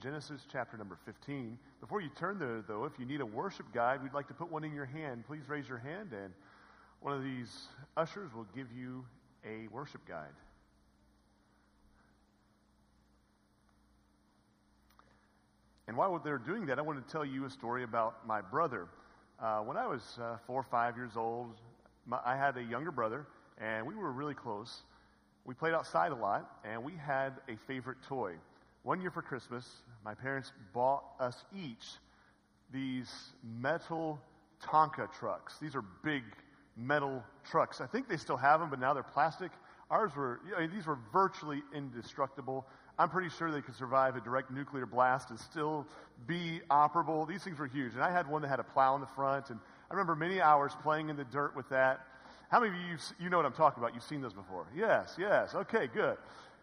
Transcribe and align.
Genesis 0.00 0.46
chapter 0.50 0.78
number 0.78 0.96
15. 1.04 1.58
Before 1.80 2.00
you 2.00 2.08
turn 2.18 2.38
there, 2.38 2.64
though, 2.66 2.86
if 2.86 2.92
you 2.98 3.04
need 3.04 3.20
a 3.20 3.26
worship 3.26 3.66
guide, 3.74 4.02
we'd 4.02 4.14
like 4.14 4.28
to 4.28 4.34
put 4.34 4.50
one 4.50 4.64
in 4.64 4.72
your 4.72 4.86
hand. 4.86 5.24
Please 5.26 5.42
raise 5.46 5.68
your 5.68 5.76
hand, 5.76 6.12
and 6.12 6.32
one 7.00 7.12
of 7.12 7.22
these 7.22 7.66
ushers 7.98 8.32
will 8.34 8.46
give 8.54 8.68
you 8.72 9.04
a 9.44 9.68
worship 9.68 10.00
guide. 10.08 10.32
And 15.86 15.98
while 15.98 16.18
they're 16.18 16.38
doing 16.38 16.64
that, 16.66 16.78
I 16.78 16.82
want 16.82 17.06
to 17.06 17.12
tell 17.12 17.24
you 17.24 17.44
a 17.44 17.50
story 17.50 17.82
about 17.82 18.26
my 18.26 18.40
brother. 18.40 18.86
Uh, 19.38 19.58
when 19.58 19.76
I 19.76 19.86
was 19.86 20.18
uh, 20.22 20.38
four 20.46 20.60
or 20.60 20.66
five 20.70 20.96
years 20.96 21.12
old, 21.16 21.56
my, 22.06 22.20
I 22.24 22.36
had 22.36 22.56
a 22.56 22.62
younger 22.62 22.90
brother, 22.90 23.26
and 23.58 23.86
we 23.86 23.94
were 23.94 24.12
really 24.12 24.34
close. 24.34 24.82
We 25.44 25.52
played 25.52 25.74
outside 25.74 26.12
a 26.12 26.16
lot, 26.16 26.58
and 26.64 26.82
we 26.82 26.94
had 26.94 27.34
a 27.48 27.56
favorite 27.66 27.98
toy. 28.08 28.36
One 28.82 29.02
year 29.02 29.10
for 29.10 29.20
Christmas, 29.20 29.66
my 30.04 30.14
parents 30.14 30.52
bought 30.72 31.04
us 31.18 31.36
each 31.54 31.84
these 32.72 33.10
metal 33.60 34.20
Tonka 34.62 35.12
trucks. 35.18 35.58
These 35.60 35.74
are 35.74 35.82
big 36.04 36.22
metal 36.76 37.22
trucks. 37.50 37.80
I 37.80 37.86
think 37.86 38.08
they 38.08 38.16
still 38.16 38.36
have 38.36 38.60
them, 38.60 38.70
but 38.70 38.78
now 38.78 38.94
they're 38.94 39.02
plastic. 39.02 39.50
Ours 39.90 40.12
were, 40.14 40.40
these 40.72 40.86
were 40.86 40.98
virtually 41.12 41.62
indestructible. 41.74 42.66
I'm 42.98 43.08
pretty 43.08 43.28
sure 43.30 43.50
they 43.50 43.60
could 43.60 43.74
survive 43.74 44.14
a 44.14 44.20
direct 44.20 44.50
nuclear 44.50 44.86
blast 44.86 45.30
and 45.30 45.40
still 45.40 45.86
be 46.26 46.60
operable. 46.70 47.26
These 47.26 47.42
things 47.42 47.58
were 47.58 47.66
huge. 47.66 47.94
And 47.94 48.02
I 48.02 48.10
had 48.12 48.28
one 48.28 48.42
that 48.42 48.48
had 48.48 48.60
a 48.60 48.64
plow 48.64 48.94
in 48.94 49.00
the 49.00 49.06
front. 49.08 49.50
And 49.50 49.58
I 49.90 49.94
remember 49.94 50.14
many 50.14 50.40
hours 50.40 50.72
playing 50.82 51.08
in 51.08 51.16
the 51.16 51.24
dirt 51.24 51.56
with 51.56 51.68
that. 51.70 52.06
How 52.50 52.60
many 52.60 52.72
of 52.72 52.76
you, 52.76 52.96
you 53.24 53.30
know 53.30 53.36
what 53.36 53.46
I'm 53.46 53.52
talking 53.52 53.82
about? 53.82 53.94
You've 53.94 54.04
seen 54.04 54.20
those 54.20 54.32
before. 54.32 54.66
Yes, 54.76 55.16
yes. 55.18 55.54
Okay, 55.54 55.88
good. 55.92 56.16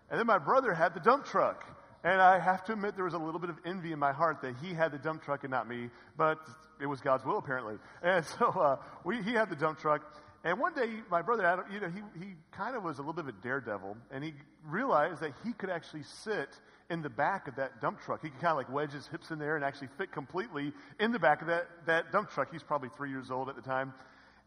And 0.09 0.19
then 0.19 0.27
my 0.27 0.37
brother 0.37 0.73
had 0.73 0.93
the 0.93 0.99
dump 0.99 1.25
truck. 1.25 1.65
And 2.07 2.21
I 2.21 2.39
have 2.39 2.63
to 2.67 2.71
admit, 2.71 2.95
there 2.95 3.03
was 3.03 3.15
a 3.15 3.17
little 3.17 3.39
bit 3.39 3.49
of 3.49 3.57
envy 3.65 3.91
in 3.91 3.99
my 3.99 4.13
heart 4.13 4.41
that 4.41 4.55
he 4.63 4.73
had 4.73 4.93
the 4.93 4.97
dump 4.97 5.23
truck 5.23 5.43
and 5.43 5.51
not 5.51 5.67
me, 5.67 5.89
but 6.15 6.37
it 6.79 6.85
was 6.85 7.01
God's 7.01 7.25
will, 7.25 7.37
apparently. 7.37 7.75
And 8.01 8.23
so 8.23 8.47
uh, 8.47 8.77
we, 9.03 9.21
he 9.23 9.33
had 9.33 9.49
the 9.49 9.57
dump 9.57 9.81
truck. 9.81 10.03
And 10.45 10.57
one 10.57 10.73
day, 10.73 10.87
my 11.11 11.21
brother 11.21 11.45
Adam, 11.45 11.65
you 11.69 11.81
know, 11.81 11.89
he, 11.89 11.99
he 12.17 12.35
kind 12.53 12.77
of 12.77 12.83
was 12.85 12.99
a 12.99 13.01
little 13.01 13.11
bit 13.11 13.25
of 13.25 13.27
a 13.27 13.41
daredevil, 13.43 13.97
and 14.09 14.23
he 14.23 14.35
realized 14.63 15.19
that 15.19 15.33
he 15.43 15.51
could 15.51 15.69
actually 15.69 16.03
sit 16.03 16.47
in 16.89 17.01
the 17.01 17.09
back 17.09 17.49
of 17.49 17.57
that 17.57 17.81
dump 17.81 17.99
truck. 17.99 18.21
He 18.21 18.29
could 18.29 18.39
kind 18.39 18.51
of 18.51 18.57
like 18.57 18.71
wedge 18.71 18.93
his 18.93 19.05
hips 19.07 19.29
in 19.31 19.37
there 19.37 19.57
and 19.57 19.65
actually 19.65 19.89
fit 19.97 20.13
completely 20.13 20.71
in 21.01 21.11
the 21.11 21.19
back 21.19 21.41
of 21.41 21.49
that, 21.49 21.67
that 21.87 22.13
dump 22.13 22.29
truck. 22.29 22.53
He's 22.53 22.63
probably 22.63 22.89
three 22.95 23.09
years 23.09 23.31
old 23.31 23.49
at 23.49 23.57
the 23.57 23.61
time. 23.61 23.93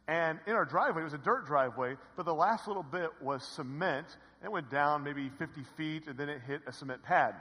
And 0.08 0.38
in 0.46 0.54
our 0.54 0.64
driveway, 0.64 1.02
it 1.02 1.04
was 1.04 1.14
a 1.14 1.18
dirt 1.18 1.46
driveway, 1.46 1.96
but 2.16 2.26
the 2.26 2.34
last 2.34 2.66
little 2.66 2.82
bit 2.82 3.10
was 3.20 3.44
cement. 3.44 4.06
And 4.40 4.46
it 4.46 4.52
went 4.52 4.70
down 4.70 5.04
maybe 5.04 5.30
50 5.38 5.62
feet, 5.76 6.06
and 6.08 6.18
then 6.18 6.28
it 6.28 6.40
hit 6.46 6.62
a 6.66 6.72
cement 6.72 7.02
pad. 7.02 7.34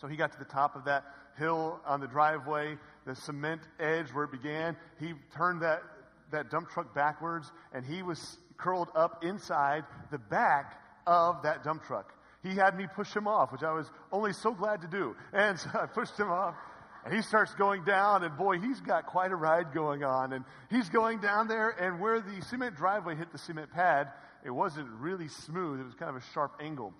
So 0.00 0.06
he 0.06 0.16
got 0.16 0.32
to 0.32 0.38
the 0.38 0.44
top 0.44 0.76
of 0.76 0.84
that 0.84 1.04
hill 1.38 1.80
on 1.86 2.00
the 2.00 2.06
driveway, 2.06 2.76
the 3.06 3.14
cement 3.14 3.62
edge 3.78 4.08
where 4.08 4.24
it 4.24 4.32
began. 4.32 4.76
He 4.98 5.14
turned 5.34 5.62
that 5.62 5.82
that 6.30 6.50
dump 6.50 6.70
truck 6.70 6.94
backwards, 6.94 7.50
and 7.72 7.84
he 7.84 8.02
was 8.02 8.38
curled 8.56 8.88
up 8.94 9.24
inside 9.24 9.84
the 10.10 10.18
back 10.18 10.80
of 11.06 11.42
that 11.42 11.64
dump 11.64 11.82
truck. 11.84 12.14
He 12.42 12.54
had 12.54 12.76
me 12.76 12.86
push 12.94 13.14
him 13.14 13.26
off, 13.26 13.52
which 13.52 13.62
I 13.62 13.72
was 13.72 13.86
only 14.12 14.32
so 14.32 14.52
glad 14.52 14.80
to 14.82 14.88
do. 14.88 15.14
And 15.32 15.58
so 15.58 15.70
I 15.74 15.86
pushed 15.86 16.18
him 16.18 16.30
off. 16.30 16.54
And 17.04 17.14
he 17.14 17.22
starts 17.22 17.54
going 17.54 17.84
down, 17.84 18.24
and 18.24 18.36
boy, 18.36 18.58
he's 18.58 18.80
got 18.80 19.06
quite 19.06 19.32
a 19.32 19.36
ride 19.36 19.72
going 19.72 20.04
on. 20.04 20.32
And 20.32 20.44
he's 20.68 20.88
going 20.88 21.20
down 21.20 21.48
there, 21.48 21.70
and 21.70 22.00
where 22.00 22.20
the 22.20 22.42
cement 22.42 22.76
driveway 22.76 23.14
hit 23.16 23.32
the 23.32 23.38
cement 23.38 23.70
pad, 23.72 24.08
it 24.44 24.50
wasn't 24.50 24.88
really 24.98 25.28
smooth. 25.28 25.80
It 25.80 25.84
was 25.84 25.94
kind 25.94 26.14
of 26.14 26.16
a 26.16 26.26
sharp 26.34 26.52
angle. 26.60 26.92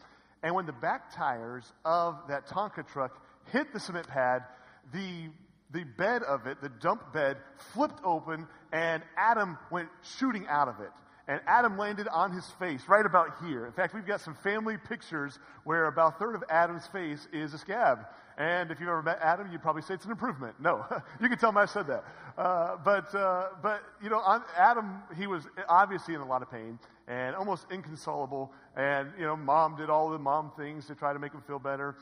And 0.42 0.54
when 0.54 0.66
the 0.66 0.72
back 0.72 1.14
tires 1.14 1.70
of 1.84 2.16
that 2.28 2.46
Tonka 2.46 2.86
truck 2.88 3.22
hit 3.52 3.72
the 3.72 3.80
cement 3.80 4.08
pad, 4.08 4.44
the 4.92 5.30
the 5.72 5.84
bed 5.84 6.22
of 6.24 6.46
it, 6.46 6.60
the 6.60 6.68
dump 6.68 7.12
bed, 7.12 7.36
flipped 7.72 8.00
open, 8.04 8.46
and 8.72 9.02
Adam 9.16 9.56
went 9.70 9.88
shooting 10.18 10.46
out 10.48 10.68
of 10.68 10.80
it. 10.80 10.90
And 11.30 11.40
Adam 11.46 11.78
landed 11.78 12.08
on 12.08 12.32
his 12.32 12.44
face 12.58 12.82
right 12.88 13.06
about 13.06 13.36
here. 13.44 13.64
In 13.64 13.70
fact, 13.70 13.94
we've 13.94 14.04
got 14.04 14.20
some 14.20 14.34
family 14.34 14.76
pictures 14.76 15.38
where 15.62 15.86
about 15.86 16.16
a 16.16 16.18
third 16.18 16.34
of 16.34 16.42
Adam's 16.50 16.88
face 16.88 17.28
is 17.32 17.54
a 17.54 17.58
scab. 17.58 18.00
And 18.36 18.72
if 18.72 18.80
you've 18.80 18.88
ever 18.88 19.00
met 19.00 19.20
Adam, 19.22 19.48
you'd 19.52 19.62
probably 19.62 19.82
say 19.82 19.94
it's 19.94 20.04
an 20.04 20.10
improvement. 20.10 20.56
No, 20.58 20.84
you 21.20 21.28
can 21.28 21.38
tell 21.38 21.50
him 21.50 21.56
I 21.56 21.66
said 21.66 21.86
that. 21.86 22.04
Uh, 22.36 22.78
but, 22.84 23.14
uh, 23.14 23.50
but, 23.62 23.80
you 24.02 24.10
know, 24.10 24.20
Adam, 24.58 25.04
he 25.16 25.28
was 25.28 25.44
obviously 25.68 26.14
in 26.14 26.20
a 26.20 26.26
lot 26.26 26.42
of 26.42 26.50
pain 26.50 26.80
and 27.06 27.36
almost 27.36 27.64
inconsolable. 27.70 28.52
And, 28.76 29.12
you 29.16 29.24
know, 29.24 29.36
mom 29.36 29.76
did 29.76 29.88
all 29.88 30.10
the 30.10 30.18
mom 30.18 30.50
things 30.56 30.86
to 30.86 30.96
try 30.96 31.12
to 31.12 31.20
make 31.20 31.32
him 31.32 31.42
feel 31.46 31.60
better. 31.60 31.94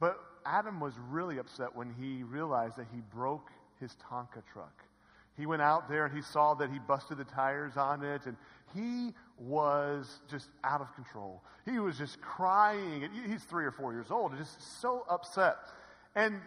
But 0.00 0.18
Adam 0.44 0.80
was 0.80 0.94
really 1.08 1.38
upset 1.38 1.76
when 1.76 1.94
he 2.00 2.24
realized 2.24 2.78
that 2.78 2.88
he 2.92 3.00
broke 3.14 3.52
his 3.78 3.94
Tonka 4.10 4.42
truck. 4.52 4.82
He 5.36 5.46
went 5.46 5.62
out 5.62 5.88
there 5.88 6.06
and 6.06 6.14
he 6.14 6.22
saw 6.22 6.54
that 6.54 6.70
he 6.70 6.78
busted 6.78 7.18
the 7.18 7.24
tires 7.24 7.76
on 7.76 8.04
it, 8.04 8.26
and 8.26 8.36
he 8.74 9.12
was 9.38 10.20
just 10.30 10.48
out 10.64 10.80
of 10.80 10.94
control. 10.94 11.42
He 11.64 11.78
was 11.78 11.98
just 11.98 12.20
crying. 12.20 13.08
He's 13.26 13.42
three 13.44 13.64
or 13.64 13.72
four 13.72 13.92
years 13.92 14.10
old, 14.10 14.32
and 14.32 14.40
just 14.40 14.80
so 14.80 15.04
upset. 15.08 15.56
And, 16.14 16.40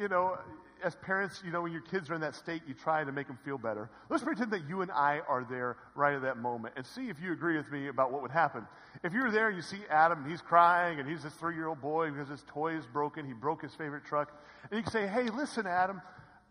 you 0.00 0.08
know, 0.08 0.38
as 0.82 0.94
parents, 0.96 1.42
you 1.44 1.50
know, 1.50 1.62
when 1.62 1.72
your 1.72 1.82
kids 1.82 2.08
are 2.10 2.14
in 2.14 2.20
that 2.22 2.34
state, 2.34 2.62
you 2.66 2.74
try 2.74 3.04
to 3.04 3.12
make 3.12 3.26
them 3.26 3.38
feel 3.44 3.58
better. 3.58 3.90
Let's 4.08 4.22
pretend 4.22 4.50
that 4.52 4.68
you 4.68 4.82
and 4.82 4.90
I 4.90 5.20
are 5.28 5.44
there 5.48 5.76
right 5.94 6.14
at 6.14 6.22
that 6.22 6.38
moment 6.38 6.74
and 6.76 6.86
see 6.86 7.08
if 7.08 7.20
you 7.20 7.32
agree 7.32 7.56
with 7.56 7.70
me 7.70 7.88
about 7.88 8.12
what 8.12 8.22
would 8.22 8.30
happen. 8.30 8.66
If 9.04 9.12
you're 9.12 9.30
there, 9.30 9.50
you 9.50 9.62
see 9.62 9.78
Adam, 9.90 10.22
and 10.22 10.30
he's 10.30 10.40
crying, 10.40 11.00
and 11.00 11.08
he's 11.08 11.22
this 11.22 11.32
three 11.34 11.54
year 11.54 11.66
old 11.66 11.80
boy 11.80 12.10
because 12.10 12.28
his 12.28 12.42
toy 12.48 12.76
is 12.76 12.86
broken. 12.86 13.26
He 13.26 13.32
broke 13.32 13.62
his 13.62 13.74
favorite 13.74 14.04
truck. 14.04 14.32
And 14.70 14.78
you 14.78 14.82
can 14.82 14.92
say, 14.92 15.06
hey, 15.06 15.28
listen, 15.28 15.66
Adam, 15.66 16.00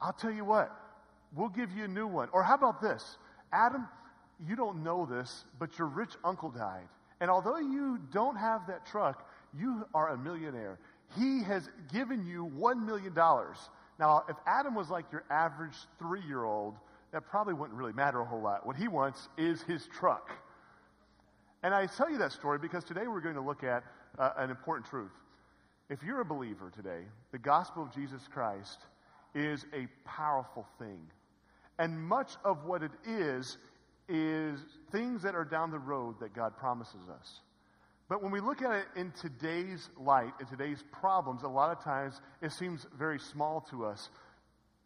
I'll 0.02 0.14
tell 0.14 0.32
you 0.32 0.46
what, 0.46 0.72
we'll 1.36 1.50
give 1.50 1.72
you 1.72 1.86
a 1.86 1.88
new 1.88 2.08
one. 2.08 2.30
Or 2.32 2.44
how 2.44 2.56
about 2.56 2.82
this? 2.82 3.18
Adam, 3.52 3.88
you 4.48 4.56
don't 4.56 4.84
know 4.84 5.06
this, 5.06 5.46
but 5.60 5.78
your 5.78 5.88
rich 5.88 6.12
uncle 6.24 6.50
died. 6.50 6.88
And 7.22 7.30
although 7.30 7.58
you 7.58 8.00
don't 8.12 8.38
have 8.38 8.68
that 8.68 8.86
truck, 8.86 9.30
you 9.58 9.86
are 9.94 10.10
a 10.10 10.18
millionaire. 10.18 10.80
He 11.18 11.44
has 11.44 11.70
given 11.92 12.26
you 12.26 12.52
$1 12.58 12.86
million. 12.86 13.14
Now, 13.14 14.24
if 14.30 14.38
Adam 14.46 14.76
was 14.76 14.90
like 14.90 15.06
your 15.12 15.24
average 15.30 15.76
three 15.98 16.22
year 16.22 16.44
old, 16.44 16.76
that 17.12 17.28
probably 17.28 17.54
wouldn't 17.54 17.78
really 17.78 17.94
matter 17.94 18.22
a 18.22 18.26
whole 18.26 18.42
lot. 18.42 18.66
What 18.66 18.76
he 18.76 18.88
wants 18.88 19.28
is 19.38 19.62
his 19.64 19.88
truck. 19.88 20.30
And 21.64 21.74
I 21.74 21.88
tell 21.88 22.10
you 22.10 22.20
that 22.20 22.32
story 22.32 22.60
because 22.60 22.84
today 22.84 23.08
we're 23.08 23.22
going 23.22 23.36
to 23.36 23.42
look 23.42 23.64
at 23.64 23.84
uh, 24.18 24.32
an 24.38 24.50
important 24.50 24.88
truth. 24.88 25.12
If 25.90 26.04
you're 26.04 26.22
a 26.22 26.26
believer 26.26 26.72
today, 26.74 27.02
the 27.32 27.40
gospel 27.40 27.84
of 27.84 27.94
Jesus 27.94 28.22
Christ 28.32 28.80
is 29.34 29.66
a 29.74 29.88
powerful 30.06 30.68
thing. 30.78 31.00
And 31.80 32.00
much 32.00 32.34
of 32.46 32.66
what 32.66 32.84
it 32.84 32.92
is, 33.08 33.58
is 34.10 34.60
things 34.92 35.22
that 35.22 35.36
are 35.36 35.46
down 35.46 35.72
the 35.72 35.80
road 35.80 36.20
that 36.20 36.34
God 36.34 36.58
promises 36.58 37.08
us. 37.10 37.42
But 38.10 38.24
when 38.24 38.32
we 38.32 38.40
look 38.40 38.64
at 38.64 38.72
it 38.72 38.86
in 38.96 39.12
today's 39.12 39.90
light, 39.98 40.34
in 40.40 40.48
today's 40.48 40.84
problems, 40.92 41.44
a 41.44 41.48
lot 41.48 41.76
of 41.76 41.84
times 41.84 42.22
it 42.42 42.52
seems 42.52 42.88
very 42.98 43.20
small 43.20 43.62
to 43.70 43.86
us 43.86 44.10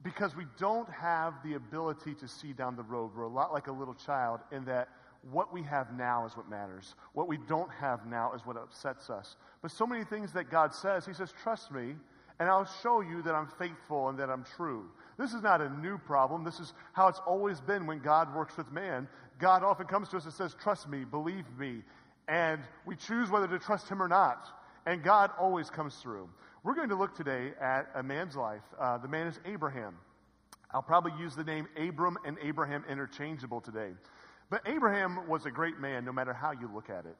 because 0.03 0.35
we 0.35 0.45
don't 0.59 0.89
have 0.89 1.35
the 1.43 1.53
ability 1.53 2.13
to 2.15 2.27
see 2.27 2.51
down 2.51 2.75
the 2.75 2.83
road. 2.83 3.11
We're 3.15 3.23
a 3.23 3.29
lot 3.29 3.53
like 3.53 3.67
a 3.67 3.71
little 3.71 3.93
child 3.93 4.41
in 4.51 4.65
that 4.65 4.89
what 5.31 5.53
we 5.53 5.63
have 5.63 5.93
now 5.93 6.25
is 6.25 6.35
what 6.35 6.49
matters. 6.49 6.95
What 7.13 7.29
we 7.29 7.37
don't 7.47 7.71
have 7.71 8.05
now 8.05 8.33
is 8.33 8.45
what 8.45 8.57
upsets 8.57 9.09
us. 9.09 9.37
But 9.61 9.71
so 9.71 9.87
many 9.87 10.03
things 10.03 10.33
that 10.33 10.51
God 10.51 10.73
says, 10.73 11.05
He 11.05 11.13
says, 11.13 11.33
trust 11.41 11.71
me, 11.71 11.95
and 12.39 12.49
I'll 12.49 12.69
show 12.81 12.99
you 12.99 13.21
that 13.21 13.33
I'm 13.33 13.47
faithful 13.47 14.09
and 14.09 14.19
that 14.19 14.29
I'm 14.29 14.43
true. 14.57 14.89
This 15.17 15.33
is 15.33 15.41
not 15.41 15.61
a 15.61 15.69
new 15.69 15.97
problem. 15.97 16.43
This 16.43 16.59
is 16.59 16.73
how 16.93 17.07
it's 17.07 17.21
always 17.25 17.59
been 17.61 17.85
when 17.85 17.99
God 17.99 18.33
works 18.35 18.57
with 18.57 18.71
man. 18.71 19.07
God 19.39 19.63
often 19.63 19.85
comes 19.85 20.09
to 20.09 20.17
us 20.17 20.25
and 20.25 20.33
says, 20.33 20.55
Trust 20.59 20.89
me, 20.89 21.03
believe 21.03 21.45
me. 21.57 21.81
And 22.27 22.61
we 22.85 22.95
choose 22.95 23.29
whether 23.29 23.47
to 23.47 23.59
trust 23.59 23.89
him 23.89 24.01
or 24.01 24.07
not. 24.07 24.47
And 24.85 25.03
God 25.03 25.31
always 25.39 25.69
comes 25.69 25.95
through. 25.95 26.29
We're 26.63 26.75
going 26.75 26.89
to 26.89 26.95
look 26.95 27.15
today 27.15 27.51
at 27.61 27.89
a 27.95 28.03
man's 28.03 28.35
life. 28.35 28.63
Uh, 28.79 28.97
the 28.97 29.07
man 29.07 29.27
is 29.27 29.39
Abraham. 29.45 29.95
I'll 30.71 30.81
probably 30.81 31.11
use 31.19 31.35
the 31.35 31.43
name 31.43 31.67
Abram 31.77 32.17
and 32.25 32.37
Abraham 32.41 32.83
interchangeable 32.89 33.61
today. 33.61 33.91
But 34.49 34.61
Abraham 34.65 35.27
was 35.27 35.45
a 35.45 35.51
great 35.51 35.79
man 35.79 36.05
no 36.05 36.11
matter 36.11 36.33
how 36.33 36.51
you 36.51 36.69
look 36.73 36.89
at 36.89 37.05
it. 37.05 37.17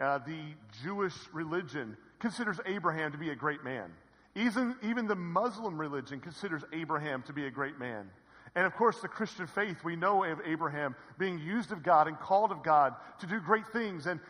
Uh, 0.00 0.18
the 0.18 0.40
Jewish 0.82 1.14
religion 1.32 1.96
considers 2.18 2.58
Abraham 2.66 3.12
to 3.12 3.18
be 3.18 3.30
a 3.30 3.34
great 3.34 3.64
man. 3.64 3.90
Even, 4.36 4.76
even 4.82 5.06
the 5.06 5.16
Muslim 5.16 5.78
religion 5.78 6.20
considers 6.20 6.62
Abraham 6.72 7.22
to 7.22 7.32
be 7.32 7.46
a 7.46 7.50
great 7.50 7.78
man. 7.78 8.10
And 8.54 8.64
of 8.64 8.74
course, 8.74 9.00
the 9.00 9.08
Christian 9.08 9.46
faith, 9.46 9.76
we 9.84 9.96
know 9.96 10.24
of 10.24 10.40
Abraham 10.46 10.94
being 11.18 11.38
used 11.38 11.72
of 11.72 11.82
God 11.82 12.06
and 12.06 12.18
called 12.18 12.52
of 12.52 12.62
God 12.62 12.94
to 13.20 13.26
do 13.26 13.40
great 13.40 13.66
things. 13.68 14.06
And, 14.06 14.20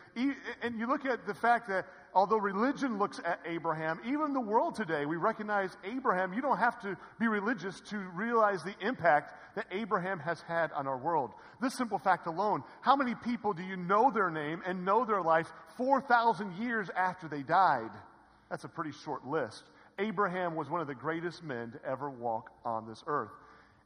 and 0.61 0.77
you 0.77 0.87
look 0.87 1.05
at 1.05 1.25
the 1.25 1.33
fact 1.33 1.69
that 1.69 1.85
although 2.13 2.37
religion 2.37 2.99
looks 2.99 3.19
at 3.23 3.39
Abraham, 3.45 3.99
even 4.05 4.33
the 4.33 4.41
world 4.41 4.75
today, 4.75 5.05
we 5.05 5.17
recognize 5.17 5.75
Abraham. 5.85 6.33
You 6.33 6.41
don't 6.41 6.57
have 6.57 6.81
to 6.81 6.97
be 7.19 7.27
religious 7.27 7.79
to 7.89 7.97
realize 8.15 8.63
the 8.63 8.75
impact 8.85 9.33
that 9.55 9.65
Abraham 9.71 10.19
has 10.19 10.41
had 10.41 10.71
on 10.73 10.87
our 10.87 10.97
world. 10.97 11.31
This 11.61 11.75
simple 11.75 11.99
fact 11.99 12.27
alone 12.27 12.63
how 12.81 12.95
many 12.95 13.15
people 13.15 13.53
do 13.53 13.63
you 13.63 13.77
know 13.77 14.11
their 14.11 14.29
name 14.29 14.61
and 14.65 14.83
know 14.83 15.05
their 15.05 15.21
life 15.21 15.47
4,000 15.77 16.57
years 16.57 16.89
after 16.95 17.27
they 17.27 17.43
died? 17.43 17.91
That's 18.49 18.63
a 18.63 18.69
pretty 18.69 18.91
short 18.91 19.25
list. 19.25 19.63
Abraham 19.99 20.55
was 20.55 20.69
one 20.69 20.81
of 20.81 20.87
the 20.87 20.95
greatest 20.95 21.43
men 21.43 21.71
to 21.71 21.85
ever 21.85 22.09
walk 22.09 22.51
on 22.63 22.87
this 22.87 23.03
earth. 23.07 23.31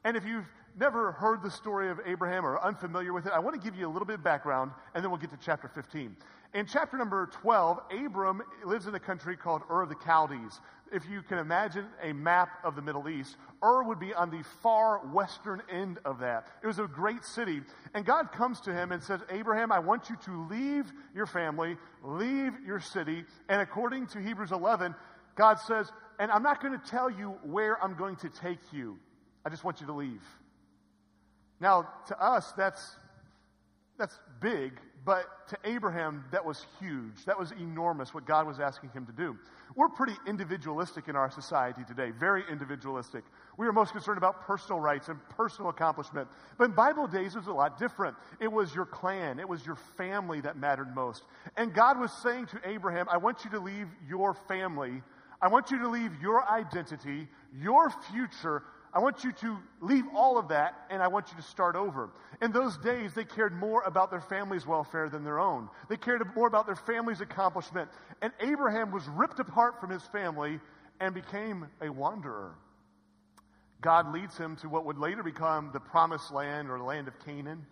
And 0.03 0.17
if 0.17 0.25
you've 0.25 0.47
never 0.79 1.11
heard 1.11 1.43
the 1.43 1.51
story 1.51 1.89
of 1.89 1.99
Abraham 2.05 2.45
or 2.45 2.59
unfamiliar 2.63 3.13
with 3.13 3.25
it, 3.25 3.31
I 3.33 3.39
want 3.39 3.61
to 3.61 3.61
give 3.61 3.77
you 3.77 3.87
a 3.87 3.91
little 3.91 4.05
bit 4.05 4.15
of 4.15 4.23
background 4.23 4.71
and 4.95 5.03
then 5.03 5.11
we'll 5.11 5.19
get 5.19 5.29
to 5.31 5.37
chapter 5.43 5.67
15. 5.67 6.15
In 6.53 6.65
chapter 6.65 6.97
number 6.97 7.29
12, 7.41 7.79
Abram 8.05 8.41
lives 8.65 8.87
in 8.87 8.95
a 8.95 8.99
country 8.99 9.37
called 9.37 9.61
Ur 9.69 9.83
of 9.83 9.89
the 9.89 9.95
Chaldees. 10.03 10.59
If 10.91 11.07
you 11.09 11.21
can 11.21 11.37
imagine 11.37 11.85
a 12.03 12.11
map 12.11 12.49
of 12.65 12.75
the 12.75 12.81
Middle 12.81 13.07
East, 13.07 13.37
Ur 13.63 13.83
would 13.83 13.99
be 13.99 14.13
on 14.13 14.29
the 14.29 14.43
far 14.61 14.99
western 15.13 15.61
end 15.69 15.99
of 16.03 16.19
that. 16.19 16.47
It 16.61 16.67
was 16.67 16.79
a 16.79 16.87
great 16.87 17.23
city. 17.23 17.61
And 17.93 18.05
God 18.05 18.33
comes 18.33 18.59
to 18.61 18.73
him 18.73 18.91
and 18.91 19.01
says, 19.01 19.21
Abraham, 19.29 19.71
I 19.71 19.79
want 19.79 20.09
you 20.09 20.17
to 20.25 20.47
leave 20.49 20.91
your 21.15 21.25
family, 21.25 21.77
leave 22.03 22.53
your 22.65 22.81
city. 22.81 23.23
And 23.47 23.61
according 23.61 24.07
to 24.07 24.19
Hebrews 24.19 24.51
11, 24.51 24.93
God 25.36 25.60
says, 25.60 25.92
and 26.19 26.31
I'm 26.31 26.44
not 26.44 26.62
going 26.62 26.80
to 26.80 26.86
tell 26.86 27.10
you 27.10 27.36
where 27.44 27.81
I'm 27.83 27.95
going 27.95 28.16
to 28.18 28.30
take 28.30 28.60
you. 28.72 29.00
I 29.45 29.50
just 29.50 29.63
want 29.63 29.81
you 29.81 29.88
to 29.88 29.94
leave. 29.94 30.22
Now, 31.60 31.88
to 32.07 32.24
us, 32.24 32.51
that's, 32.54 32.98
that's 33.98 34.19
big, 34.39 34.74
but 35.04 35.48
to 35.50 35.57
Abraham, 35.63 36.25
that 36.31 36.45
was 36.45 36.66
huge. 36.80 37.25
That 37.25 37.39
was 37.39 37.51
enormous 37.51 38.13
what 38.13 38.25
God 38.25 38.45
was 38.45 38.60
asking 38.60 38.89
him 38.92 39.06
to 39.07 39.12
do. 39.12 39.38
We're 39.75 39.89
pretty 39.89 40.16
individualistic 40.28 41.07
in 41.07 41.16
our 41.16 41.31
society 41.31 41.81
today, 41.88 42.12
very 42.12 42.44
individualistic. 42.51 43.24
We 43.57 43.66
are 43.68 43.74
most 43.74 43.94
concerned 43.94 44.18
about 44.18 44.42
personal 44.42 44.80
rights 44.80 45.07
and 45.07 45.18
personal 45.30 45.69
accomplishment. 45.69 46.28
But 46.57 46.66
in 46.66 46.72
Bible 46.72 47.07
days, 47.07 47.36
it 47.36 47.39
was 47.39 47.48
a 47.48 47.54
lot 47.54 47.80
different. 47.80 48.16
It 48.39 48.51
was 48.51 48.75
your 48.75 48.86
clan, 48.86 49.39
it 49.39 49.48
was 49.48 49.66
your 49.66 49.78
family 49.98 50.42
that 50.42 50.57
mattered 50.57 50.94
most. 50.94 51.24
And 51.57 51.74
God 51.74 52.00
was 52.00 52.12
saying 52.12 52.48
to 52.48 52.62
Abraham, 52.66 53.07
I 53.10 53.18
want 53.18 53.44
you 53.44 53.51
to 53.51 53.60
leave 53.60 53.88
your 54.07 54.33
family. 54.33 55.01
I 55.41 55.47
want 55.47 55.71
you 55.71 55.79
to 55.79 55.89
leave 55.89 56.11
your 56.21 56.47
identity, 56.47 57.27
your 57.53 57.89
future, 58.11 58.63
I 58.93 58.99
want 58.99 59.23
you 59.23 59.31
to 59.31 59.57
leave 59.79 60.03
all 60.13 60.38
of 60.38 60.49
that 60.49 60.75
and 60.89 61.01
I 61.01 61.07
want 61.07 61.29
you 61.31 61.38
to 61.38 61.43
start 61.43 61.75
over. 61.75 62.09
In 62.41 62.51
those 62.51 62.77
days, 62.77 63.13
they 63.13 63.23
cared 63.23 63.53
more 63.53 63.83
about 63.83 64.11
their 64.11 64.21
family's 64.21 64.67
welfare 64.67 65.07
than 65.09 65.23
their 65.23 65.39
own. 65.39 65.69
They 65.88 65.95
cared 65.95 66.21
more 66.35 66.47
about 66.47 66.65
their 66.65 66.75
family's 66.75 67.21
accomplishment. 67.21 67.89
And 68.21 68.33
Abraham 68.41 68.91
was 68.91 69.07
ripped 69.07 69.39
apart 69.39 69.79
from 69.79 69.91
his 69.91 70.03
family 70.03 70.59
and 70.99 71.13
became 71.13 71.67
a 71.81 71.89
wanderer. 71.89 72.55
God 73.79 74.13
leads 74.13 74.37
him 74.37 74.57
to 74.57 74.69
what 74.69 74.85
would 74.85 74.97
later 74.97 75.23
become 75.23 75.69
the 75.71 75.79
promised 75.79 76.31
land 76.31 76.69
or 76.69 76.77
the 76.77 76.83
land 76.83 77.07
of 77.07 77.17
Canaan, 77.25 77.65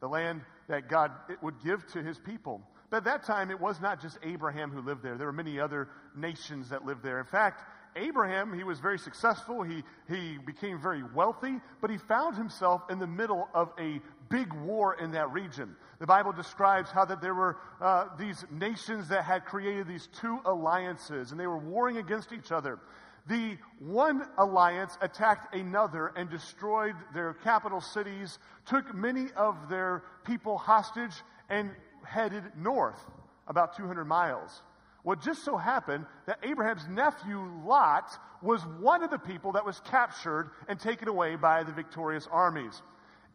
the 0.00 0.08
land 0.08 0.42
that 0.68 0.88
God 0.88 1.10
would 1.42 1.54
give 1.64 1.86
to 1.92 2.02
his 2.02 2.18
people. 2.18 2.60
At 2.96 3.04
that 3.04 3.24
time, 3.24 3.50
it 3.50 3.60
was 3.60 3.78
not 3.78 4.00
just 4.00 4.16
Abraham 4.22 4.70
who 4.70 4.80
lived 4.80 5.02
there. 5.02 5.18
There 5.18 5.26
were 5.26 5.32
many 5.32 5.60
other 5.60 5.90
nations 6.16 6.70
that 6.70 6.86
lived 6.86 7.02
there. 7.02 7.18
In 7.18 7.26
fact, 7.26 7.62
Abraham, 7.94 8.54
he 8.54 8.64
was 8.64 8.80
very 8.80 8.98
successful. 8.98 9.62
He, 9.62 9.82
he 10.08 10.38
became 10.38 10.80
very 10.80 11.02
wealthy, 11.14 11.60
but 11.82 11.90
he 11.90 11.98
found 11.98 12.36
himself 12.36 12.80
in 12.88 12.98
the 12.98 13.06
middle 13.06 13.50
of 13.52 13.70
a 13.78 14.00
big 14.30 14.50
war 14.54 14.94
in 14.94 15.12
that 15.12 15.30
region. 15.30 15.76
The 15.98 16.06
Bible 16.06 16.32
describes 16.32 16.90
how 16.90 17.04
that 17.04 17.20
there 17.20 17.34
were 17.34 17.58
uh, 17.82 18.06
these 18.18 18.46
nations 18.50 19.08
that 19.08 19.24
had 19.24 19.44
created 19.44 19.86
these 19.86 20.08
two 20.18 20.40
alliances, 20.46 21.32
and 21.32 21.38
they 21.38 21.46
were 21.46 21.58
warring 21.58 21.98
against 21.98 22.32
each 22.32 22.50
other. 22.50 22.78
The 23.26 23.58
one 23.78 24.26
alliance 24.38 24.96
attacked 25.02 25.54
another 25.54 26.14
and 26.16 26.30
destroyed 26.30 26.94
their 27.12 27.34
capital 27.34 27.82
cities, 27.82 28.38
took 28.64 28.94
many 28.94 29.26
of 29.36 29.68
their 29.68 30.02
people 30.24 30.56
hostage, 30.56 31.12
and 31.50 31.72
headed 32.06 32.44
north 32.56 33.00
about 33.46 33.76
200 33.76 34.04
miles. 34.04 34.62
Well, 35.04 35.16
just 35.16 35.44
so 35.44 35.56
happened 35.56 36.06
that 36.26 36.38
Abraham's 36.42 36.88
nephew 36.88 37.48
Lot 37.64 38.18
was 38.42 38.60
one 38.80 39.04
of 39.04 39.10
the 39.10 39.18
people 39.18 39.52
that 39.52 39.64
was 39.64 39.80
captured 39.88 40.50
and 40.68 40.80
taken 40.80 41.08
away 41.08 41.36
by 41.36 41.62
the 41.62 41.72
victorious 41.72 42.26
armies. 42.30 42.82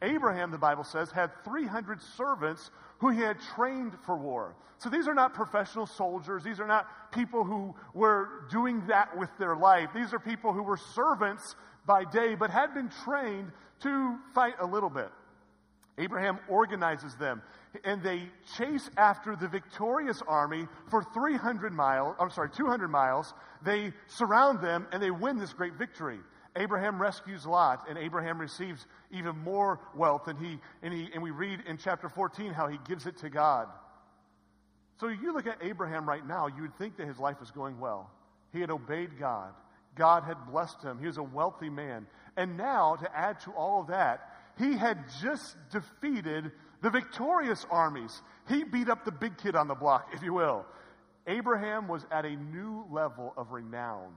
Abraham, 0.01 0.51
the 0.51 0.57
Bible 0.57 0.83
says, 0.83 1.11
had 1.11 1.31
300 1.45 2.01
servants 2.01 2.71
who 2.99 3.09
he 3.09 3.21
had 3.21 3.37
trained 3.55 3.93
for 4.05 4.17
war. 4.17 4.55
So 4.79 4.89
these 4.89 5.07
are 5.07 5.13
not 5.13 5.33
professional 5.33 5.85
soldiers. 5.85 6.43
These 6.43 6.59
are 6.59 6.67
not 6.67 7.11
people 7.11 7.43
who 7.43 7.75
were 7.93 8.47
doing 8.49 8.85
that 8.87 9.15
with 9.17 9.29
their 9.37 9.55
life. 9.55 9.89
These 9.93 10.13
are 10.13 10.19
people 10.19 10.53
who 10.53 10.63
were 10.63 10.77
servants 10.77 11.55
by 11.85 12.03
day, 12.03 12.35
but 12.35 12.49
had 12.49 12.73
been 12.73 12.89
trained 13.05 13.51
to 13.81 14.17
fight 14.33 14.55
a 14.59 14.65
little 14.65 14.89
bit. 14.89 15.09
Abraham 15.97 16.39
organizes 16.47 17.15
them 17.15 17.41
and 17.83 18.03
they 18.03 18.23
chase 18.57 18.89
after 18.97 19.35
the 19.35 19.47
victorious 19.47 20.21
army 20.27 20.67
for 20.89 21.03
300 21.13 21.73
miles, 21.73 22.15
I'm 22.19 22.31
sorry, 22.31 22.49
200 22.49 22.87
miles. 22.89 23.33
They 23.63 23.93
surround 24.07 24.61
them 24.61 24.87
and 24.91 25.01
they 25.01 25.11
win 25.11 25.37
this 25.37 25.53
great 25.53 25.75
victory. 25.75 26.19
Abraham 26.55 27.01
rescues 27.01 27.45
Lot, 27.45 27.85
and 27.87 27.97
Abraham 27.97 28.37
receives 28.39 28.85
even 29.09 29.37
more 29.37 29.79
wealth. 29.95 30.27
And, 30.27 30.37
he, 30.37 30.59
and, 30.81 30.93
he, 30.93 31.09
and 31.13 31.23
we 31.23 31.31
read 31.31 31.61
in 31.65 31.77
chapter 31.77 32.09
14 32.09 32.51
how 32.51 32.67
he 32.67 32.77
gives 32.87 33.07
it 33.07 33.17
to 33.19 33.29
God. 33.29 33.67
So 34.99 35.07
you 35.07 35.33
look 35.33 35.47
at 35.47 35.57
Abraham 35.61 36.07
right 36.07 36.25
now, 36.27 36.47
you 36.47 36.63
would 36.63 36.77
think 36.77 36.97
that 36.97 37.07
his 37.07 37.17
life 37.17 37.39
was 37.39 37.51
going 37.51 37.79
well. 37.79 38.11
He 38.51 38.59
had 38.59 38.69
obeyed 38.69 39.17
God, 39.17 39.53
God 39.95 40.23
had 40.23 40.45
blessed 40.51 40.83
him, 40.83 40.99
he 40.99 41.07
was 41.07 41.17
a 41.17 41.23
wealthy 41.23 41.69
man. 41.69 42.05
And 42.37 42.57
now, 42.57 42.95
to 42.97 43.17
add 43.17 43.39
to 43.41 43.51
all 43.51 43.81
of 43.81 43.87
that, 43.87 44.30
he 44.57 44.75
had 44.75 45.05
just 45.21 45.55
defeated 45.71 46.51
the 46.81 46.89
victorious 46.89 47.65
armies. 47.69 48.21
He 48.47 48.63
beat 48.63 48.89
up 48.89 49.05
the 49.05 49.11
big 49.11 49.37
kid 49.37 49.55
on 49.55 49.67
the 49.67 49.75
block, 49.75 50.09
if 50.13 50.23
you 50.23 50.33
will. 50.33 50.65
Abraham 51.27 51.87
was 51.87 52.05
at 52.11 52.25
a 52.25 52.35
new 52.35 52.85
level 52.89 53.33
of 53.37 53.51
renown. 53.51 54.13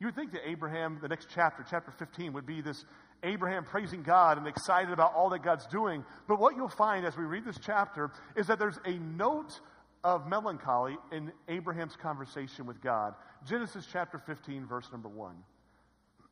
You 0.00 0.06
would 0.06 0.16
think 0.16 0.32
that 0.32 0.48
Abraham, 0.48 0.98
the 1.00 1.08
next 1.08 1.28
chapter, 1.32 1.64
chapter 1.68 1.90
15, 1.90 2.32
would 2.32 2.46
be 2.46 2.60
this 2.60 2.84
Abraham 3.22 3.64
praising 3.64 4.02
God 4.02 4.38
and 4.38 4.46
excited 4.46 4.92
about 4.92 5.14
all 5.14 5.30
that 5.30 5.42
God's 5.42 5.66
doing. 5.66 6.04
But 6.26 6.40
what 6.40 6.56
you'll 6.56 6.68
find 6.68 7.04
as 7.04 7.16
we 7.16 7.24
read 7.24 7.44
this 7.44 7.58
chapter 7.62 8.10
is 8.34 8.46
that 8.46 8.58
there's 8.58 8.78
a 8.84 8.92
note 8.92 9.60
of 10.02 10.26
melancholy 10.26 10.96
in 11.12 11.30
Abraham's 11.48 11.96
conversation 11.96 12.64
with 12.64 12.80
God. 12.80 13.14
Genesis 13.46 13.86
chapter 13.92 14.18
15, 14.18 14.66
verse 14.66 14.88
number 14.90 15.08
1. 15.08 15.36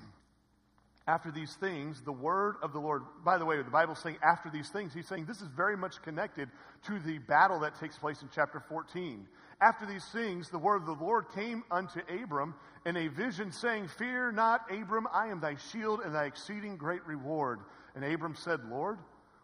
after 1.06 1.30
these 1.30 1.54
things, 1.56 2.00
the 2.00 2.12
word 2.12 2.56
of 2.62 2.72
the 2.72 2.78
Lord, 2.78 3.02
by 3.24 3.36
the 3.36 3.44
way, 3.44 3.58
the 3.58 3.70
Bible's 3.70 3.98
saying 3.98 4.16
after 4.22 4.48
these 4.48 4.70
things, 4.70 4.94
he's 4.94 5.06
saying 5.06 5.26
this 5.26 5.42
is 5.42 5.48
very 5.48 5.76
much 5.76 6.00
connected 6.02 6.48
to 6.86 6.98
the 6.98 7.18
battle 7.18 7.60
that 7.60 7.78
takes 7.78 7.98
place 7.98 8.22
in 8.22 8.28
chapter 8.34 8.60
14. 8.68 9.26
After 9.60 9.84
these 9.84 10.04
things, 10.12 10.48
the 10.48 10.58
word 10.58 10.76
of 10.76 10.86
the 10.86 11.04
Lord 11.04 11.26
came 11.34 11.62
unto 11.70 12.00
Abram 12.08 12.54
in 12.86 12.96
a 12.96 13.08
vision, 13.08 13.52
saying, 13.52 13.88
Fear 13.98 14.32
not, 14.32 14.62
Abram, 14.70 15.06
I 15.12 15.28
am 15.28 15.40
thy 15.40 15.56
shield 15.70 16.00
and 16.00 16.14
thy 16.14 16.24
exceeding 16.24 16.76
great 16.78 17.04
reward. 17.06 17.60
And 17.94 18.02
Abram 18.02 18.34
said, 18.34 18.60
Lord, 18.70 18.98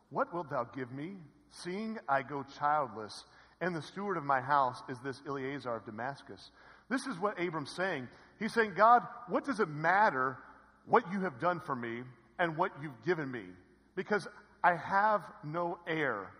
what 0.09 0.33
wilt 0.33 0.49
thou 0.49 0.65
give 0.65 0.91
me, 0.91 1.13
seeing 1.51 1.99
I 2.09 2.23
go 2.23 2.45
childless, 2.59 3.25
and 3.61 3.77
the 3.77 3.83
steward 3.83 4.17
of 4.17 4.25
my 4.25 4.41
house 4.41 4.83
is 4.89 4.99
this 5.05 5.21
Eliezer 5.27 5.77
of 5.77 5.85
Damascus? 5.85 6.51
This 6.89 7.07
is 7.07 7.19
what 7.19 7.39
Abram's 7.39 7.75
saying. 7.77 8.09
He's 8.39 8.55
saying, 8.55 8.73
God, 8.75 9.03
what 9.29 9.45
does 9.45 9.61
it 9.61 9.69
matter 9.69 10.39
what 10.91 11.11
you 11.13 11.21
have 11.21 11.41
done 11.41 11.61
for 11.65 11.75
me 11.75 12.03
and 12.39 12.57
what 12.57 12.73
you've 12.83 13.05
given 13.07 13.31
me 13.31 13.45
because 13.95 14.27
I 14.63 14.77
have 14.77 15.23
no 15.45 15.79
heir. 15.87 16.31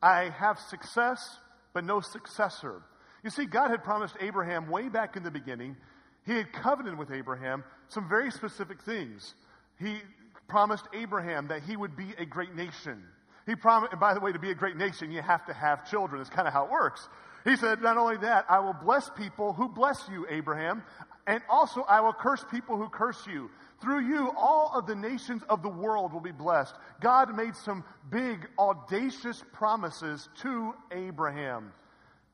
I 0.00 0.30
have 0.30 0.58
success, 0.58 1.38
but 1.74 1.84
no 1.84 2.00
successor. 2.00 2.82
You 3.24 3.30
see, 3.30 3.44
God 3.44 3.70
had 3.70 3.82
promised 3.82 4.14
Abraham 4.20 4.70
way 4.70 4.88
back 4.88 5.16
in 5.16 5.22
the 5.22 5.30
beginning, 5.30 5.76
He 6.24 6.32
had 6.32 6.52
covenanted 6.52 6.98
with 6.98 7.10
Abraham 7.10 7.64
some 7.88 8.08
very 8.08 8.30
specific 8.30 8.82
things. 8.82 9.34
He 9.78 9.98
promised 10.46 10.84
Abraham 10.92 11.48
that 11.48 11.62
he 11.62 11.76
would 11.76 11.96
be 11.96 12.14
a 12.18 12.24
great 12.24 12.54
nation. 12.54 13.02
He 13.46 13.54
promised, 13.54 13.92
and 13.92 14.00
by 14.00 14.14
the 14.14 14.20
way, 14.20 14.32
to 14.32 14.38
be 14.38 14.50
a 14.50 14.54
great 14.54 14.76
nation, 14.76 15.10
you 15.10 15.22
have 15.22 15.44
to 15.46 15.54
have 15.54 15.88
children. 15.90 16.20
It's 16.20 16.30
kind 16.30 16.46
of 16.46 16.52
how 16.52 16.64
it 16.66 16.70
works. 16.70 17.08
He 17.44 17.56
said, 17.56 17.80
Not 17.80 17.96
only 17.96 18.18
that, 18.18 18.44
I 18.48 18.60
will 18.60 18.74
bless 18.74 19.08
people 19.10 19.52
who 19.52 19.68
bless 19.68 20.06
you, 20.10 20.26
Abraham, 20.28 20.82
and 21.28 21.42
also 21.48 21.82
I 21.82 22.00
will 22.00 22.14
curse 22.14 22.42
people 22.50 22.78
who 22.78 22.88
curse 22.88 23.24
you. 23.26 23.50
Through 23.82 24.08
you, 24.08 24.32
all 24.36 24.72
of 24.74 24.86
the 24.86 24.96
nations 24.96 25.42
of 25.48 25.62
the 25.62 25.68
world 25.68 26.12
will 26.12 26.22
be 26.22 26.32
blessed. 26.32 26.74
God 27.00 27.36
made 27.36 27.54
some 27.54 27.84
big, 28.10 28.48
audacious 28.58 29.44
promises 29.52 30.28
to 30.42 30.72
Abraham. 30.90 31.72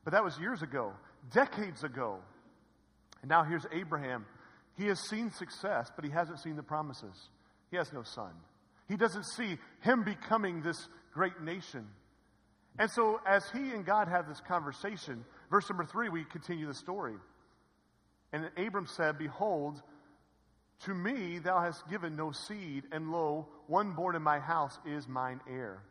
But 0.05 0.13
that 0.13 0.23
was 0.23 0.39
years 0.39 0.61
ago, 0.61 0.93
decades 1.31 1.83
ago. 1.83 2.19
And 3.21 3.29
now 3.29 3.43
here's 3.43 3.65
Abraham. 3.71 4.25
He 4.77 4.85
has 4.85 4.99
seen 5.09 5.29
success, 5.29 5.91
but 5.95 6.05
he 6.05 6.11
hasn't 6.11 6.39
seen 6.39 6.55
the 6.55 6.63
promises. 6.63 7.29
He 7.71 7.77
has 7.77 7.91
no 7.91 8.03
son. 8.03 8.31
He 8.87 8.95
doesn't 8.95 9.25
see 9.25 9.57
him 9.81 10.03
becoming 10.03 10.61
this 10.61 10.87
great 11.13 11.41
nation. 11.41 11.85
And 12.79 12.89
so, 12.89 13.19
as 13.25 13.43
he 13.51 13.71
and 13.71 13.85
God 13.85 14.07
have 14.07 14.27
this 14.27 14.41
conversation, 14.47 15.25
verse 15.51 15.69
number 15.69 15.85
three, 15.85 16.09
we 16.09 16.23
continue 16.25 16.67
the 16.67 16.73
story. 16.73 17.15
And 18.35 18.51
Abram 18.57 18.85
said, 18.85 19.17
Behold, 19.17 19.81
to 20.83 20.93
me 20.93 21.39
thou 21.39 21.61
hast 21.61 21.87
given 21.89 22.17
no 22.17 22.33
seed, 22.33 22.83
and 22.91 23.09
lo, 23.09 23.47
one 23.67 23.93
born 23.93 24.13
in 24.13 24.21
my 24.21 24.39
house 24.39 24.77
is 24.85 25.07
mine 25.07 25.39
heir. 25.49 25.81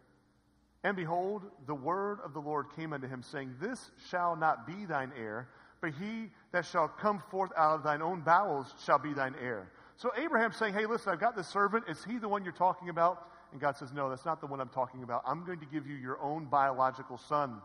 And 0.82 0.94
behold, 0.94 1.44
the 1.66 1.74
word 1.74 2.18
of 2.22 2.34
the 2.34 2.40
Lord 2.40 2.66
came 2.76 2.92
unto 2.92 3.08
him, 3.08 3.22
saying, 3.22 3.54
This 3.62 3.90
shall 4.10 4.36
not 4.36 4.66
be 4.66 4.84
thine 4.84 5.10
heir, 5.16 5.48
but 5.80 5.92
he 5.94 6.28
that 6.52 6.66
shall 6.66 6.86
come 6.86 7.22
forth 7.30 7.50
out 7.56 7.76
of 7.76 7.82
thine 7.82 8.02
own 8.02 8.20
bowels 8.20 8.74
shall 8.84 8.98
be 8.98 9.14
thine 9.14 9.34
heir. 9.40 9.72
So 9.96 10.10
Abraham's 10.14 10.56
saying, 10.56 10.74
Hey, 10.74 10.84
listen, 10.84 11.14
I've 11.14 11.20
got 11.20 11.36
this 11.36 11.48
servant. 11.48 11.84
Is 11.88 12.04
he 12.04 12.18
the 12.18 12.28
one 12.28 12.44
you're 12.44 12.52
talking 12.52 12.90
about? 12.90 13.26
And 13.52 13.60
God 13.60 13.78
says, 13.78 13.94
No, 13.94 14.10
that's 14.10 14.26
not 14.26 14.42
the 14.42 14.46
one 14.46 14.60
I'm 14.60 14.68
talking 14.68 15.02
about. 15.02 15.22
I'm 15.26 15.46
going 15.46 15.60
to 15.60 15.66
give 15.66 15.86
you 15.86 15.94
your 15.94 16.20
own 16.20 16.44
biological 16.44 17.16
son. 17.16 17.62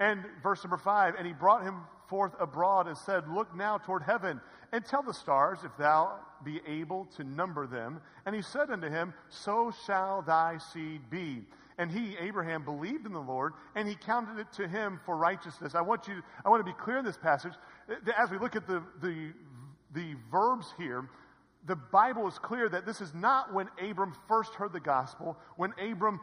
And 0.00 0.24
verse 0.42 0.62
number 0.64 0.78
five, 0.78 1.14
and 1.16 1.26
he 1.26 1.32
brought 1.32 1.62
him 1.62 1.82
forth 2.08 2.32
abroad 2.40 2.86
and 2.88 2.96
said, 2.96 3.28
Look 3.28 3.54
now 3.54 3.78
toward 3.78 4.02
heaven 4.02 4.40
and 4.72 4.84
tell 4.84 5.02
the 5.02 5.14
stars 5.14 5.60
if 5.64 5.76
thou 5.76 6.18
be 6.44 6.60
able 6.66 7.06
to 7.16 7.24
number 7.24 7.66
them. 7.66 8.00
And 8.26 8.34
he 8.34 8.42
said 8.42 8.70
unto 8.70 8.88
him, 8.88 9.14
So 9.28 9.72
shall 9.86 10.22
thy 10.22 10.58
seed 10.58 11.08
be. 11.10 11.42
And 11.78 11.90
he, 11.90 12.16
Abraham, 12.18 12.64
believed 12.64 13.06
in 13.06 13.12
the 13.12 13.20
Lord, 13.20 13.54
and 13.74 13.88
he 13.88 13.94
counted 13.94 14.38
it 14.38 14.52
to 14.54 14.68
him 14.68 15.00
for 15.06 15.16
righteousness. 15.16 15.74
I 15.74 15.80
want 15.80 16.06
you, 16.06 16.22
I 16.44 16.50
want 16.50 16.60
to 16.64 16.70
be 16.70 16.76
clear 16.78 16.98
in 16.98 17.04
this 17.04 17.16
passage. 17.16 17.54
As 18.16 18.30
we 18.30 18.38
look 18.38 18.56
at 18.56 18.66
the, 18.66 18.82
the, 19.00 19.32
the 19.94 20.14
verbs 20.30 20.66
here, 20.76 21.08
the 21.66 21.76
Bible 21.76 22.28
is 22.28 22.38
clear 22.38 22.68
that 22.68 22.84
this 22.84 23.00
is 23.00 23.14
not 23.14 23.54
when 23.54 23.68
Abram 23.80 24.14
first 24.28 24.54
heard 24.54 24.72
the 24.72 24.80
gospel, 24.80 25.38
when 25.56 25.72
Abram 25.78 26.20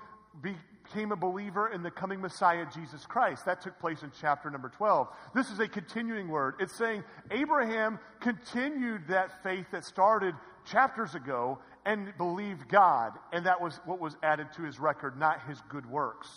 became 0.92 1.12
a 1.12 1.16
believer 1.16 1.72
in 1.72 1.84
the 1.84 1.92
coming 1.92 2.22
Messiah, 2.22 2.66
Jesus 2.74 3.06
Christ. 3.06 3.46
That 3.46 3.62
took 3.62 3.80
place 3.80 4.04
in 4.04 4.12
chapter 4.20 4.50
number 4.50 4.70
12. 4.70 5.08
This 5.36 5.50
is 5.50 5.60
a 5.60 5.68
continuing 5.68 6.30
word. 6.30 6.56
It's 6.60 6.76
saying 6.76 7.04
Abraham 7.32 8.00
continued 8.20 9.08
that 9.10 9.44
faith 9.44 9.68
that 9.72 9.86
started 9.86 10.36
chapters 10.66 11.16
ago 11.16 11.60
and 11.86 12.14
believed 12.18 12.68
God, 12.68 13.14
and 13.32 13.46
that 13.46 13.62
was 13.62 13.80
what 13.86 14.00
was 14.00 14.18
added 14.24 14.48
to 14.56 14.64
his 14.64 14.80
record, 14.80 15.18
not 15.18 15.48
his 15.48 15.60
good 15.70 15.86
works. 15.90 16.28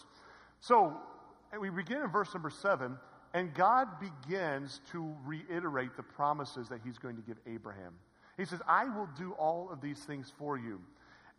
So 0.61 0.97
we 1.61 1.71
begin 1.71 2.02
in 2.02 2.09
verse 2.09 2.32
number 2.32 2.50
7, 2.50 2.97
and 3.35 3.54
God 3.54 3.88
begins 4.00 4.80
to 4.92 5.14
reiterate 5.25 5.97
the 5.97 6.02
promises 6.02 6.68
that 6.68 6.80
he's 6.85 6.99
going 6.99 7.16
to 7.16 7.23
give 7.23 7.37
Abraham. 7.47 7.94
He 8.37 8.44
says, 8.44 8.61
I 8.68 8.85
will 8.85 9.09
do 9.18 9.32
all 9.32 9.71
of 9.71 9.80
these 9.80 9.99
things 9.99 10.32
for 10.38 10.56
you. 10.56 10.80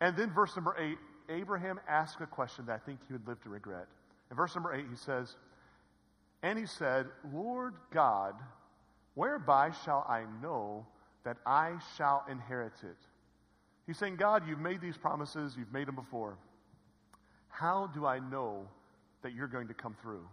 And 0.01 0.17
then 0.17 0.31
verse 0.31 0.55
number 0.55 0.75
8, 0.77 0.97
Abraham 1.29 1.79
asked 1.87 2.21
a 2.21 2.25
question 2.25 2.65
that 2.65 2.73
I 2.73 2.77
think 2.77 2.99
he 3.07 3.13
would 3.13 3.27
live 3.27 3.41
to 3.43 3.49
regret. 3.49 3.87
In 4.29 4.37
verse 4.37 4.55
number 4.55 4.73
8, 4.73 4.85
he 4.89 4.95
says, 4.95 5.35
And 6.41 6.57
he 6.57 6.65
said, 6.65 7.07
Lord 7.33 7.73
God, 7.91 8.35
whereby 9.15 9.71
shall 9.85 10.05
I 10.07 10.23
know 10.41 10.85
that 11.23 11.37
I 11.45 11.73
shall 11.97 12.25
inherit 12.29 12.73
it? 12.83 12.97
He's 13.85 13.97
saying, 13.97 14.15
God, 14.15 14.47
you've 14.47 14.59
made 14.59 14.81
these 14.81 14.97
promises, 14.97 15.55
you've 15.57 15.73
made 15.73 15.87
them 15.87 15.95
before. 15.95 16.37
How 17.49 17.87
do 17.87 18.05
I 18.05 18.19
know 18.19 18.67
that 19.21 19.33
you're 19.33 19.47
going 19.47 19.67
to 19.67 19.73
come 19.73 19.95
through? 20.01 20.25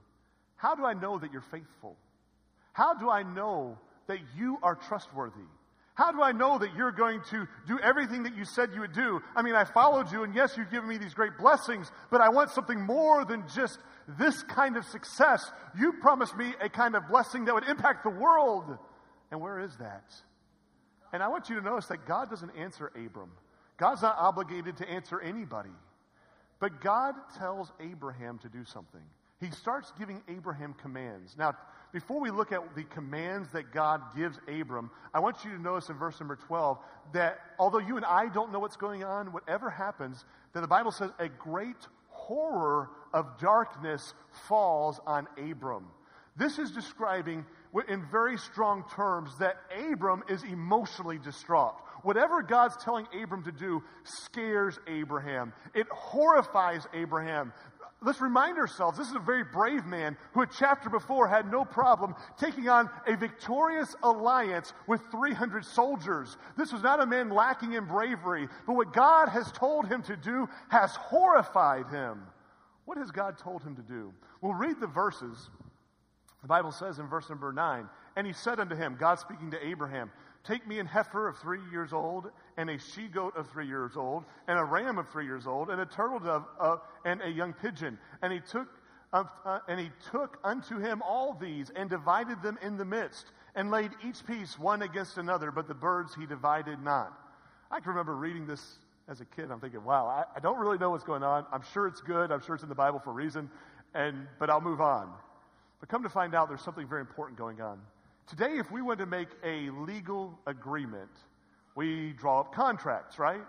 How 0.57 0.75
do 0.75 0.85
I 0.85 0.95
know 0.95 1.19
that 1.19 1.33
you're 1.33 1.41
faithful? 1.43 1.97
How 2.73 2.95
do 2.95 3.11
I 3.11 3.23
know 3.23 3.79
that 4.07 4.19
you 4.37 4.59
are 4.63 4.75
trustworthy? 4.75 5.49
How 6.01 6.13
do 6.13 6.23
I 6.23 6.33
know 6.33 6.57
that 6.57 6.75
you're 6.75 6.93
going 6.93 7.21
to 7.29 7.47
do 7.67 7.79
everything 7.79 8.23
that 8.23 8.35
you 8.35 8.47
said 8.47 8.71
you 8.73 8.81
would 8.81 8.95
do? 8.95 9.21
I 9.37 9.43
mean, 9.43 9.55
I 9.55 9.65
followed 9.65 10.11
you, 10.11 10.25
and 10.25 10.35
yes, 10.35 10.57
you've 10.57 10.71
given 10.71 10.89
me 10.89 10.97
these 10.97 11.13
great 11.13 11.37
blessings, 11.37 11.93
but 12.11 12.23
I 12.23 12.31
want 12.31 12.49
something 12.53 12.81
more 12.81 13.27
than 13.27 13.45
just 13.55 13.79
this 14.19 14.43
kind 14.45 14.79
of 14.79 14.87
success. 14.87 15.45
You 15.79 15.93
promised 16.01 16.35
me 16.39 16.55
a 16.59 16.71
kind 16.71 16.97
of 16.97 17.07
blessing 17.07 17.45
that 17.45 17.55
would 17.55 17.69
impact 17.69 18.05
the 18.05 18.09
world. 18.19 18.79
And 19.31 19.43
where 19.43 19.61
is 19.61 19.77
that? 19.77 20.11
And 21.13 21.23
I 21.23 21.29
want 21.29 21.51
you 21.51 21.57
to 21.57 21.61
notice 21.61 21.89
that 21.89 22.07
God 22.07 22.31
doesn't 22.31 22.57
answer 22.57 22.91
Abram. 22.97 23.33
God's 23.77 24.01
not 24.01 24.17
obligated 24.17 24.79
to 24.79 24.89
answer 24.89 25.21
anybody. 25.21 25.69
But 26.61 26.81
God 26.81 27.15
tells 27.39 27.71
Abraham 27.79 28.39
to 28.39 28.49
do 28.49 28.65
something. 28.65 29.05
He 29.41 29.51
starts 29.51 29.93
giving 29.99 30.23
Abraham 30.29 30.75
commands. 30.75 31.35
Now, 31.39 31.55
before 31.93 32.21
we 32.21 32.31
look 32.31 32.53
at 32.53 32.75
the 32.77 32.85
commands 32.85 33.49
that 33.53 33.73
God 33.73 34.03
gives 34.15 34.39
Abram, 34.47 34.91
I 35.15 35.21
want 35.21 35.45
you 35.45 35.51
to 35.51 35.61
notice 35.61 35.89
in 35.89 35.97
verse 35.97 36.21
number 36.21 36.37
12 36.37 36.79
that 37.15 37.39
although 37.59 37.79
you 37.79 37.97
and 37.97 38.05
I 38.05 38.29
don't 38.29 38.53
know 38.53 38.61
what's 38.61 38.77
going 38.77 39.03
on, 39.03 39.33
whatever 39.33 39.71
happens, 39.71 40.25
that 40.53 40.61
the 40.61 40.69
Bible 40.69 40.93
says 40.93 41.11
a 41.19 41.29
great 41.29 41.89
horror 42.09 42.91
of 43.13 43.39
darkness 43.39 44.15
falls 44.47 45.01
on 45.07 45.27
Abram. 45.39 45.87
This 46.37 46.59
is 46.59 46.71
describing 46.71 47.45
in 47.89 48.05
very 48.11 48.39
strong 48.39 48.85
terms 48.95 49.31
that 49.39 49.57
Abram 49.91 50.23
is 50.29 50.43
emotionally 50.45 51.19
distraught. 51.19 51.75
Whatever 52.03 52.43
God's 52.43 52.77
telling 52.83 53.07
Abram 53.23 53.43
to 53.45 53.53
do 53.53 53.83
scares 54.05 54.79
Abraham. 54.87 55.53
It 55.75 55.87
horrifies 55.91 56.87
Abraham 56.95 57.53
let's 58.03 58.21
remind 58.21 58.59
ourselves 58.59 58.97
this 58.97 59.09
is 59.09 59.15
a 59.15 59.21
very 59.21 59.45
brave 59.45 59.85
man 59.87 60.17
who, 60.33 60.43
a 60.43 60.47
chapter 60.47 60.89
before, 60.89 61.29
had 61.29 61.51
no 61.51 61.65
problem 61.65 62.15
taking 62.39 62.69
on 62.69 62.89
a 63.07 63.17
victorious 63.17 63.95
alliance 64.03 64.73
with 64.87 65.01
300 65.11 65.65
soldiers. 65.65 66.37
This 66.57 66.73
was 66.73 66.83
not 66.83 67.01
a 67.01 67.07
man 67.07 67.31
lacking 67.31 67.75
in 67.75 67.85
bravery, 67.85 68.49
but 68.67 68.75
what 68.75 68.93
God 68.93 69.29
has 69.29 69.53
told 69.53 69.87
him 69.87 70.03
to 70.05 70.17
do 70.17 70.49
has 70.69 70.95
horrified 70.97 71.89
him. 71.89 72.23
What 72.85 72.99
has 72.99 73.11
God 73.11 73.39
told 73.39 73.63
him 73.63 73.77
to 73.77 73.83
do? 73.83 74.13
We'll 74.41 74.55
read 74.55 74.81
the 74.81 74.87
verses. 74.87 75.51
The 76.43 76.49
Bible 76.49 76.73
says 76.73 76.99
in 76.99 77.07
verse 77.07 77.29
number 77.29 77.53
9, 77.53 77.89
and 78.17 78.27
he 78.27 78.33
said 78.33 78.61
unto 78.61 78.75
him, 78.75 78.97
God 78.99 79.19
speaking 79.19 79.51
to 79.51 79.67
Abraham, 79.67 80.11
Take 80.45 80.67
me 80.67 80.79
an 80.79 80.87
heifer 80.87 81.29
of 81.29 81.39
three 81.39 81.61
years 81.71 81.93
old, 81.93 82.31
and 82.57 82.71
a 82.71 82.79
she 82.79 83.09
goat 83.09 83.37
of 83.37 83.51
three 83.51 83.67
years 83.67 83.97
old, 83.97 84.25
and 84.49 84.59
a 84.59 84.65
ram 84.65 84.99
of 84.99 85.09
three 85.11 85.27
years 85.27 85.47
old, 85.47 85.69
and 85.69 85.81
a 85.81 85.87
turtle 85.87 86.19
dove, 86.19 86.45
uh, 86.59 86.77
and 87.05 87.21
a 87.23 87.29
young 87.29 87.53
pigeon. 87.53 87.99
And 88.23 88.33
he 88.33 88.41
took, 88.41 88.69
uh, 89.13 89.25
and 89.69 89.79
he 89.79 89.91
took 90.11 90.39
unto 90.43 90.79
him 90.79 91.03
all 91.03 91.35
these, 91.35 91.71
and 91.77 91.91
divided 91.91 92.43
them 92.43 92.59
in 92.63 92.79
the 92.79 92.87
midst, 92.87 93.27
and 93.55 93.71
laid 93.71 93.91
each 94.07 94.25
piece 94.27 94.59
one 94.59 94.81
against 94.83 95.19
another, 95.19 95.51
but 95.51 95.69
the 95.69 95.75
birds 95.75 96.15
he 96.15 96.25
divided 96.25 96.83
not. 96.83 97.13
I 97.71 97.81
can 97.81 97.91
remember 97.91 98.17
reading 98.17 98.47
this 98.47 98.79
as 99.09 99.21
a 99.21 99.27
kid. 99.27 99.51
I'm 99.51 99.61
thinking, 99.61 99.85
wow, 99.85 100.07
I, 100.07 100.25
I 100.37 100.41
don't 100.41 100.59
really 100.59 100.79
know 100.79 100.91
what's 100.91 101.05
going 101.05 101.23
on. 101.23 101.45
I'm 101.53 101.63
sure 101.75 101.87
it's 101.87 102.01
good. 102.01 102.33
I'm 102.33 102.41
sure 102.41 102.55
it's 102.55 102.63
in 102.63 102.69
the 102.71 102.75
Bible 102.75 102.99
for 102.99 103.11
a 103.11 103.15
reason, 103.15 103.51
and 103.95 104.27
but 104.39 104.49
I'll 104.49 104.61
move 104.61 104.81
on. 104.81 105.13
But 105.81 105.89
come 105.89 106.03
to 106.03 106.09
find 106.09 106.35
out, 106.35 106.49
there's 106.49 106.63
something 106.63 106.87
very 106.87 107.01
important 107.01 107.39
going 107.39 107.61
on. 107.61 107.81
Today, 108.31 108.59
if 108.59 108.71
we 108.71 108.81
want 108.81 109.01
to 109.01 109.07
make 109.07 109.27
a 109.43 109.71
legal 109.71 110.39
agreement, 110.47 111.11
we 111.75 112.13
draw 112.13 112.39
up 112.39 112.55
contracts, 112.55 113.19
right? 113.19 113.41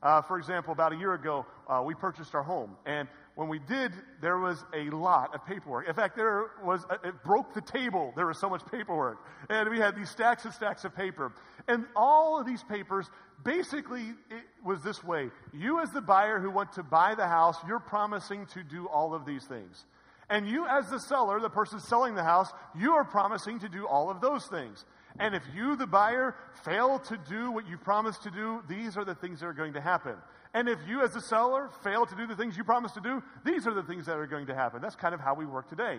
Uh, 0.00 0.22
for 0.22 0.38
example, 0.38 0.72
about 0.72 0.92
a 0.92 0.96
year 0.96 1.14
ago, 1.14 1.44
uh, 1.66 1.82
we 1.84 1.96
purchased 1.96 2.32
our 2.32 2.44
home. 2.44 2.76
And 2.86 3.08
when 3.34 3.48
we 3.48 3.58
did, 3.58 3.90
there 4.20 4.38
was 4.38 4.64
a 4.72 4.90
lot 4.90 5.34
of 5.34 5.44
paperwork. 5.44 5.88
In 5.88 5.94
fact, 5.94 6.16
there 6.16 6.52
was, 6.62 6.86
a, 6.88 7.08
it 7.08 7.24
broke 7.24 7.52
the 7.52 7.62
table. 7.62 8.12
There 8.14 8.28
was 8.28 8.38
so 8.38 8.48
much 8.48 8.62
paperwork. 8.70 9.18
And 9.50 9.68
we 9.68 9.78
had 9.78 9.96
these 9.96 10.10
stacks 10.10 10.44
and 10.44 10.54
stacks 10.54 10.84
of 10.84 10.94
paper. 10.94 11.32
And 11.66 11.84
all 11.96 12.38
of 12.38 12.46
these 12.46 12.62
papers, 12.62 13.10
basically, 13.42 14.02
it 14.30 14.44
was 14.64 14.84
this 14.84 15.02
way. 15.02 15.30
You 15.52 15.80
as 15.80 15.90
the 15.90 16.00
buyer 16.00 16.38
who 16.38 16.52
want 16.52 16.74
to 16.74 16.84
buy 16.84 17.16
the 17.16 17.26
house, 17.26 17.56
you're 17.66 17.80
promising 17.80 18.46
to 18.54 18.62
do 18.62 18.86
all 18.86 19.14
of 19.14 19.26
these 19.26 19.42
things. 19.46 19.84
And 20.32 20.48
you, 20.48 20.66
as 20.66 20.88
the 20.88 20.98
seller, 20.98 21.38
the 21.40 21.50
person 21.50 21.78
selling 21.78 22.14
the 22.14 22.22
house, 22.22 22.50
you 22.74 22.92
are 22.92 23.04
promising 23.04 23.58
to 23.58 23.68
do 23.68 23.86
all 23.86 24.08
of 24.08 24.22
those 24.22 24.46
things. 24.46 24.86
And 25.20 25.34
if 25.34 25.42
you, 25.54 25.76
the 25.76 25.86
buyer, 25.86 26.34
fail 26.64 26.98
to 27.00 27.18
do 27.28 27.50
what 27.50 27.68
you 27.68 27.76
promised 27.76 28.22
to 28.22 28.30
do, 28.30 28.62
these 28.66 28.96
are 28.96 29.04
the 29.04 29.14
things 29.14 29.40
that 29.40 29.46
are 29.46 29.52
going 29.52 29.74
to 29.74 29.80
happen. 29.82 30.14
And 30.54 30.70
if 30.70 30.78
you, 30.88 31.02
as 31.02 31.12
the 31.12 31.20
seller, 31.20 31.68
fail 31.84 32.06
to 32.06 32.16
do 32.16 32.26
the 32.26 32.34
things 32.34 32.56
you 32.56 32.64
promised 32.64 32.94
to 32.94 33.02
do, 33.02 33.22
these 33.44 33.66
are 33.66 33.74
the 33.74 33.82
things 33.82 34.06
that 34.06 34.16
are 34.16 34.26
going 34.26 34.46
to 34.46 34.54
happen. 34.54 34.80
That's 34.80 34.96
kind 34.96 35.12
of 35.14 35.20
how 35.20 35.34
we 35.34 35.44
work 35.44 35.68
today. 35.68 35.98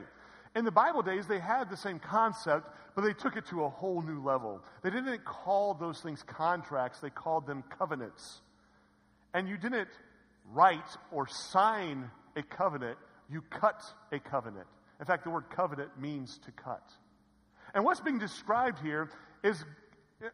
In 0.56 0.66
the 0.66 0.72
Bible 0.72 1.04
days, 1.04 1.28
they 1.28 1.38
had 1.38 1.70
the 1.70 1.78
same 1.78 2.00
concept, 2.00 2.68
but 2.96 3.04
they 3.04 3.14
took 3.14 3.38
it 3.38 3.46
to 3.52 3.66
a 3.66 3.70
whole 3.70 4.02
new 4.02 4.20
level. 4.20 4.64
They 4.82 4.90
didn't 4.90 5.24
call 5.26 5.76
those 5.76 6.02
things 6.02 6.24
contracts, 6.24 7.00
they 7.00 7.12
called 7.12 7.46
them 7.46 7.64
covenants. 7.78 8.42
And 9.36 9.48
you 9.48 9.58
didn't 9.58 9.90
write 10.52 10.98
or 11.12 11.28
sign 11.28 12.10
a 12.36 12.42
covenant, 12.42 12.98
you 13.30 13.42
cut 13.50 13.84
a 14.12 14.20
covenant. 14.20 14.68
In 15.00 15.06
fact, 15.06 15.24
the 15.24 15.30
word 15.30 15.46
covenant 15.50 15.90
means 16.00 16.40
to 16.46 16.52
cut. 16.52 16.84
And 17.74 17.84
what's 17.84 18.00
being 18.00 18.20
described 18.20 18.80
here 18.80 19.10
is 19.44 19.64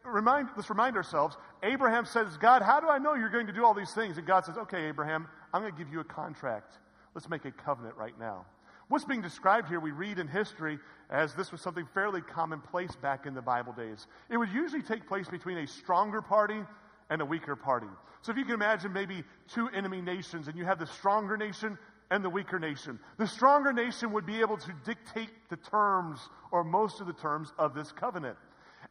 remind, 0.04 0.48
let's 0.56 0.70
remind 0.70 0.96
ourselves 0.96 1.36
Abraham 1.62 2.04
says, 2.04 2.36
God, 2.36 2.62
how 2.62 2.80
do 2.80 2.88
I 2.88 2.98
know 2.98 3.14
you're 3.14 3.30
going 3.30 3.46
to 3.46 3.52
do 3.52 3.64
all 3.64 3.74
these 3.74 3.92
things? 3.92 4.18
And 4.18 4.26
God 4.26 4.44
says, 4.44 4.56
Okay, 4.58 4.84
Abraham, 4.84 5.26
I'm 5.52 5.62
going 5.62 5.72
to 5.72 5.78
give 5.78 5.92
you 5.92 6.00
a 6.00 6.04
contract. 6.04 6.78
Let's 7.14 7.28
make 7.28 7.44
a 7.44 7.50
covenant 7.50 7.96
right 7.96 8.18
now. 8.18 8.44
What's 8.88 9.04
being 9.04 9.22
described 9.22 9.68
here, 9.68 9.78
we 9.78 9.92
read 9.92 10.18
in 10.18 10.26
history 10.26 10.78
as 11.10 11.34
this 11.34 11.52
was 11.52 11.60
something 11.60 11.86
fairly 11.94 12.20
commonplace 12.20 12.94
back 12.96 13.24
in 13.24 13.34
the 13.34 13.42
Bible 13.42 13.72
days. 13.72 14.06
It 14.28 14.36
would 14.36 14.50
usually 14.50 14.82
take 14.82 15.06
place 15.06 15.28
between 15.28 15.58
a 15.58 15.66
stronger 15.66 16.20
party 16.20 16.60
and 17.08 17.22
a 17.22 17.24
weaker 17.24 17.54
party. 17.54 17.86
So 18.22 18.32
if 18.32 18.38
you 18.38 18.44
can 18.44 18.54
imagine 18.54 18.92
maybe 18.92 19.24
two 19.48 19.68
enemy 19.68 20.00
nations 20.00 20.48
and 20.48 20.56
you 20.56 20.64
have 20.64 20.78
the 20.78 20.86
stronger 20.86 21.36
nation 21.36 21.78
and 22.10 22.24
the 22.24 22.30
weaker 22.30 22.58
nation. 22.58 22.98
The 23.18 23.26
stronger 23.26 23.72
nation 23.72 24.12
would 24.12 24.26
be 24.26 24.40
able 24.40 24.56
to 24.58 24.72
dictate 24.84 25.30
the 25.48 25.56
terms 25.56 26.20
or 26.50 26.64
most 26.64 27.00
of 27.00 27.06
the 27.06 27.12
terms 27.12 27.52
of 27.58 27.74
this 27.74 27.92
covenant. 27.92 28.36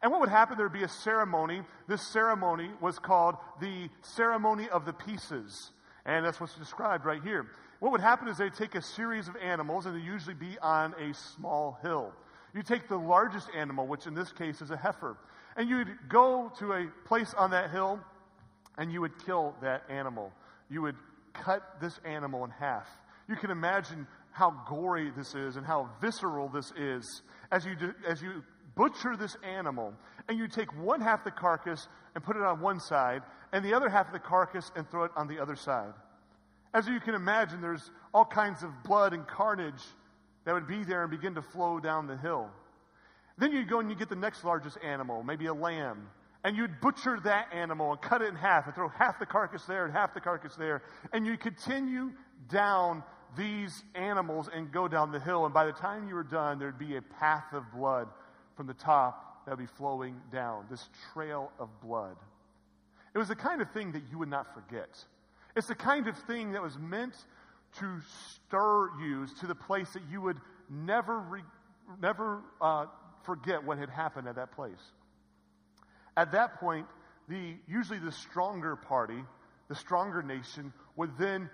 And 0.02 0.10
what 0.10 0.20
would 0.20 0.30
happen? 0.30 0.56
There 0.56 0.66
would 0.66 0.72
be 0.72 0.84
a 0.84 0.88
ceremony. 0.88 1.62
This 1.86 2.02
ceremony 2.08 2.70
was 2.80 2.98
called 2.98 3.36
the 3.60 3.90
ceremony 4.02 4.68
of 4.70 4.86
the 4.86 4.94
pieces. 4.94 5.72
And 6.06 6.24
that's 6.24 6.40
what's 6.40 6.54
described 6.54 7.04
right 7.04 7.22
here. 7.22 7.46
What 7.80 7.92
would 7.92 8.00
happen 8.00 8.28
is 8.28 8.38
they'd 8.38 8.54
take 8.54 8.74
a 8.74 8.82
series 8.82 9.28
of 9.28 9.36
animals 9.36 9.86
and 9.86 9.94
they'd 9.94 10.04
usually 10.04 10.34
be 10.34 10.58
on 10.62 10.94
a 10.94 11.12
small 11.14 11.78
hill. 11.82 12.12
You 12.54 12.62
take 12.62 12.88
the 12.88 12.96
largest 12.96 13.48
animal, 13.56 13.86
which 13.86 14.06
in 14.06 14.14
this 14.14 14.32
case 14.32 14.60
is 14.60 14.70
a 14.70 14.76
heifer, 14.76 15.16
and 15.56 15.68
you'd 15.68 15.88
go 16.08 16.52
to 16.58 16.72
a 16.72 16.86
place 17.04 17.32
on 17.34 17.50
that 17.50 17.70
hill 17.70 18.00
and 18.78 18.92
you 18.92 19.00
would 19.02 19.24
kill 19.24 19.54
that 19.60 19.84
animal. 19.88 20.32
You 20.70 20.82
would 20.82 20.96
cut 21.32 21.80
this 21.80 21.98
animal 22.04 22.44
in 22.44 22.50
half. 22.50 22.88
You 23.30 23.36
can 23.36 23.52
imagine 23.52 24.08
how 24.32 24.50
gory 24.68 25.12
this 25.16 25.36
is 25.36 25.54
and 25.54 25.64
how 25.64 25.88
visceral 26.00 26.48
this 26.48 26.72
is 26.76 27.22
as 27.52 27.64
you, 27.64 27.76
do, 27.76 27.94
as 28.06 28.20
you 28.20 28.42
butcher 28.74 29.16
this 29.16 29.36
animal 29.44 29.94
and 30.28 30.36
you 30.36 30.48
take 30.48 30.76
one 30.76 31.00
half 31.00 31.22
the 31.22 31.30
carcass 31.30 31.86
and 32.16 32.24
put 32.24 32.34
it 32.34 32.42
on 32.42 32.60
one 32.60 32.80
side 32.80 33.22
and 33.52 33.64
the 33.64 33.72
other 33.72 33.88
half 33.88 34.08
of 34.08 34.12
the 34.12 34.18
carcass 34.18 34.72
and 34.74 34.90
throw 34.90 35.04
it 35.04 35.12
on 35.14 35.28
the 35.28 35.38
other 35.38 35.54
side. 35.54 35.92
As 36.74 36.88
you 36.88 36.98
can 36.98 37.14
imagine, 37.14 37.60
there's 37.60 37.92
all 38.12 38.24
kinds 38.24 38.64
of 38.64 38.70
blood 38.82 39.12
and 39.12 39.24
carnage 39.28 39.82
that 40.44 40.52
would 40.52 40.66
be 40.66 40.82
there 40.82 41.02
and 41.02 41.10
begin 41.10 41.36
to 41.36 41.42
flow 41.42 41.78
down 41.78 42.08
the 42.08 42.16
hill. 42.16 42.48
Then 43.38 43.52
you 43.52 43.64
go 43.64 43.78
and 43.78 43.88
you 43.88 43.96
get 43.96 44.08
the 44.08 44.16
next 44.16 44.44
largest 44.44 44.76
animal, 44.82 45.22
maybe 45.22 45.46
a 45.46 45.54
lamb, 45.54 46.08
and 46.42 46.56
you'd 46.56 46.80
butcher 46.80 47.20
that 47.22 47.52
animal 47.52 47.92
and 47.92 48.00
cut 48.00 48.22
it 48.22 48.28
in 48.28 48.34
half 48.34 48.66
and 48.66 48.74
throw 48.74 48.88
half 48.88 49.20
the 49.20 49.26
carcass 49.26 49.64
there 49.66 49.84
and 49.84 49.92
half 49.92 50.14
the 50.14 50.20
carcass 50.20 50.56
there. 50.56 50.82
And 51.12 51.26
you 51.26 51.36
continue 51.36 52.10
down 52.48 53.02
these 53.36 53.82
animals 53.94 54.48
and 54.52 54.72
go 54.72 54.88
down 54.88 55.12
the 55.12 55.20
hill. 55.20 55.44
And 55.44 55.54
by 55.54 55.64
the 55.64 55.72
time 55.72 56.08
you 56.08 56.14
were 56.14 56.22
done, 56.22 56.58
there'd 56.58 56.78
be 56.78 56.96
a 56.96 57.02
path 57.02 57.52
of 57.52 57.70
blood 57.72 58.08
from 58.56 58.66
the 58.66 58.74
top 58.74 59.44
that 59.44 59.56
would 59.56 59.64
be 59.64 59.72
flowing 59.76 60.20
down, 60.32 60.66
this 60.70 60.88
trail 61.12 61.50
of 61.58 61.68
blood. 61.80 62.16
It 63.14 63.18
was 63.18 63.28
the 63.28 63.36
kind 63.36 63.60
of 63.60 63.70
thing 63.72 63.92
that 63.92 64.02
you 64.10 64.18
would 64.18 64.28
not 64.28 64.54
forget. 64.54 65.04
It's 65.56 65.66
the 65.66 65.74
kind 65.74 66.06
of 66.06 66.16
thing 66.26 66.52
that 66.52 66.62
was 66.62 66.78
meant 66.78 67.14
to 67.78 68.00
stir 68.34 68.90
you 69.00 69.26
to 69.40 69.46
the 69.46 69.54
place 69.54 69.92
that 69.92 70.02
you 70.10 70.20
would 70.20 70.38
never, 70.68 71.18
re- 71.20 71.42
never 72.00 72.42
uh, 72.60 72.86
forget 73.24 73.64
what 73.64 73.78
had 73.78 73.90
happened 73.90 74.28
at 74.28 74.36
that 74.36 74.52
place. 74.52 74.92
At 76.16 76.32
that 76.32 76.60
point, 76.60 76.86
the, 77.28 77.54
usually 77.68 77.98
the 77.98 78.12
stronger 78.12 78.76
party, 78.76 79.22
the 79.68 79.74
stronger 79.74 80.22
nation, 80.22 80.72
would 80.96 81.16
then 81.18 81.48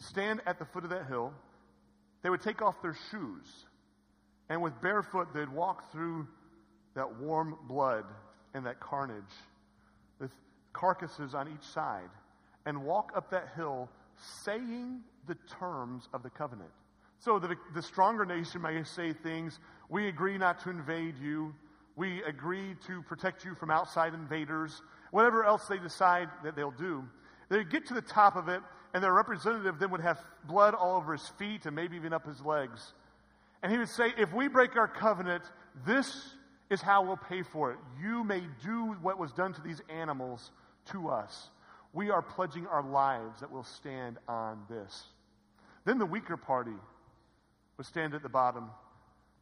stand 0.00 0.40
at 0.46 0.58
the 0.58 0.64
foot 0.64 0.84
of 0.84 0.90
that 0.90 1.06
hill. 1.06 1.32
They 2.22 2.30
would 2.30 2.42
take 2.42 2.60
off 2.60 2.82
their 2.82 2.96
shoes. 3.10 3.66
And 4.48 4.60
with 4.60 4.78
barefoot, 4.82 5.32
they'd 5.32 5.48
walk 5.48 5.92
through 5.92 6.26
that 6.94 7.20
warm 7.20 7.56
blood 7.68 8.04
and 8.52 8.66
that 8.66 8.80
carnage 8.80 9.22
with 10.18 10.32
carcasses 10.72 11.34
on 11.34 11.48
each 11.48 11.66
side 11.66 12.10
and 12.66 12.84
walk 12.84 13.12
up 13.14 13.30
that 13.30 13.50
hill 13.54 13.88
saying 14.44 15.00
the 15.26 15.36
terms 15.58 16.08
of 16.12 16.22
the 16.22 16.30
covenant. 16.30 16.70
So 17.20 17.38
the, 17.38 17.54
the 17.74 17.82
stronger 17.82 18.24
nation 18.24 18.62
may 18.62 18.82
say 18.82 19.12
things, 19.12 19.58
we 19.88 20.08
agree 20.08 20.38
not 20.38 20.62
to 20.64 20.70
invade 20.70 21.18
you. 21.18 21.54
We 21.96 22.22
agree 22.22 22.74
to 22.86 23.02
protect 23.02 23.44
you 23.44 23.54
from 23.54 23.70
outside 23.70 24.14
invaders. 24.14 24.82
Whatever 25.10 25.44
else 25.44 25.66
they 25.66 25.78
decide 25.78 26.28
that 26.44 26.56
they'll 26.56 26.70
do. 26.70 27.04
They 27.50 27.64
get 27.64 27.86
to 27.86 27.94
the 27.94 28.02
top 28.02 28.36
of 28.36 28.48
it, 28.48 28.62
and 28.92 29.02
their 29.02 29.12
representative 29.12 29.78
then 29.78 29.90
would 29.90 30.00
have 30.00 30.18
blood 30.44 30.74
all 30.74 30.96
over 30.96 31.12
his 31.12 31.26
feet 31.38 31.66
and 31.66 31.74
maybe 31.76 31.96
even 31.96 32.12
up 32.12 32.26
his 32.26 32.40
legs. 32.40 32.92
And 33.62 33.70
he 33.70 33.78
would 33.78 33.88
say, 33.88 34.12
If 34.18 34.32
we 34.32 34.48
break 34.48 34.76
our 34.76 34.88
covenant, 34.88 35.44
this 35.86 36.34
is 36.70 36.80
how 36.80 37.04
we'll 37.04 37.16
pay 37.16 37.42
for 37.42 37.72
it. 37.72 37.78
You 38.02 38.24
may 38.24 38.42
do 38.62 38.96
what 39.02 39.18
was 39.18 39.32
done 39.32 39.52
to 39.54 39.60
these 39.60 39.80
animals 39.88 40.50
to 40.92 41.08
us. 41.08 41.50
We 41.92 42.10
are 42.10 42.22
pledging 42.22 42.66
our 42.66 42.82
lives 42.82 43.40
that 43.40 43.50
we'll 43.50 43.64
stand 43.64 44.18
on 44.28 44.60
this. 44.68 45.04
Then 45.84 45.98
the 45.98 46.06
weaker 46.06 46.36
party 46.36 46.76
would 47.76 47.86
stand 47.86 48.14
at 48.14 48.22
the 48.22 48.28
bottom. 48.28 48.70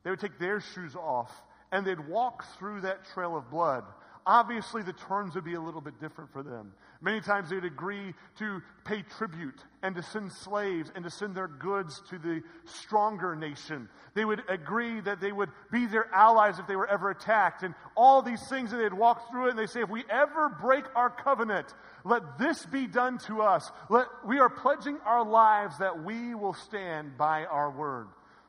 They 0.03 0.11
would 0.11 0.21
take 0.21 0.39
their 0.39 0.61
shoes 0.61 0.95
off 0.95 1.31
and 1.71 1.87
they'd 1.87 2.09
walk 2.09 2.45
through 2.59 2.83
that 2.83 3.05
trail 3.13 3.37
of 3.37 3.51
blood. 3.51 3.85
Obviously, 4.29 4.83
the 4.83 4.93
terms 4.93 5.35
would 5.35 5.45
be 5.45 5.55
a 5.55 5.61
little 5.61 5.81
bit 5.81 5.99
different 5.99 6.31
for 6.35 6.43
them. 6.43 6.75
Many 7.01 7.23
times 7.23 7.49
they'd 7.49 7.65
agree 7.65 8.13
to 8.39 8.61
pay 8.85 9.03
tribute 9.17 9.59
and 9.83 9.97
to 9.97 10.03
send 10.03 10.31
slaves 10.31 10.93
and 10.95 11.03
to 11.03 11.11
send 11.11 11.35
their 11.35 11.49
goods 11.49 12.03
to 12.11 12.19
the 12.19 12.43
stronger 12.67 13.35
nation. 13.35 13.89
They 14.13 14.27
would 14.27 14.43
agree 14.51 15.01
that 15.01 15.23
they 15.23 15.33
would 15.33 15.49
be 15.73 15.87
their 15.87 16.13
allies 16.15 16.59
if 16.59 16.67
they 16.67 16.77
were 16.77 16.87
ever 16.87 17.09
attacked. 17.09 17.63
And 17.63 17.75
all 17.97 18.21
these 18.21 18.47
things 18.51 18.71
that 18.71 18.77
they'd 18.77 18.93
walk 18.93 19.31
through 19.31 19.47
it 19.47 19.51
and 19.53 19.59
they 19.59 19.65
say, 19.65 19.81
if 19.81 19.89
we 19.89 20.05
ever 20.11 20.51
break 20.51 20.85
our 20.95 21.09
covenant, 21.09 21.73
let 22.05 22.39
this 22.39 22.67
be 22.67 22.87
done 22.87 23.17
to 23.29 23.41
us. 23.41 23.71
Let, 23.89 24.09
we 24.27 24.41
are 24.41 24.51
pledging 24.51 24.99
our 25.07 25.25
lives 25.25 25.79
that 25.79 26.05
we 26.05 26.35
will 26.35 26.53
stand 26.53 27.17
by 27.17 27.47
our 27.47 27.71
word. 27.71 28.09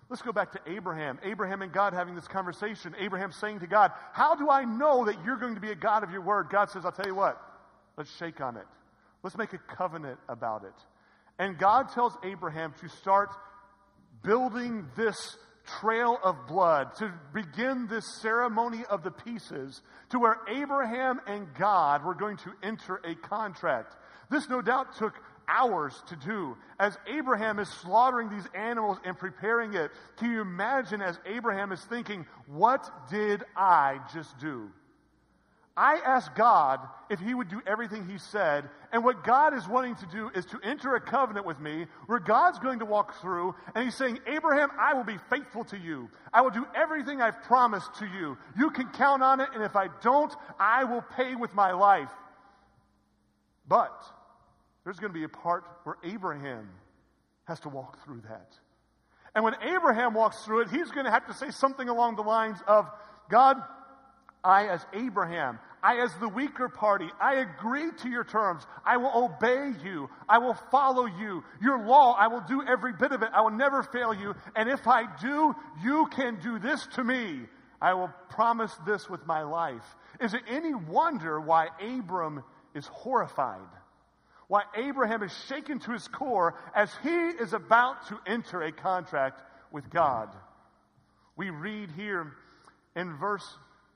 Let's 0.09 0.23
go 0.23 0.31
back 0.31 0.51
to 0.53 0.59
Abraham. 0.65 1.19
Abraham 1.23 1.61
and 1.61 1.71
God 1.71 1.93
having 1.93 2.15
this 2.15 2.27
conversation. 2.27 2.95
Abraham 2.99 3.31
saying 3.31 3.59
to 3.59 3.67
God, 3.67 3.91
How 4.11 4.35
do 4.35 4.49
I 4.49 4.65
know 4.65 5.05
that 5.05 5.23
you're 5.23 5.37
going 5.37 5.53
to 5.55 5.61
be 5.61 5.71
a 5.71 5.75
God 5.75 6.03
of 6.03 6.11
your 6.11 6.21
word? 6.21 6.47
God 6.49 6.71
says, 6.71 6.83
I'll 6.83 6.91
tell 6.91 7.05
you 7.05 7.15
what, 7.15 7.39
let's 7.95 8.15
shake 8.17 8.41
on 8.41 8.57
it. 8.57 8.65
Let's 9.21 9.37
make 9.37 9.53
a 9.53 9.59
covenant 9.59 10.19
about 10.27 10.63
it. 10.63 10.73
And 11.37 11.57
God 11.57 11.89
tells 11.93 12.17
Abraham 12.23 12.73
to 12.81 12.89
start 12.89 13.29
building 14.23 14.87
this 14.97 15.37
trail 15.79 16.17
of 16.23 16.47
blood, 16.47 16.95
to 16.97 17.13
begin 17.33 17.87
this 17.87 18.05
ceremony 18.21 18.83
of 18.89 19.03
the 19.03 19.11
pieces, 19.11 19.81
to 20.09 20.19
where 20.19 20.37
Abraham 20.49 21.21
and 21.27 21.47
God 21.57 22.03
were 22.03 22.15
going 22.15 22.37
to 22.37 22.51
enter 22.63 22.99
a 23.05 23.13
contract. 23.15 23.95
This 24.31 24.49
no 24.49 24.61
doubt 24.61 24.95
took 24.97 25.13
hours 25.49 25.93
to 26.07 26.15
do. 26.15 26.55
As 26.79 26.97
Abraham 27.07 27.59
is 27.59 27.67
slaughtering 27.67 28.29
these 28.29 28.47
animals 28.53 28.97
and 29.03 29.17
preparing 29.17 29.73
it, 29.73 29.91
can 30.17 30.31
you 30.31 30.41
imagine 30.41 31.01
as 31.01 31.19
Abraham 31.25 31.71
is 31.71 31.81
thinking, 31.81 32.25
what 32.47 32.89
did 33.09 33.43
I 33.55 33.99
just 34.13 34.37
do? 34.39 34.69
I 35.79 36.01
asked 36.05 36.35
God 36.35 36.81
if 37.09 37.21
he 37.21 37.33
would 37.33 37.47
do 37.47 37.61
everything 37.65 38.05
he 38.05 38.17
said, 38.17 38.69
and 38.91 39.01
what 39.01 39.23
God 39.23 39.53
is 39.53 39.65
wanting 39.65 39.95
to 39.95 40.05
do 40.07 40.29
is 40.35 40.45
to 40.47 40.59
enter 40.61 40.95
a 40.95 40.99
covenant 40.99 41.45
with 41.45 41.57
me 41.57 41.85
where 42.05 42.19
God's 42.19 42.59
going 42.59 42.79
to 42.79 42.85
walk 42.85 43.21
through, 43.21 43.55
and 43.73 43.85
he's 43.85 43.95
saying, 43.95 44.19
Abraham, 44.27 44.71
I 44.77 44.93
will 44.93 45.05
be 45.05 45.17
faithful 45.29 45.63
to 45.65 45.77
you. 45.77 46.09
I 46.33 46.41
will 46.41 46.49
do 46.49 46.67
everything 46.75 47.21
I've 47.21 47.41
promised 47.43 47.95
to 47.99 48.05
you. 48.05 48.37
You 48.57 48.71
can 48.71 48.89
count 48.89 49.23
on 49.23 49.39
it, 49.39 49.47
and 49.55 49.63
if 49.63 49.77
I 49.77 49.87
don't, 50.01 50.35
I 50.59 50.83
will 50.83 51.01
pay 51.15 51.35
with 51.35 51.53
my 51.53 51.71
life. 51.71 52.11
But 53.65 54.03
there's 54.89 54.97
going 54.97 55.13
to 55.13 55.19
be 55.19 55.23
a 55.23 55.29
part 55.29 55.65
where 55.83 55.97
Abraham 56.03 56.67
has 57.43 57.59
to 57.59 57.69
walk 57.69 58.03
through 58.03 58.21
that. 58.21 58.57
And 59.35 59.43
when 59.43 59.53
Abraham 59.61 60.15
walks 60.15 60.43
through 60.43 60.61
it, 60.61 60.69
he's 60.71 60.89
going 60.89 61.05
to 61.05 61.11
have 61.11 61.27
to 61.27 61.33
say 61.35 61.51
something 61.51 61.87
along 61.87 62.15
the 62.15 62.23
lines 62.23 62.57
of 62.67 62.89
God, 63.29 63.57
I, 64.43 64.65
as 64.65 64.83
Abraham, 64.93 65.59
I, 65.83 65.97
as 65.97 66.11
the 66.15 66.27
weaker 66.27 66.69
party, 66.69 67.07
I 67.21 67.35
agree 67.35 67.91
to 68.01 68.09
your 68.09 68.23
terms. 68.23 68.63
I 68.83 68.97
will 68.97 69.25
obey 69.25 69.73
you. 69.83 70.09
I 70.27 70.39
will 70.39 70.57
follow 70.71 71.05
you. 71.05 71.43
Your 71.61 71.85
law, 71.85 72.15
I 72.17 72.25
will 72.25 72.41
do 72.41 72.63
every 72.67 72.93
bit 72.93 73.11
of 73.11 73.21
it. 73.21 73.29
I 73.31 73.41
will 73.41 73.51
never 73.51 73.83
fail 73.83 74.11
you. 74.11 74.33
And 74.55 74.67
if 74.67 74.87
I 74.87 75.03
do, 75.21 75.55
you 75.83 76.07
can 76.15 76.39
do 76.41 76.57
this 76.57 76.87
to 76.95 77.03
me. 77.03 77.41
I 77.79 77.93
will 77.93 78.09
promise 78.29 78.75
this 78.87 79.07
with 79.07 79.23
my 79.27 79.43
life. 79.43 79.85
Is 80.19 80.33
it 80.33 80.41
any 80.47 80.73
wonder 80.73 81.39
why 81.39 81.67
Abram 81.79 82.43
is 82.73 82.87
horrified? 82.87 83.69
Why 84.49 84.63
Abraham 84.75 85.21
is 85.21 85.31
shaken 85.47 85.79
to 85.79 85.91
his 85.91 86.07
core 86.07 86.55
as 86.75 86.91
he 87.03 87.09
is 87.09 87.53
about 87.53 88.07
to 88.07 88.19
enter 88.25 88.63
a 88.63 88.71
contract 88.71 89.41
with 89.71 89.89
God. 89.91 90.35
We 91.37 91.51
read 91.51 91.91
here 91.91 92.33
in 92.95 93.15
verse 93.15 93.47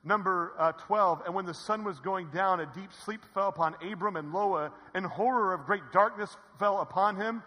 number 0.04 0.54
uh, 0.60 0.74
12 0.74 1.24
and 1.26 1.34
when 1.34 1.46
the 1.46 1.54
sun 1.56 1.84
was 1.84 2.00
going 2.00 2.30
down 2.30 2.60
a 2.60 2.66
deep 2.68 2.92
sleep 3.04 3.22
fell 3.34 3.48
upon 3.48 3.76
abram 3.82 4.16
and 4.16 4.32
loah 4.32 4.72
and 4.94 5.06
horror 5.06 5.54
of 5.54 5.66
great 5.66 5.82
darkness 5.92 6.36
fell 6.60 6.82
upon 6.82 7.16
him 7.16 7.42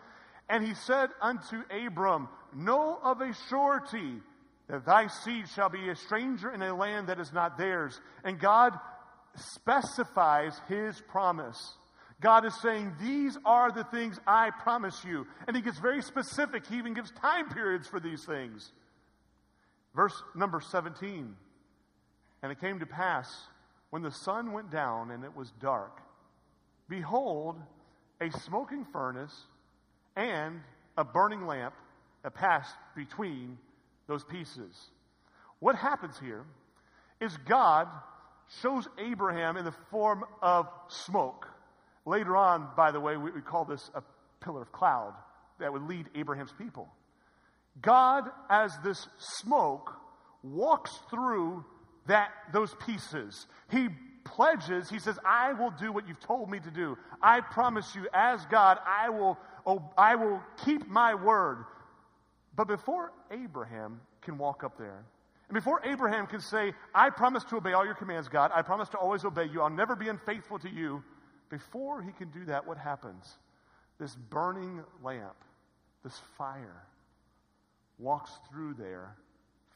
and 0.49 0.67
he 0.67 0.75
said 0.75 1.11
unto 1.21 1.63
abram 1.71 2.29
know 2.55 2.99
of 3.03 3.21
a 3.21 3.35
surety 3.51 4.23
that 4.69 4.87
thy 4.87 5.07
seed 5.07 5.45
shall 5.55 5.69
be 5.69 5.91
a 5.91 5.97
stranger 5.97 6.51
in 6.51 6.63
a 6.63 6.75
land 6.75 7.09
that 7.09 7.21
is 7.21 7.31
not 7.31 7.59
theirs 7.59 8.01
and 8.25 8.41
god 8.41 8.73
specifies 9.35 10.59
his 10.67 10.99
promise 11.09 11.75
God 12.21 12.47
is 12.47 12.55
saying, 12.63 12.95
These 13.01 13.37
are 13.45 13.71
the 13.71 13.85
things 13.85 14.19
I 14.27 14.51
promise 14.63 15.05
you. 15.05 15.27
And 15.47 15.57
he 15.57 15.63
gets 15.63 15.79
very 15.79 16.03
specific. 16.03 16.67
He 16.67 16.77
even 16.79 16.95
gives 16.95 17.11
time 17.11 17.49
periods 17.51 17.87
for 17.89 18.01
these 18.01 18.25
things. 18.25 18.73
Verse 19.95 20.15
number 20.35 20.61
17. 20.61 21.35
And 22.43 22.53
it 22.53 22.61
came 22.61 22.79
to 22.81 22.87
pass 22.87 23.29
when 23.91 24.03
the 24.03 24.11
sun 24.11 24.53
went 24.53 24.71
down 24.71 25.11
and 25.11 25.25
it 25.25 25.35
was 25.35 25.51
dark, 25.61 26.01
behold, 26.89 27.57
a 28.21 28.31
smoking 28.41 28.87
furnace 28.93 29.35
and 30.17 30.61
a 30.97 31.05
burning 31.05 31.47
lamp 31.47 31.75
that 32.23 32.35
passed 32.35 32.75
between 32.95 33.59
those 34.07 34.25
pieces. 34.25 34.91
What 35.61 35.77
happens 35.77 36.19
here 36.19 36.45
is 37.21 37.37
God 37.49 37.89
shows 38.63 38.87
Abraham 38.99 39.57
in 39.57 39.65
the 39.65 39.75
form 39.91 40.25
of 40.43 40.67
smoke. 40.89 41.47
Later 42.07 42.37
on, 42.37 42.69
by 42.77 42.93
the 42.93 43.01
way, 43.01 43.17
we, 43.17 43.33
we 43.33 43.41
call 43.41 43.65
this 43.65 43.91
a 43.95 44.03
pillar 44.43 44.63
of 44.63 44.73
cloud 44.73 45.13
that 45.59 45.73
would 45.73 45.83
lead 45.83 46.07
Abraham's 46.15 46.53
people. 46.57 46.89
God, 47.83 48.31
as 48.49 48.73
this 48.85 49.09
smoke, 49.19 49.93
walks 50.43 50.97
through 51.11 51.65
that, 52.07 52.31
those 52.53 52.75
pieces. 52.87 53.47
He 53.71 53.89
pledges, 54.25 54.89
he 54.89 54.99
says, 54.99 55.19
I 55.25 55.53
will 55.53 55.73
do 55.73 55.93
what 55.93 56.07
you've 56.09 56.21
told 56.21 56.49
me 56.51 56.61
to 56.61 56.71
do. 56.71 56.97
I 57.23 57.41
promise 57.41 57.95
you, 57.95 58.07
as 58.15 58.45
God, 58.47 58.79
I 58.87 59.11
will, 59.11 59.39
oh, 59.67 59.91
I 59.99 60.15
will 60.15 60.41
keep 60.65 60.89
my 60.89 61.15
word. 61.15 61.65
But 62.55 62.69
before 62.69 63.13
Abraham 63.31 64.01
can 64.23 64.39
walk 64.39 64.65
up 64.65 64.79
there, 64.79 65.05
and 65.49 65.55
before 65.55 65.81
Abraham 65.85 66.27
can 66.27 66.41
say, 66.41 66.73
I 66.95 67.11
promise 67.11 67.45
to 67.45 67.57
obey 67.57 67.73
all 67.73 67.85
your 67.85 67.95
commands, 67.95 68.29
God, 68.29 68.51
I 68.55 68.63
promise 68.63 68.89
to 68.91 68.99
always 68.99 69.25
obey 69.25 69.45
you, 69.45 69.63
I'll 69.63 69.71
never 69.71 69.95
be 69.95 70.09
unfaithful 70.09 70.59
to 70.61 70.69
you, 70.69 71.05
before 71.49 72.03
he 72.03 72.13
can 72.13 72.31
do 72.31 72.45
that, 72.47 72.67
what 72.67 72.79
happens? 72.79 73.37
This 73.99 74.15
burning 74.15 74.83
lamp, 75.03 75.37
this 76.05 76.21
fire, 76.37 76.83
walks 77.99 78.31
through 78.51 78.75
there 78.75 79.17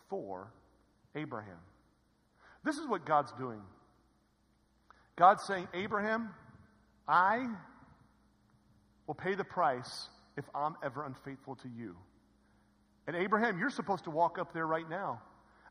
for 0.09 0.52
Abraham. 1.14 1.59
This 2.64 2.76
is 2.76 2.87
what 2.87 3.06
God's 3.06 3.33
doing. 3.33 3.62
God's 5.16 5.42
saying, 5.44 5.68
Abraham, 5.74 6.30
I 7.09 7.46
will 9.06 9.14
pay 9.14 9.35
the 9.35 9.44
price 9.44 10.09
if 10.37 10.44
I'm 10.54 10.76
ever 10.83 11.04
unfaithful 11.04 11.56
to 11.56 11.68
you. 11.68 11.96
And 13.06 13.16
Abraham, 13.16 13.59
you're 13.59 13.70
supposed 13.70 14.04
to 14.04 14.11
walk 14.11 14.38
up 14.38 14.52
there 14.52 14.66
right 14.66 14.88
now. 14.88 15.20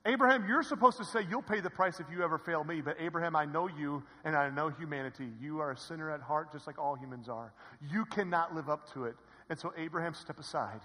Abraham, 0.05 0.45
you're 0.47 0.63
supposed 0.63 0.97
to 0.97 1.05
say, 1.05 1.21
You'll 1.29 1.41
pay 1.41 1.59
the 1.59 1.69
price 1.69 1.99
if 1.99 2.07
you 2.11 2.23
ever 2.23 2.37
fail 2.37 2.63
me. 2.63 2.81
But 2.81 2.95
Abraham, 2.99 3.35
I 3.35 3.45
know 3.45 3.67
you 3.67 4.03
and 4.23 4.35
I 4.35 4.49
know 4.49 4.69
humanity. 4.69 5.27
You 5.41 5.59
are 5.59 5.71
a 5.71 5.77
sinner 5.77 6.09
at 6.11 6.21
heart, 6.21 6.51
just 6.51 6.67
like 6.67 6.79
all 6.79 6.95
humans 6.95 7.27
are. 7.27 7.53
You 7.91 8.05
cannot 8.05 8.55
live 8.55 8.69
up 8.69 8.91
to 8.93 9.05
it. 9.05 9.15
And 9.49 9.59
so, 9.59 9.73
Abraham, 9.77 10.13
step 10.13 10.39
aside. 10.39 10.81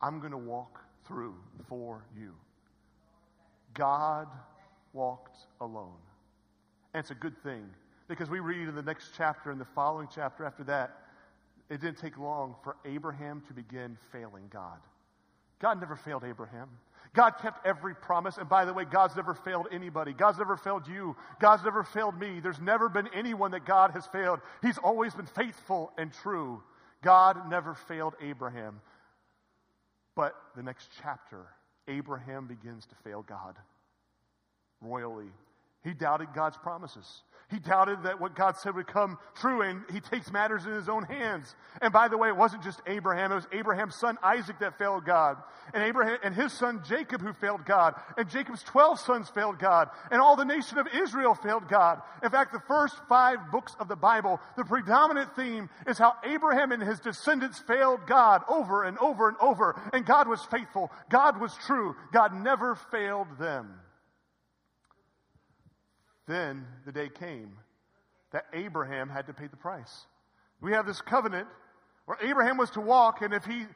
I'm 0.00 0.18
going 0.20 0.32
to 0.32 0.38
walk 0.38 0.80
through 1.06 1.34
for 1.68 2.04
you. 2.18 2.34
God 3.72 4.28
walked 4.92 5.38
alone. 5.60 5.96
And 6.92 7.00
it's 7.00 7.10
a 7.10 7.14
good 7.14 7.36
thing 7.42 7.68
because 8.08 8.30
we 8.30 8.40
read 8.40 8.68
in 8.68 8.74
the 8.74 8.82
next 8.82 9.12
chapter 9.16 9.50
and 9.50 9.60
the 9.60 9.66
following 9.74 10.08
chapter 10.14 10.44
after 10.44 10.64
that, 10.64 10.98
it 11.70 11.80
didn't 11.80 11.98
take 11.98 12.18
long 12.18 12.54
for 12.62 12.76
Abraham 12.84 13.42
to 13.48 13.54
begin 13.54 13.96
failing 14.12 14.44
God. 14.50 14.78
God 15.58 15.80
never 15.80 15.96
failed 15.96 16.24
Abraham. 16.24 16.68
God 17.14 17.34
kept 17.40 17.64
every 17.64 17.94
promise. 17.94 18.36
And 18.38 18.48
by 18.48 18.64
the 18.64 18.72
way, 18.72 18.84
God's 18.84 19.14
never 19.14 19.34
failed 19.34 19.68
anybody. 19.70 20.12
God's 20.12 20.38
never 20.38 20.56
failed 20.56 20.88
you. 20.88 21.16
God's 21.40 21.62
never 21.62 21.84
failed 21.84 22.18
me. 22.18 22.40
There's 22.40 22.60
never 22.60 22.88
been 22.88 23.08
anyone 23.14 23.52
that 23.52 23.64
God 23.64 23.92
has 23.92 24.06
failed. 24.08 24.40
He's 24.60 24.78
always 24.78 25.14
been 25.14 25.26
faithful 25.26 25.92
and 25.96 26.12
true. 26.12 26.62
God 27.02 27.48
never 27.48 27.74
failed 27.74 28.14
Abraham. 28.20 28.80
But 30.16 30.34
the 30.56 30.62
next 30.62 30.88
chapter, 31.02 31.46
Abraham 31.86 32.46
begins 32.46 32.84
to 32.86 32.94
fail 33.04 33.22
God 33.22 33.56
royally. 34.80 35.30
He 35.84 35.94
doubted 35.94 36.28
God's 36.34 36.56
promises. 36.56 37.22
He 37.50 37.58
doubted 37.58 38.04
that 38.04 38.20
what 38.20 38.34
God 38.34 38.56
said 38.56 38.74
would 38.74 38.86
come 38.86 39.18
true, 39.34 39.62
and 39.62 39.82
he 39.92 40.00
takes 40.00 40.32
matters 40.32 40.64
in 40.64 40.72
his 40.72 40.88
own 40.88 41.04
hands. 41.04 41.54
And 41.82 41.92
by 41.92 42.08
the 42.08 42.16
way, 42.16 42.28
it 42.28 42.36
wasn't 42.36 42.62
just 42.62 42.80
Abraham, 42.86 43.32
it 43.32 43.36
was 43.36 43.48
Abraham's 43.52 43.96
son 43.96 44.18
Isaac 44.22 44.58
that 44.60 44.78
failed 44.78 45.04
God, 45.04 45.36
and 45.72 45.82
Abraham 45.82 46.18
and 46.22 46.34
his 46.34 46.52
son 46.52 46.82
Jacob 46.86 47.20
who 47.20 47.32
failed 47.32 47.64
God, 47.66 47.94
and 48.16 48.28
Jacob's 48.28 48.62
12 48.62 49.00
sons 49.00 49.28
failed 49.30 49.58
God, 49.58 49.88
and 50.10 50.20
all 50.20 50.36
the 50.36 50.44
nation 50.44 50.78
of 50.78 50.88
Israel 50.94 51.34
failed 51.34 51.68
God. 51.68 52.00
In 52.22 52.30
fact, 52.30 52.52
the 52.52 52.62
first 52.66 52.96
five 53.08 53.38
books 53.52 53.74
of 53.78 53.88
the 53.88 53.96
Bible, 53.96 54.40
the 54.56 54.64
predominant 54.64 55.36
theme 55.36 55.68
is 55.86 55.98
how 55.98 56.14
Abraham 56.24 56.72
and 56.72 56.82
his 56.82 57.00
descendants 57.00 57.58
failed 57.58 58.00
God 58.06 58.42
over 58.48 58.84
and 58.84 58.98
over 58.98 59.28
and 59.28 59.36
over, 59.38 59.80
and 59.92 60.06
God 60.06 60.28
was 60.28 60.42
faithful, 60.44 60.90
God 61.10 61.40
was 61.40 61.54
true, 61.66 61.94
God 62.12 62.32
never 62.34 62.74
failed 62.90 63.28
them. 63.38 63.74
Then 66.26 66.66
the 66.86 66.92
day 66.92 67.08
came 67.08 67.52
that 68.32 68.46
Abraham 68.52 69.08
had 69.08 69.26
to 69.26 69.32
pay 69.32 69.46
the 69.46 69.56
price. 69.56 70.06
We 70.60 70.72
have 70.72 70.86
this 70.86 71.00
covenant 71.00 71.46
where 72.06 72.18
Abraham 72.22 72.56
was 72.56 72.70
to 72.70 72.80
walk, 72.80 73.22
and 73.22 73.32
if 73.32 73.44
he 73.44 73.66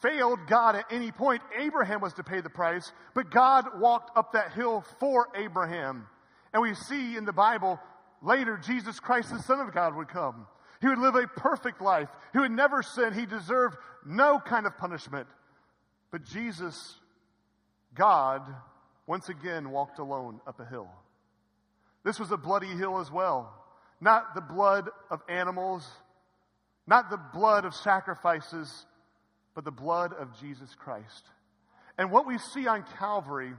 failed 0.00 0.40
God 0.46 0.76
at 0.76 0.86
any 0.90 1.12
point, 1.12 1.42
Abraham 1.58 2.00
was 2.00 2.14
to 2.14 2.24
pay 2.24 2.40
the 2.40 2.50
price, 2.50 2.90
but 3.14 3.30
God 3.30 3.78
walked 3.78 4.16
up 4.16 4.32
that 4.32 4.52
hill 4.52 4.84
for 4.98 5.28
Abraham. 5.34 6.06
And 6.52 6.62
we 6.62 6.74
see 6.74 7.16
in 7.16 7.24
the 7.24 7.32
Bible 7.32 7.78
later 8.22 8.56
Jesus 8.56 8.98
Christ, 8.98 9.30
the 9.30 9.42
Son 9.42 9.60
of 9.60 9.72
God, 9.72 9.94
would 9.94 10.08
come. 10.08 10.46
He 10.80 10.88
would 10.88 10.98
live 10.98 11.14
a 11.14 11.26
perfect 11.26 11.82
life. 11.82 12.08
He 12.32 12.38
would 12.38 12.50
never 12.50 12.82
sin. 12.82 13.12
He 13.12 13.26
deserved 13.26 13.76
no 14.06 14.40
kind 14.40 14.66
of 14.66 14.76
punishment. 14.78 15.28
But 16.10 16.24
Jesus, 16.24 16.96
God, 17.94 18.42
once 19.06 19.28
again 19.28 19.70
walked 19.70 19.98
alone 19.98 20.40
up 20.46 20.58
a 20.58 20.64
hill. 20.64 20.88
This 22.04 22.18
was 22.18 22.30
a 22.30 22.36
bloody 22.36 22.68
hill 22.68 22.98
as 22.98 23.10
well. 23.10 23.54
Not 24.00 24.34
the 24.34 24.40
blood 24.40 24.88
of 25.10 25.20
animals, 25.28 25.86
not 26.86 27.10
the 27.10 27.20
blood 27.34 27.64
of 27.64 27.74
sacrifices, 27.74 28.86
but 29.54 29.64
the 29.64 29.70
blood 29.70 30.12
of 30.14 30.28
Jesus 30.40 30.74
Christ. 30.74 31.24
And 31.98 32.10
what 32.10 32.26
we 32.26 32.38
see 32.54 32.66
on 32.66 32.84
Calvary 32.98 33.52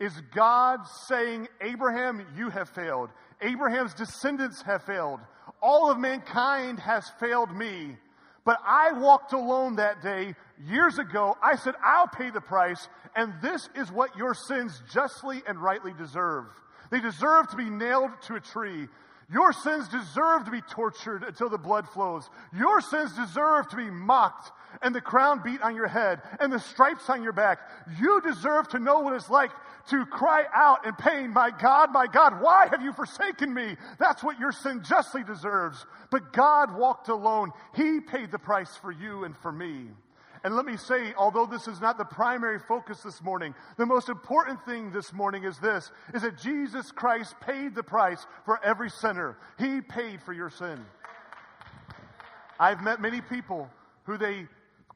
is 0.00 0.12
God 0.34 0.80
saying, 1.08 1.48
Abraham, 1.60 2.26
you 2.36 2.48
have 2.48 2.70
failed. 2.70 3.10
Abraham's 3.40 3.94
descendants 3.94 4.62
have 4.62 4.82
failed. 4.84 5.20
All 5.60 5.90
of 5.90 5.98
mankind 5.98 6.80
has 6.80 7.04
failed 7.20 7.54
me. 7.54 7.96
But 8.44 8.58
I 8.66 8.92
walked 8.98 9.32
alone 9.32 9.76
that 9.76 10.02
day 10.02 10.34
years 10.66 10.98
ago. 10.98 11.36
I 11.42 11.56
said, 11.56 11.74
I'll 11.84 12.08
pay 12.08 12.30
the 12.30 12.40
price, 12.40 12.88
and 13.14 13.34
this 13.40 13.68
is 13.76 13.92
what 13.92 14.16
your 14.16 14.34
sins 14.34 14.82
justly 14.92 15.42
and 15.46 15.62
rightly 15.62 15.92
deserve. 15.92 16.46
They 16.92 17.00
deserve 17.00 17.48
to 17.48 17.56
be 17.56 17.70
nailed 17.70 18.10
to 18.26 18.34
a 18.34 18.40
tree. 18.40 18.86
Your 19.32 19.54
sins 19.54 19.88
deserve 19.88 20.44
to 20.44 20.50
be 20.50 20.60
tortured 20.60 21.22
until 21.22 21.48
the 21.48 21.56
blood 21.56 21.88
flows. 21.88 22.28
Your 22.54 22.82
sins 22.82 23.16
deserve 23.16 23.68
to 23.68 23.76
be 23.76 23.90
mocked 23.90 24.52
and 24.82 24.94
the 24.94 25.00
crown 25.00 25.40
beat 25.42 25.62
on 25.62 25.74
your 25.74 25.88
head 25.88 26.20
and 26.38 26.52
the 26.52 26.60
stripes 26.60 27.08
on 27.08 27.22
your 27.22 27.32
back. 27.32 27.60
You 27.98 28.20
deserve 28.20 28.68
to 28.68 28.78
know 28.78 29.00
what 29.00 29.14
it's 29.14 29.30
like 29.30 29.52
to 29.88 30.04
cry 30.04 30.44
out 30.54 30.84
in 30.84 30.94
pain, 30.94 31.32
My 31.32 31.50
God, 31.50 31.92
my 31.92 32.06
God, 32.06 32.42
why 32.42 32.68
have 32.70 32.82
you 32.82 32.92
forsaken 32.92 33.54
me? 33.54 33.76
That's 33.98 34.22
what 34.22 34.38
your 34.38 34.52
sin 34.52 34.82
justly 34.84 35.24
deserves. 35.24 35.86
But 36.10 36.34
God 36.34 36.76
walked 36.76 37.08
alone. 37.08 37.52
He 37.74 38.00
paid 38.00 38.30
the 38.30 38.38
price 38.38 38.76
for 38.76 38.92
you 38.92 39.24
and 39.24 39.34
for 39.38 39.50
me. 39.50 39.88
And 40.44 40.56
let 40.56 40.64
me 40.64 40.76
say, 40.76 41.14
although 41.16 41.46
this 41.46 41.68
is 41.68 41.80
not 41.80 41.98
the 41.98 42.04
primary 42.04 42.58
focus 42.58 43.00
this 43.02 43.22
morning, 43.22 43.54
the 43.76 43.86
most 43.86 44.08
important 44.08 44.60
thing 44.64 44.90
this 44.90 45.12
morning 45.12 45.44
is 45.44 45.58
this, 45.58 45.92
is 46.14 46.22
that 46.22 46.36
Jesus 46.36 46.90
Christ 46.90 47.36
paid 47.40 47.74
the 47.74 47.82
price 47.82 48.26
for 48.44 48.58
every 48.64 48.90
sinner. 48.90 49.36
He 49.58 49.80
paid 49.80 50.20
for 50.20 50.32
your 50.32 50.50
sin. 50.50 50.84
I've 52.58 52.82
met 52.82 53.00
many 53.00 53.20
people 53.20 53.70
who 54.04 54.18
they 54.18 54.46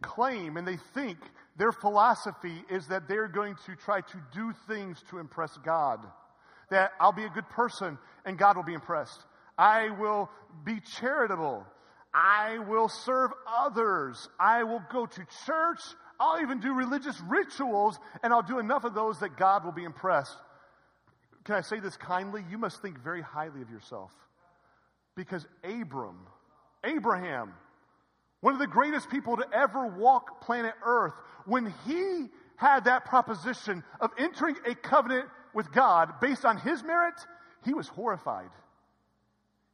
claim 0.02 0.56
and 0.56 0.66
they 0.66 0.78
think 0.94 1.18
their 1.56 1.72
philosophy 1.72 2.64
is 2.68 2.88
that 2.88 3.08
they're 3.08 3.28
going 3.28 3.54
to 3.66 3.76
try 3.76 4.00
to 4.00 4.16
do 4.34 4.52
things 4.66 5.02
to 5.10 5.18
impress 5.18 5.56
God. 5.64 6.00
That 6.70 6.92
I'll 7.00 7.12
be 7.12 7.24
a 7.24 7.30
good 7.30 7.48
person 7.48 7.98
and 8.24 8.36
God 8.36 8.56
will 8.56 8.64
be 8.64 8.74
impressed. 8.74 9.24
I 9.56 9.90
will 9.90 10.28
be 10.64 10.80
charitable 10.80 11.64
I 12.18 12.60
will 12.60 12.88
serve 12.88 13.30
others. 13.46 14.26
I 14.40 14.64
will 14.64 14.82
go 14.90 15.04
to 15.04 15.26
church. 15.44 15.80
I'll 16.18 16.40
even 16.40 16.60
do 16.60 16.72
religious 16.72 17.20
rituals, 17.20 17.98
and 18.22 18.32
I'll 18.32 18.42
do 18.42 18.58
enough 18.58 18.84
of 18.84 18.94
those 18.94 19.20
that 19.20 19.36
God 19.36 19.66
will 19.66 19.72
be 19.72 19.84
impressed. 19.84 20.34
Can 21.44 21.56
I 21.56 21.60
say 21.60 21.78
this 21.78 21.98
kindly? 21.98 22.42
You 22.50 22.56
must 22.56 22.80
think 22.80 22.98
very 23.02 23.20
highly 23.20 23.60
of 23.60 23.68
yourself. 23.68 24.12
Because 25.14 25.46
Abram, 25.62 26.16
Abraham, 26.84 27.52
one 28.40 28.54
of 28.54 28.60
the 28.60 28.66
greatest 28.66 29.10
people 29.10 29.36
to 29.36 29.46
ever 29.52 29.86
walk 29.86 30.40
planet 30.40 30.72
Earth, 30.82 31.14
when 31.44 31.74
he 31.86 32.28
had 32.56 32.84
that 32.84 33.04
proposition 33.04 33.84
of 34.00 34.10
entering 34.16 34.56
a 34.64 34.74
covenant 34.74 35.28
with 35.52 35.70
God 35.70 36.14
based 36.22 36.46
on 36.46 36.56
his 36.56 36.82
merit, 36.82 37.14
he 37.66 37.74
was 37.74 37.88
horrified. 37.88 38.48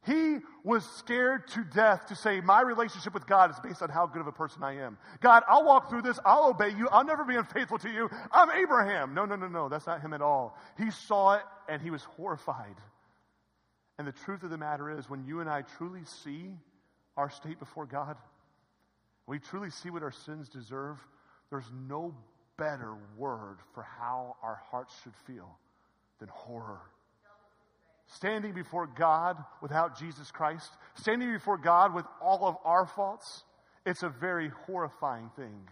He 0.05 0.39
was 0.63 0.85
scared 0.97 1.47
to 1.49 1.63
death 1.63 2.07
to 2.07 2.15
say, 2.15 2.41
My 2.41 2.61
relationship 2.61 3.13
with 3.13 3.25
God 3.25 3.51
is 3.51 3.59
based 3.61 3.81
on 3.81 3.89
how 3.89 4.05
good 4.05 4.19
of 4.19 4.27
a 4.27 4.33
person 4.33 4.61
I 4.61 4.77
am. 4.77 4.97
God, 5.21 5.43
I'll 5.47 5.63
walk 5.63 5.89
through 5.89 6.01
this. 6.01 6.19
I'll 6.25 6.49
obey 6.49 6.69
you. 6.69 6.89
I'll 6.89 7.05
never 7.05 7.23
be 7.23 7.35
unfaithful 7.35 7.77
to 7.79 7.89
you. 7.89 8.09
I'm 8.31 8.51
Abraham. 8.51 9.13
No, 9.13 9.25
no, 9.25 9.35
no, 9.35 9.47
no. 9.47 9.69
That's 9.69 9.87
not 9.87 10.01
him 10.01 10.13
at 10.13 10.21
all. 10.21 10.57
He 10.77 10.91
saw 10.91 11.35
it 11.35 11.43
and 11.69 11.81
he 11.81 11.89
was 11.89 12.03
horrified. 12.03 12.75
And 13.97 14.05
the 14.05 14.11
truth 14.11 14.43
of 14.43 14.49
the 14.49 14.57
matter 14.57 14.89
is, 14.97 15.09
when 15.09 15.23
you 15.23 15.39
and 15.39 15.49
I 15.49 15.61
truly 15.77 16.03
see 16.03 16.49
our 17.15 17.29
state 17.29 17.59
before 17.59 17.85
God, 17.85 18.17
we 19.25 19.39
truly 19.39 19.69
see 19.69 19.89
what 19.89 20.03
our 20.03 20.11
sins 20.11 20.49
deserve, 20.49 20.97
there's 21.49 21.71
no 21.87 22.13
better 22.57 22.95
word 23.15 23.59
for 23.73 23.83
how 23.83 24.35
our 24.43 24.59
hearts 24.69 24.93
should 25.03 25.15
feel 25.25 25.57
than 26.19 26.27
horror 26.27 26.81
standing 28.07 28.53
before 28.53 28.87
God 28.87 29.37
without 29.61 29.97
Jesus 29.97 30.31
Christ, 30.31 30.69
standing 30.95 31.31
before 31.31 31.57
God 31.57 31.93
with 31.93 32.05
all 32.21 32.45
of 32.45 32.57
our 32.63 32.85
faults, 32.85 33.43
it's 33.85 34.03
a 34.03 34.09
very 34.09 34.49
horrifying 34.65 35.29
thing. 35.35 35.67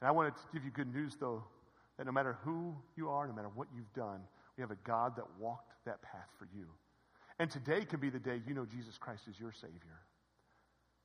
And 0.00 0.08
I 0.08 0.10
wanted 0.10 0.36
to 0.36 0.42
give 0.52 0.64
you 0.64 0.70
good 0.70 0.92
news, 0.92 1.16
though. 1.18 1.44
that 1.96 2.06
no 2.06 2.12
matter 2.12 2.38
who 2.44 2.76
you 2.96 3.08
are, 3.08 3.26
no 3.26 3.34
matter 3.34 3.50
what 3.54 3.68
you've 3.74 3.92
done, 3.92 4.20
we 4.56 4.62
have 4.62 4.70
a 4.70 4.78
God 4.84 5.16
that 5.16 5.24
walked 5.38 5.72
that 5.84 6.02
path 6.02 6.28
for 6.38 6.48
you. 6.54 6.66
And 7.38 7.50
today 7.50 7.84
can 7.84 8.00
be 8.00 8.10
the 8.10 8.18
day 8.18 8.40
you 8.46 8.54
know 8.54 8.64
Jesus 8.64 8.98
Christ 8.98 9.22
is 9.28 9.38
your 9.38 9.52
Savior. 9.52 10.00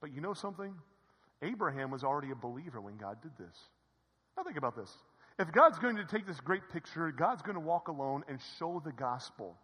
But 0.02 0.14
you 0.14 0.22
know 0.22 0.34
something? 0.34 0.74
Abraham 1.42 1.92
was 1.92 2.04
already 2.04 2.32
a 2.32 2.36
believer 2.36 2.82
when 2.82 2.98
God 2.98 3.22
did 3.22 3.32
this. 3.38 3.56
Now 4.36 4.44
think 4.44 4.58
about 4.58 4.76
this. 4.76 4.92
If 5.40 5.52
God's 5.52 5.80
going 5.80 5.96
to 5.98 6.06
take 6.06 6.28
this 6.28 6.40
great 6.40 6.70
picture, 6.72 7.12
God's 7.12 7.42
going 7.42 7.56
to 7.56 7.62
walk 7.62 7.88
alone 7.88 8.24
and 8.28 8.40
show 8.60 8.82
the 8.84 8.92
gospel. 8.92 9.58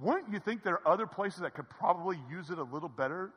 Wouldn't 0.00 0.32
you 0.32 0.40
think 0.40 0.62
there 0.62 0.74
are 0.74 0.92
other 0.92 1.06
places 1.06 1.40
that 1.40 1.54
could 1.54 1.68
probably 1.68 2.18
use 2.30 2.50
it 2.50 2.58
a 2.58 2.62
little 2.62 2.88
better 2.88 3.32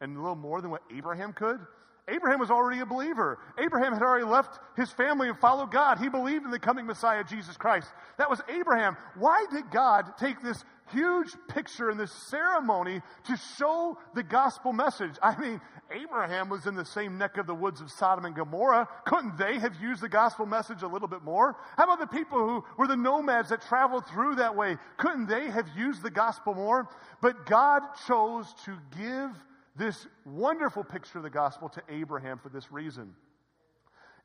and 0.00 0.16
a 0.16 0.20
little 0.20 0.36
more 0.36 0.60
than 0.60 0.70
what 0.70 0.82
Abraham 0.94 1.32
could? 1.32 1.60
Abraham 2.08 2.38
was 2.38 2.50
already 2.50 2.80
a 2.80 2.86
believer. 2.86 3.38
Abraham 3.58 3.92
had 3.92 4.02
already 4.02 4.24
left 4.24 4.60
his 4.76 4.90
family 4.92 5.28
and 5.28 5.36
followed 5.38 5.72
God. 5.72 5.98
He 5.98 6.08
believed 6.08 6.44
in 6.44 6.52
the 6.52 6.58
coming 6.58 6.86
Messiah, 6.86 7.24
Jesus 7.24 7.56
Christ. 7.56 7.88
That 8.18 8.30
was 8.30 8.40
Abraham. 8.48 8.96
Why 9.16 9.44
did 9.50 9.70
God 9.72 10.16
take 10.16 10.40
this 10.40 10.64
huge 10.92 11.34
picture 11.48 11.90
in 11.90 11.98
this 11.98 12.12
ceremony 12.12 13.00
to 13.24 13.36
show 13.58 13.98
the 14.14 14.22
gospel 14.22 14.72
message? 14.72 15.14
I 15.22 15.38
mean, 15.38 15.60
Abraham 15.90 16.48
was 16.48 16.66
in 16.66 16.74
the 16.74 16.84
same 16.84 17.18
neck 17.18 17.36
of 17.38 17.46
the 17.46 17.54
woods 17.54 17.80
of 17.80 17.90
Sodom 17.90 18.24
and 18.24 18.34
Gomorrah. 18.34 18.88
Couldn't 19.04 19.38
they 19.38 19.58
have 19.58 19.80
used 19.80 20.02
the 20.02 20.08
gospel 20.08 20.46
message 20.46 20.82
a 20.82 20.88
little 20.88 21.08
bit 21.08 21.22
more? 21.22 21.56
How 21.76 21.84
about 21.84 22.00
the 22.00 22.06
people 22.06 22.38
who 22.38 22.64
were 22.76 22.86
the 22.86 22.96
nomads 22.96 23.50
that 23.50 23.62
traveled 23.62 24.06
through 24.06 24.36
that 24.36 24.56
way? 24.56 24.76
Couldn't 24.96 25.28
they 25.28 25.50
have 25.50 25.68
used 25.76 26.02
the 26.02 26.10
gospel 26.10 26.54
more? 26.54 26.88
But 27.20 27.46
God 27.46 27.82
chose 28.06 28.52
to 28.64 28.76
give 28.96 29.30
this 29.76 30.06
wonderful 30.24 30.84
picture 30.84 31.18
of 31.18 31.24
the 31.24 31.30
gospel 31.30 31.68
to 31.68 31.82
Abraham 31.88 32.38
for 32.38 32.48
this 32.48 32.72
reason. 32.72 33.14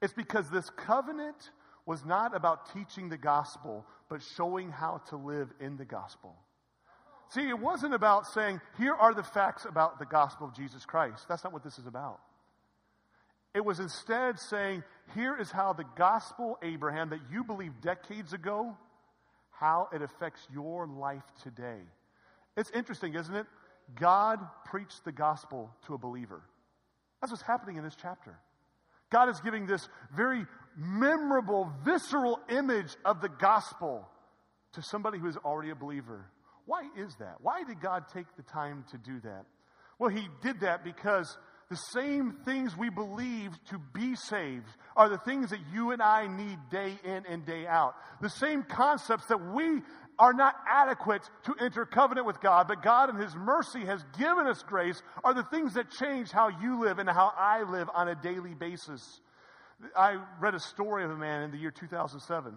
It's 0.01 0.13
because 0.13 0.49
this 0.49 0.69
covenant 0.71 1.51
was 1.85 2.05
not 2.05 2.35
about 2.35 2.73
teaching 2.73 3.09
the 3.09 3.17
gospel, 3.17 3.85
but 4.09 4.21
showing 4.21 4.71
how 4.71 5.01
to 5.09 5.17
live 5.17 5.49
in 5.59 5.77
the 5.77 5.85
gospel. 5.85 6.35
See, 7.33 7.47
it 7.47 7.57
wasn't 7.57 7.93
about 7.93 8.27
saying, 8.27 8.59
here 8.77 8.93
are 8.93 9.13
the 9.13 9.23
facts 9.23 9.63
about 9.65 9.99
the 9.99 10.05
gospel 10.05 10.47
of 10.47 10.55
Jesus 10.55 10.85
Christ. 10.85 11.25
That's 11.29 11.45
not 11.45 11.53
what 11.53 11.63
this 11.63 11.79
is 11.79 11.87
about. 11.87 12.19
It 13.53 13.63
was 13.63 13.79
instead 13.79 14.37
saying, 14.37 14.83
here 15.13 15.37
is 15.39 15.49
how 15.49 15.71
the 15.71 15.85
gospel, 15.95 16.57
Abraham, 16.61 17.09
that 17.11 17.19
you 17.31 17.45
believed 17.45 17.81
decades 17.81 18.33
ago, 18.33 18.77
how 19.49 19.87
it 19.93 20.01
affects 20.01 20.45
your 20.53 20.87
life 20.87 21.23
today. 21.41 21.79
It's 22.57 22.71
interesting, 22.71 23.13
isn't 23.15 23.35
it? 23.35 23.45
God 23.97 24.39
preached 24.65 25.05
the 25.05 25.13
gospel 25.13 25.71
to 25.87 25.93
a 25.93 25.97
believer. 25.97 26.41
That's 27.21 27.31
what's 27.31 27.43
happening 27.43 27.77
in 27.77 27.83
this 27.83 27.95
chapter. 27.95 28.37
God 29.09 29.29
is 29.29 29.39
giving 29.39 29.67
this 29.67 29.87
very 30.13 30.45
memorable, 30.77 31.71
visceral 31.85 32.39
image 32.49 32.95
of 33.05 33.21
the 33.21 33.29
gospel 33.29 34.05
to 34.73 34.81
somebody 34.81 35.17
who 35.17 35.27
is 35.27 35.37
already 35.37 35.69
a 35.69 35.75
believer. 35.75 36.25
Why 36.65 36.83
is 36.97 37.15
that? 37.19 37.37
Why 37.41 37.63
did 37.63 37.81
God 37.81 38.05
take 38.13 38.27
the 38.35 38.43
time 38.43 38.85
to 38.91 38.97
do 38.97 39.19
that? 39.21 39.45
Well, 39.99 40.09
He 40.09 40.27
did 40.41 40.61
that 40.61 40.83
because 40.83 41.37
the 41.69 41.77
same 41.93 42.33
things 42.43 42.75
we 42.75 42.89
believe 42.89 43.51
to 43.69 43.79
be 43.93 44.15
saved 44.15 44.67
are 44.97 45.07
the 45.07 45.17
things 45.19 45.51
that 45.51 45.59
you 45.73 45.91
and 45.91 46.01
I 46.01 46.27
need 46.27 46.57
day 46.69 46.99
in 47.03 47.25
and 47.25 47.45
day 47.45 47.65
out. 47.65 47.95
The 48.21 48.29
same 48.29 48.63
concepts 48.63 49.27
that 49.27 49.39
we 49.53 49.81
are 50.19 50.33
not 50.33 50.53
adequate 50.69 51.21
to 51.45 51.55
enter 51.59 51.85
covenant 51.85 52.27
with 52.27 52.41
God, 52.41 52.67
but 52.67 52.83
God 52.83 53.09
in 53.09 53.15
His 53.15 53.35
mercy 53.35 53.85
has 53.85 54.03
given 54.19 54.47
us 54.47 54.63
grace, 54.63 55.01
are 55.23 55.33
the 55.33 55.43
things 55.43 55.75
that 55.75 55.89
change 55.91 56.29
how 56.29 56.49
you 56.49 56.81
live 56.81 56.99
and 56.99 57.09
how 57.09 57.31
I 57.37 57.63
live 57.63 57.89
on 57.93 58.09
a 58.09 58.15
daily 58.15 58.53
basis. 58.53 59.21
I 59.95 60.17
read 60.39 60.53
a 60.53 60.59
story 60.59 61.05
of 61.05 61.11
a 61.11 61.17
man 61.17 61.43
in 61.43 61.51
the 61.51 61.57
year 61.57 61.71
2007. 61.71 62.53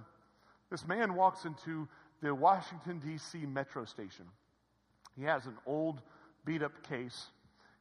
This 0.71 0.87
man 0.87 1.15
walks 1.15 1.45
into 1.45 1.89
the 2.25 2.35
Washington, 2.35 3.01
D.C. 3.05 3.39
metro 3.47 3.85
station. 3.85 4.25
He 5.17 5.25
has 5.25 5.47
an 5.47 5.57
old, 5.67 6.01
beat 6.45 6.63
up 6.63 6.89
case. 6.89 7.27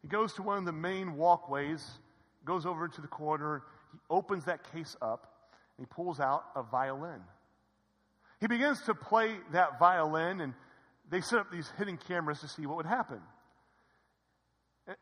He 0.01 0.07
goes 0.07 0.33
to 0.33 0.43
one 0.43 0.57
of 0.57 0.65
the 0.65 0.71
main 0.71 1.15
walkways, 1.15 1.83
goes 2.45 2.65
over 2.65 2.87
to 2.87 3.01
the 3.01 3.07
corner, 3.07 3.63
he 3.91 3.99
opens 4.09 4.45
that 4.45 4.71
case 4.71 4.95
up, 5.01 5.49
and 5.77 5.87
he 5.87 5.93
pulls 5.93 6.19
out 6.19 6.43
a 6.55 6.63
violin. 6.63 7.21
He 8.39 8.47
begins 8.47 8.81
to 8.83 8.93
play 8.93 9.35
that 9.53 9.79
violin, 9.79 10.41
and 10.41 10.53
they 11.09 11.21
set 11.21 11.39
up 11.39 11.51
these 11.51 11.71
hidden 11.77 11.97
cameras 11.97 12.41
to 12.41 12.47
see 12.47 12.65
what 12.65 12.77
would 12.77 12.85
happen. 12.85 13.21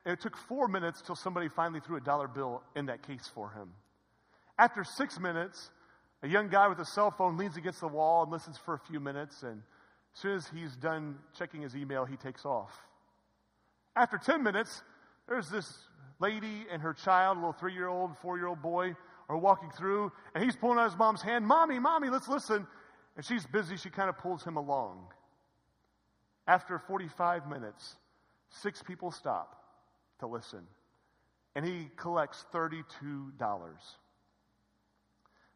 It 0.06 0.22
took 0.22 0.38
four 0.38 0.68
minutes 0.68 1.02
till 1.02 1.16
somebody 1.16 1.50
finally 1.50 1.80
threw 1.80 1.98
a 1.98 2.02
dollar 2.02 2.28
bill 2.28 2.62
in 2.76 2.86
that 2.86 3.06
case 3.08 3.30
for 3.34 3.50
him. 3.50 3.72
After 4.60 4.84
six 4.84 5.20
minutes, 5.20 5.72
a 6.24 6.28
young 6.28 6.50
guy 6.50 6.68
with 6.68 6.80
a 6.80 6.86
cell 6.86 7.12
phone 7.12 7.38
leans 7.38 7.58
against 7.58 7.82
the 7.82 7.88
wall 7.88 8.24
and 8.24 8.32
listens 8.32 8.58
for 8.58 8.74
a 8.74 8.80
few 8.80 9.00
minutes, 9.00 9.44
and 9.44 9.62
as 10.14 10.20
soon 10.22 10.36
as 10.36 10.48
he's 10.48 10.76
done 10.76 11.18
checking 11.38 11.62
his 11.62 11.76
email, 11.76 12.06
he 12.06 12.16
takes 12.16 12.46
off. 12.46 12.72
After 13.96 14.18
10 14.18 14.44
minutes, 14.44 14.84
there's 15.28 15.50
this 15.50 15.74
lady 16.20 16.66
and 16.72 16.82
her 16.82 16.94
child, 16.94 17.38
a 17.38 17.40
little 17.40 17.54
three 17.54 17.74
year 17.74 17.88
old, 17.88 18.18
four 18.22 18.38
year 18.38 18.48
old 18.48 18.62
boy, 18.62 18.96
are 19.30 19.38
walking 19.38 19.70
through, 19.72 20.12
and 20.36 20.44
he's 20.44 20.56
pulling 20.56 20.78
out 20.78 20.90
his 20.90 20.98
mom's 20.98 21.22
hand. 21.22 21.48
Mommy, 21.48 21.80
mommy, 21.80 22.10
let's 22.10 22.28
listen. 22.28 22.68
And 23.16 23.26
she's 23.26 23.46
busy, 23.46 23.78
she 23.78 23.90
kind 23.90 24.10
of 24.10 24.18
pulls 24.18 24.44
him 24.44 24.58
along. 24.58 25.08
After 26.48 26.80
45 26.80 27.50
minutes, 27.50 27.96
six 28.50 28.84
people 28.84 29.12
stop 29.12 29.64
to 30.20 30.28
listen, 30.28 30.62
and 31.56 31.66
he 31.66 31.90
collects 31.96 32.46
$32. 32.54 33.32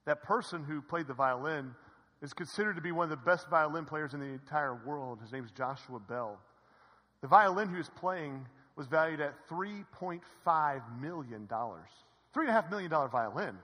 That 0.05 0.23
person 0.23 0.63
who 0.63 0.81
played 0.81 1.07
the 1.07 1.13
violin 1.13 1.73
is 2.21 2.33
considered 2.33 2.75
to 2.75 2.81
be 2.81 2.91
one 2.91 3.05
of 3.05 3.09
the 3.09 3.25
best 3.25 3.49
violin 3.49 3.85
players 3.85 4.13
in 4.13 4.19
the 4.19 4.25
entire 4.25 4.75
world. 4.85 5.19
His 5.21 5.31
name 5.31 5.43
is 5.43 5.51
Joshua 5.51 5.99
Bell. 5.99 6.39
The 7.21 7.27
violin 7.27 7.69
he 7.69 7.77
was 7.77 7.89
playing 7.89 8.47
was 8.75 8.87
valued 8.87 9.21
at 9.21 9.33
$3.5 9.49 10.21
million. 11.01 11.47
$3.5 11.47 12.69
million 12.69 12.89
violin. 12.89 13.57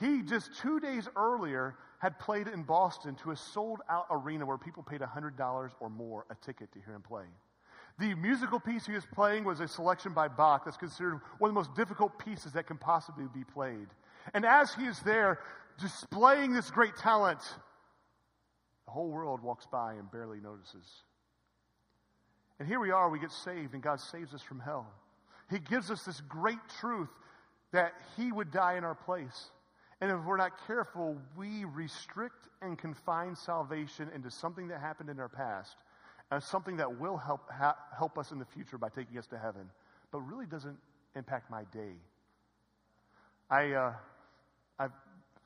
He 0.00 0.22
just 0.22 0.50
two 0.58 0.80
days 0.80 1.08
earlier 1.16 1.76
had 1.98 2.18
played 2.18 2.48
in 2.48 2.62
Boston 2.62 3.14
to 3.16 3.30
a 3.30 3.36
sold 3.36 3.80
out 3.88 4.06
arena 4.10 4.44
where 4.46 4.58
people 4.58 4.82
paid 4.82 5.00
$100 5.00 5.70
or 5.80 5.90
more 5.90 6.24
a 6.30 6.34
ticket 6.44 6.72
to 6.72 6.80
hear 6.84 6.94
him 6.94 7.02
play. 7.02 7.24
The 7.98 8.14
musical 8.14 8.58
piece 8.58 8.86
he 8.86 8.94
was 8.94 9.06
playing 9.12 9.44
was 9.44 9.60
a 9.60 9.68
selection 9.68 10.12
by 10.12 10.26
Bach 10.26 10.64
that's 10.64 10.76
considered 10.76 11.20
one 11.38 11.50
of 11.50 11.54
the 11.54 11.60
most 11.60 11.74
difficult 11.74 12.18
pieces 12.18 12.52
that 12.52 12.66
can 12.66 12.78
possibly 12.78 13.26
be 13.32 13.44
played. 13.44 13.88
And 14.34 14.44
as 14.44 14.74
he 14.74 14.84
is 14.84 14.98
there 15.00 15.40
displaying 15.80 16.52
this 16.52 16.70
great 16.70 16.96
talent, 16.96 17.40
the 18.86 18.90
whole 18.92 19.08
world 19.08 19.42
walks 19.42 19.66
by 19.66 19.94
and 19.94 20.10
barely 20.10 20.40
notices. 20.40 20.86
And 22.58 22.68
here 22.68 22.80
we 22.80 22.90
are, 22.90 23.10
we 23.10 23.18
get 23.18 23.32
saved, 23.32 23.74
and 23.74 23.82
God 23.82 24.00
saves 24.00 24.34
us 24.34 24.42
from 24.42 24.60
hell. 24.60 24.86
He 25.50 25.58
gives 25.58 25.90
us 25.90 26.04
this 26.04 26.20
great 26.22 26.60
truth 26.80 27.10
that 27.72 27.94
He 28.16 28.30
would 28.30 28.50
die 28.50 28.76
in 28.76 28.84
our 28.84 28.94
place. 28.94 29.50
And 30.00 30.10
if 30.10 30.24
we're 30.24 30.36
not 30.36 30.66
careful, 30.66 31.16
we 31.36 31.64
restrict 31.64 32.48
and 32.60 32.78
confine 32.78 33.36
salvation 33.36 34.10
into 34.14 34.30
something 34.30 34.68
that 34.68 34.80
happened 34.80 35.10
in 35.10 35.20
our 35.20 35.28
past 35.28 35.76
as 36.32 36.44
something 36.44 36.76
that 36.78 36.98
will 36.98 37.16
help, 37.16 37.50
ha- 37.50 37.76
help 37.96 38.16
us 38.16 38.32
in 38.32 38.38
the 38.38 38.44
future 38.44 38.78
by 38.78 38.88
taking 38.88 39.18
us 39.18 39.26
to 39.26 39.38
heaven, 39.38 39.68
but 40.10 40.20
really 40.20 40.46
doesn't 40.46 40.76
impact 41.14 41.50
my 41.50 41.64
day. 41.64 41.92
I, 43.50 43.72
uh, 43.72 43.92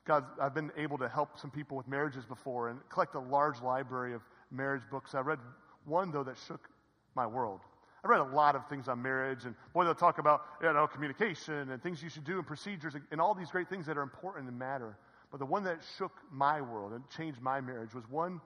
God, 0.07 0.23
I've 0.41 0.55
been 0.55 0.71
able 0.77 0.97
to 0.99 1.09
help 1.09 1.37
some 1.37 1.51
people 1.51 1.75
with 1.75 1.87
marriages 1.87 2.23
before 2.25 2.69
and 2.69 2.79
collect 2.89 3.15
a 3.15 3.19
large 3.19 3.61
library 3.61 4.13
of 4.13 4.21
marriage 4.51 4.83
books. 4.89 5.13
I 5.13 5.19
read 5.19 5.39
one, 5.85 6.11
though, 6.11 6.23
that 6.23 6.37
shook 6.47 6.69
my 7.13 7.27
world. 7.27 7.59
I 8.05 8.07
read 8.07 8.21
a 8.21 8.23
lot 8.23 8.55
of 8.55 8.65
things 8.69 8.87
on 8.87 9.01
marriage, 9.01 9.43
and 9.43 9.53
boy, 9.73 9.83
they'll 9.83 9.93
talk 9.93 10.17
about 10.17 10.43
you 10.61 10.71
know 10.71 10.87
communication 10.87 11.71
and 11.71 11.83
things 11.83 12.01
you 12.01 12.09
should 12.09 12.23
do 12.23 12.37
and 12.37 12.47
procedures 12.47 12.95
and, 12.95 13.03
and 13.11 13.19
all 13.19 13.33
these 13.33 13.49
great 13.51 13.67
things 13.67 13.85
that 13.87 13.97
are 13.97 14.01
important 14.01 14.47
and 14.47 14.57
matter. 14.57 14.97
But 15.29 15.39
the 15.39 15.45
one 15.45 15.63
that 15.65 15.79
shook 15.97 16.13
my 16.31 16.61
world 16.61 16.93
and 16.93 17.03
changed 17.09 17.41
my 17.41 17.59
marriage 17.59 17.93
was 17.93 18.09
one 18.09 18.39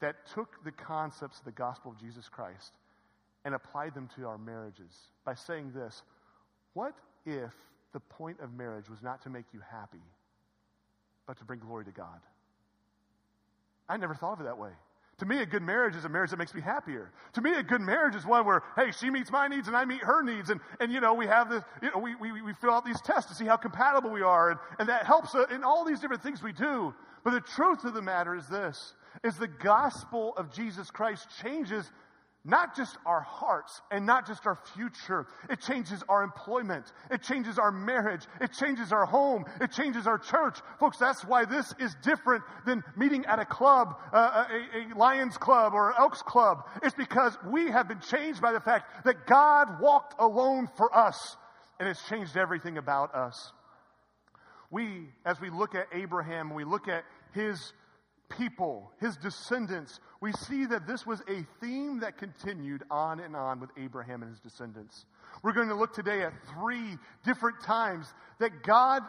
that 0.00 0.16
took 0.34 0.62
the 0.64 0.72
concepts 0.72 1.38
of 1.38 1.46
the 1.46 1.52
gospel 1.52 1.92
of 1.92 1.98
Jesus 1.98 2.28
Christ 2.28 2.72
and 3.46 3.54
applied 3.54 3.94
them 3.94 4.08
to 4.16 4.26
our 4.26 4.36
marriages 4.36 4.92
by 5.24 5.34
saying 5.34 5.72
this 5.72 6.02
What 6.74 6.94
if 7.24 7.52
the 7.94 8.00
point 8.00 8.40
of 8.40 8.52
marriage 8.52 8.90
was 8.90 9.02
not 9.02 9.22
to 9.22 9.30
make 9.30 9.46
you 9.54 9.60
happy, 9.70 10.02
but 11.26 11.38
to 11.38 11.44
bring 11.44 11.60
glory 11.60 11.84
to 11.84 11.92
God? 11.92 12.20
I 13.88 13.96
never 13.96 14.14
thought 14.14 14.34
of 14.34 14.40
it 14.40 14.44
that 14.44 14.58
way. 14.58 14.70
To 15.18 15.26
me, 15.26 15.40
a 15.40 15.46
good 15.46 15.62
marriage 15.62 15.96
is 15.96 16.04
a 16.04 16.10
marriage 16.10 16.30
that 16.30 16.36
makes 16.36 16.54
me 16.54 16.60
happier. 16.60 17.10
To 17.34 17.40
me, 17.40 17.54
a 17.54 17.62
good 17.62 17.80
marriage 17.80 18.14
is 18.14 18.26
one 18.26 18.44
where, 18.44 18.62
hey, 18.76 18.90
she 18.90 19.08
meets 19.08 19.30
my 19.30 19.48
needs 19.48 19.66
and 19.66 19.74
I 19.74 19.86
meet 19.86 20.02
her 20.02 20.22
needs. 20.22 20.50
And, 20.50 20.60
and 20.78 20.92
you 20.92 21.00
know, 21.00 21.14
we 21.14 21.26
have 21.26 21.48
this, 21.48 21.62
you 21.82 21.90
know, 21.90 21.98
we, 21.98 22.14
we, 22.16 22.42
we 22.42 22.52
fill 22.52 22.72
out 22.72 22.84
these 22.84 23.00
tests 23.00 23.30
to 23.30 23.36
see 23.36 23.46
how 23.46 23.56
compatible 23.56 24.10
we 24.10 24.20
are. 24.20 24.50
And, 24.50 24.60
and 24.78 24.88
that 24.90 25.06
helps 25.06 25.34
in 25.50 25.64
all 25.64 25.86
these 25.86 26.00
different 26.00 26.22
things 26.22 26.42
we 26.42 26.52
do. 26.52 26.94
But 27.24 27.30
the 27.30 27.40
truth 27.40 27.84
of 27.84 27.94
the 27.94 28.02
matter 28.02 28.36
is 28.36 28.46
this, 28.46 28.92
is 29.24 29.38
the 29.38 29.48
gospel 29.48 30.34
of 30.36 30.52
Jesus 30.52 30.90
Christ 30.90 31.28
changes 31.42 31.90
not 32.46 32.76
just 32.76 32.96
our 33.04 33.20
hearts 33.20 33.82
and 33.90 34.06
not 34.06 34.26
just 34.26 34.46
our 34.46 34.56
future. 34.74 35.26
It 35.50 35.60
changes 35.60 36.02
our 36.08 36.22
employment. 36.22 36.92
It 37.10 37.22
changes 37.22 37.58
our 37.58 37.72
marriage. 37.72 38.24
It 38.40 38.52
changes 38.52 38.92
our 38.92 39.04
home. 39.04 39.44
It 39.60 39.72
changes 39.72 40.06
our 40.06 40.18
church. 40.18 40.58
Folks, 40.78 40.96
that's 40.98 41.24
why 41.24 41.44
this 41.44 41.74
is 41.80 41.94
different 42.02 42.44
than 42.64 42.84
meeting 42.96 43.26
at 43.26 43.40
a 43.40 43.44
club, 43.44 43.96
uh, 44.12 44.44
a, 44.48 44.94
a 44.94 44.96
Lions 44.96 45.36
club 45.36 45.74
or 45.74 45.90
an 45.90 45.96
Elks 45.98 46.22
club. 46.22 46.64
It's 46.82 46.94
because 46.94 47.36
we 47.50 47.70
have 47.70 47.88
been 47.88 48.00
changed 48.00 48.40
by 48.40 48.52
the 48.52 48.60
fact 48.60 49.04
that 49.04 49.26
God 49.26 49.80
walked 49.80 50.14
alone 50.20 50.68
for 50.76 50.96
us 50.96 51.36
and 51.80 51.88
it's 51.88 52.06
changed 52.08 52.36
everything 52.36 52.78
about 52.78 53.14
us. 53.14 53.52
We, 54.70 55.08
as 55.24 55.40
we 55.40 55.50
look 55.50 55.74
at 55.74 55.86
Abraham, 55.92 56.54
we 56.54 56.64
look 56.64 56.88
at 56.88 57.04
his 57.32 57.72
people, 58.28 58.92
his 59.00 59.16
descendants, 59.16 60.00
we 60.20 60.32
see 60.32 60.66
that 60.66 60.86
this 60.86 61.06
was 61.06 61.20
a 61.28 61.44
theme 61.60 62.00
that 62.00 62.18
continued 62.18 62.82
on 62.90 63.20
and 63.20 63.36
on 63.36 63.60
with 63.60 63.70
Abraham 63.76 64.22
and 64.22 64.30
his 64.30 64.40
descendants. 64.40 65.04
We're 65.42 65.52
going 65.52 65.68
to 65.68 65.74
look 65.74 65.94
today 65.94 66.22
at 66.22 66.32
three 66.54 66.96
different 67.24 67.62
times 67.62 68.12
that 68.38 68.62
God, 68.62 69.02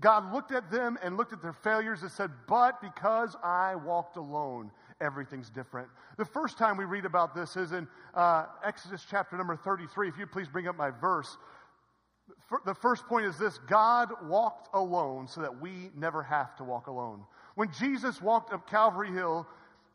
God 0.00 0.32
looked 0.32 0.52
at 0.52 0.70
them 0.70 0.98
and 1.02 1.16
looked 1.16 1.32
at 1.32 1.42
their 1.42 1.52
failures 1.52 2.02
and 2.02 2.10
said, 2.10 2.30
But 2.46 2.80
because 2.80 3.36
I 3.42 3.74
walked 3.74 4.16
alone, 4.16 4.70
everything's 5.00 5.50
different. 5.50 5.88
The 6.16 6.24
first 6.24 6.58
time 6.58 6.76
we 6.76 6.84
read 6.84 7.04
about 7.04 7.34
this 7.34 7.56
is 7.56 7.72
in 7.72 7.86
uh, 8.14 8.46
Exodus 8.64 9.04
chapter 9.08 9.36
number 9.36 9.56
33. 9.56 10.08
If 10.08 10.18
you 10.18 10.26
please 10.26 10.48
bring 10.48 10.68
up 10.68 10.76
my 10.76 10.90
verse. 10.90 11.36
The 12.64 12.74
first 12.74 13.06
point 13.06 13.26
is 13.26 13.38
this 13.38 13.58
God 13.68 14.10
walked 14.24 14.68
alone 14.74 15.28
so 15.28 15.40
that 15.40 15.60
we 15.60 15.90
never 15.96 16.22
have 16.22 16.56
to 16.56 16.64
walk 16.64 16.86
alone. 16.86 17.24
When 17.58 17.72
Jesus 17.72 18.22
walked 18.22 18.52
up 18.52 18.70
Calvary 18.70 19.10
Hill 19.10 19.44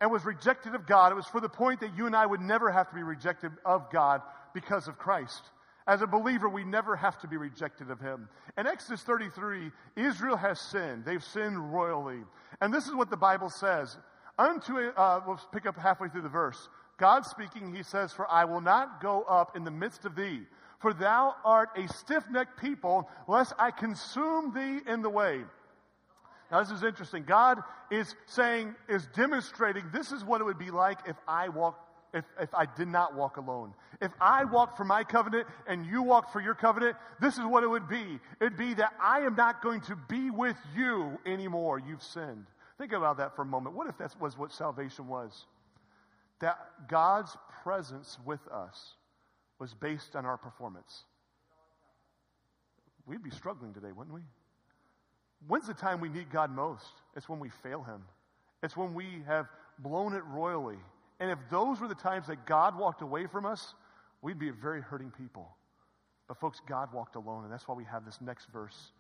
and 0.01 0.11
was 0.11 0.25
rejected 0.25 0.75
of 0.75 0.85
God, 0.85 1.13
it 1.13 1.15
was 1.15 1.27
for 1.27 1.39
the 1.39 1.47
point 1.47 1.79
that 1.79 1.95
you 1.95 2.07
and 2.07 2.13
I 2.13 2.25
would 2.25 2.41
never 2.41 2.69
have 2.69 2.89
to 2.89 2.93
be 2.93 3.03
rejected 3.03 3.53
of 3.63 3.89
God 3.89 4.21
because 4.53 4.89
of 4.89 4.97
Christ. 4.97 5.41
As 5.87 6.01
a 6.01 6.05
believer, 6.05 6.49
we 6.49 6.65
never 6.65 6.97
have 6.97 7.17
to 7.19 7.27
be 7.29 7.37
rejected 7.37 7.89
of 7.89 8.01
Him. 8.01 8.27
In 8.57 8.67
Exodus 8.67 9.01
33, 9.03 9.71
Israel 9.95 10.35
has 10.35 10.59
sinned. 10.59 11.05
They've 11.05 11.23
sinned 11.23 11.71
royally. 11.73 12.19
And 12.59 12.73
this 12.73 12.85
is 12.85 12.93
what 12.93 13.09
the 13.09 13.15
Bible 13.15 13.49
says. 13.49 13.97
Unto, 14.37 14.77
uh, 14.77 15.21
we'll 15.25 15.39
pick 15.53 15.65
up 15.65 15.77
halfway 15.77 16.09
through 16.09 16.23
the 16.23 16.27
verse. 16.27 16.67
God 16.97 17.25
speaking, 17.25 17.73
He 17.73 17.83
says, 17.83 18.11
For 18.11 18.29
I 18.29 18.43
will 18.43 18.59
not 18.59 19.01
go 19.01 19.21
up 19.21 19.55
in 19.55 19.63
the 19.63 19.71
midst 19.71 20.03
of 20.03 20.17
thee, 20.17 20.41
for 20.79 20.93
thou 20.93 21.33
art 21.45 21.69
a 21.77 21.87
stiff 21.93 22.25
necked 22.29 22.59
people, 22.59 23.09
lest 23.25 23.53
I 23.57 23.71
consume 23.71 24.53
thee 24.53 24.81
in 24.85 25.01
the 25.01 25.09
way. 25.09 25.43
Now, 26.53 26.61
this 26.61 26.69
is 26.69 26.83
interesting. 26.83 27.23
God 27.23 27.63
is 27.89 28.13
saying, 28.27 28.75
is 28.87 29.07
demonstrating 29.15 29.85
this 29.91 30.11
is 30.11 30.23
what 30.23 30.39
it 30.39 30.43
would 30.43 30.59
be 30.59 30.69
like 30.69 30.99
if 31.07 31.15
I 31.27 31.49
walked 31.49 31.79
if, 32.13 32.25
if 32.39 32.53
I 32.53 32.67
did 32.67 32.89
not 32.89 33.15
walk 33.15 33.37
alone. 33.37 33.73
If 33.99 34.11
I 34.21 34.45
walked 34.45 34.77
for 34.77 34.83
my 34.83 35.03
covenant 35.03 35.47
and 35.65 35.83
you 35.83 36.03
walked 36.03 36.31
for 36.31 36.39
your 36.39 36.53
covenant, 36.53 36.95
this 37.19 37.39
is 37.39 37.43
what 37.43 37.63
it 37.63 37.67
would 37.67 37.87
be. 37.87 38.19
It'd 38.39 38.55
be 38.55 38.75
that 38.75 38.93
I 39.01 39.21
am 39.21 39.33
not 39.33 39.63
going 39.63 39.81
to 39.81 39.95
be 40.07 40.29
with 40.29 40.55
you 40.75 41.17
anymore. 41.25 41.79
You've 41.79 42.03
sinned. 42.03 42.45
Think 42.77 42.91
about 42.91 43.17
that 43.17 43.35
for 43.35 43.41
a 43.41 43.45
moment. 43.45 43.75
What 43.75 43.87
if 43.87 43.97
that 43.97 44.13
was 44.21 44.37
what 44.37 44.51
salvation 44.51 45.07
was? 45.07 45.47
That 46.39 46.59
God's 46.87 47.35
presence 47.63 48.19
with 48.23 48.47
us 48.49 48.93
was 49.57 49.73
based 49.73 50.15
on 50.15 50.27
our 50.27 50.37
performance. 50.37 51.05
We'd 53.07 53.23
be 53.23 53.31
struggling 53.31 53.73
today, 53.73 53.91
wouldn't 53.91 54.13
we? 54.13 54.21
When's 55.47 55.67
the 55.67 55.73
time 55.73 55.99
we 55.99 56.09
need 56.09 56.31
God 56.31 56.51
most? 56.51 57.01
It's 57.15 57.27
when 57.27 57.39
we 57.39 57.49
fail 57.61 57.83
Him. 57.83 58.03
It's 58.61 58.77
when 58.77 58.93
we 58.93 59.23
have 59.27 59.47
blown 59.79 60.13
it 60.13 60.23
royally. 60.25 60.77
And 61.19 61.29
if 61.29 61.39
those 61.51 61.79
were 61.79 61.87
the 61.87 61.95
times 61.95 62.27
that 62.27 62.45
God 62.45 62.77
walked 62.77 63.01
away 63.01 63.27
from 63.27 63.45
us, 63.45 63.73
we'd 64.21 64.39
be 64.39 64.49
a 64.49 64.53
very 64.53 64.81
hurting 64.81 65.11
people. 65.17 65.47
But, 66.27 66.39
folks, 66.39 66.61
God 66.67 66.93
walked 66.93 67.15
alone, 67.15 67.43
and 67.43 67.51
that's 67.51 67.67
why 67.67 67.75
we 67.75 67.83
have 67.83 68.05
this 68.05 68.19
next 68.21 68.47
verse. 68.51 68.91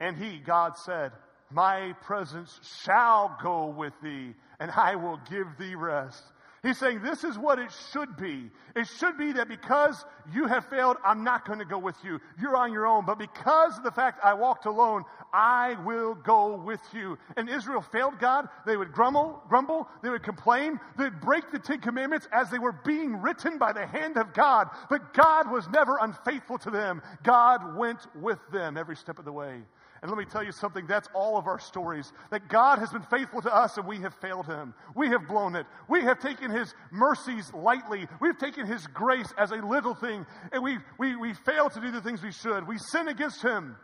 And 0.00 0.16
He, 0.16 0.38
God, 0.38 0.76
said, 0.78 1.12
My 1.50 1.92
presence 2.02 2.58
shall 2.84 3.36
go 3.42 3.66
with 3.66 3.92
thee, 4.02 4.32
and 4.58 4.70
I 4.70 4.96
will 4.96 5.20
give 5.30 5.46
thee 5.58 5.74
rest. 5.74 6.24
He's 6.62 6.78
saying 6.78 7.02
this 7.02 7.24
is 7.24 7.36
what 7.36 7.58
it 7.58 7.70
should 7.92 8.16
be. 8.16 8.48
It 8.76 8.86
should 8.86 9.18
be 9.18 9.32
that 9.32 9.48
because 9.48 10.04
you 10.32 10.46
have 10.46 10.64
failed, 10.66 10.96
I'm 11.04 11.24
not 11.24 11.44
going 11.44 11.58
to 11.58 11.64
go 11.64 11.78
with 11.78 11.96
you. 12.04 12.20
You're 12.40 12.56
on 12.56 12.72
your 12.72 12.86
own. 12.86 13.04
But 13.04 13.18
because 13.18 13.76
of 13.78 13.82
the 13.82 13.90
fact 13.90 14.20
I 14.22 14.34
walked 14.34 14.66
alone, 14.66 15.02
I 15.32 15.76
will 15.84 16.14
go 16.14 16.54
with 16.54 16.80
you. 16.92 17.18
And 17.36 17.48
Israel 17.48 17.82
failed 17.82 18.20
God. 18.20 18.48
They 18.64 18.76
would 18.76 18.92
grumble, 18.92 19.42
grumble. 19.48 19.88
They 20.04 20.10
would 20.10 20.22
complain. 20.22 20.78
They'd 20.96 21.20
break 21.20 21.50
the 21.50 21.58
Ten 21.58 21.80
Commandments 21.80 22.28
as 22.32 22.48
they 22.48 22.60
were 22.60 22.78
being 22.84 23.20
written 23.20 23.58
by 23.58 23.72
the 23.72 23.84
hand 23.84 24.16
of 24.16 24.32
God. 24.32 24.68
But 24.88 25.14
God 25.14 25.50
was 25.50 25.68
never 25.68 25.98
unfaithful 26.00 26.58
to 26.58 26.70
them. 26.70 27.02
God 27.24 27.76
went 27.76 28.06
with 28.14 28.38
them 28.52 28.76
every 28.76 28.94
step 28.94 29.18
of 29.18 29.24
the 29.24 29.32
way. 29.32 29.62
And 30.02 30.10
let 30.10 30.18
me 30.18 30.24
tell 30.24 30.42
you 30.42 30.50
something, 30.50 30.86
that's 30.88 31.08
all 31.14 31.38
of 31.38 31.46
our 31.46 31.60
stories. 31.60 32.12
That 32.32 32.48
God 32.48 32.80
has 32.80 32.90
been 32.90 33.04
faithful 33.04 33.40
to 33.42 33.54
us 33.54 33.76
and 33.76 33.86
we 33.86 34.00
have 34.00 34.14
failed 34.20 34.46
him. 34.46 34.74
We 34.96 35.08
have 35.10 35.28
blown 35.28 35.54
it. 35.54 35.64
We 35.88 36.02
have 36.02 36.18
taken 36.18 36.50
his 36.50 36.74
mercies 36.90 37.52
lightly. 37.54 38.08
We've 38.20 38.36
taken 38.36 38.66
his 38.66 38.84
grace 38.88 39.32
as 39.38 39.52
a 39.52 39.64
little 39.64 39.94
thing. 39.94 40.26
And 40.50 40.60
we, 40.60 40.78
we, 40.98 41.14
we 41.14 41.34
fail 41.34 41.70
to 41.70 41.80
do 41.80 41.92
the 41.92 42.00
things 42.00 42.20
we 42.20 42.32
should. 42.32 42.66
We 42.66 42.78
sin 42.78 43.06
against 43.06 43.42
him. 43.42 43.76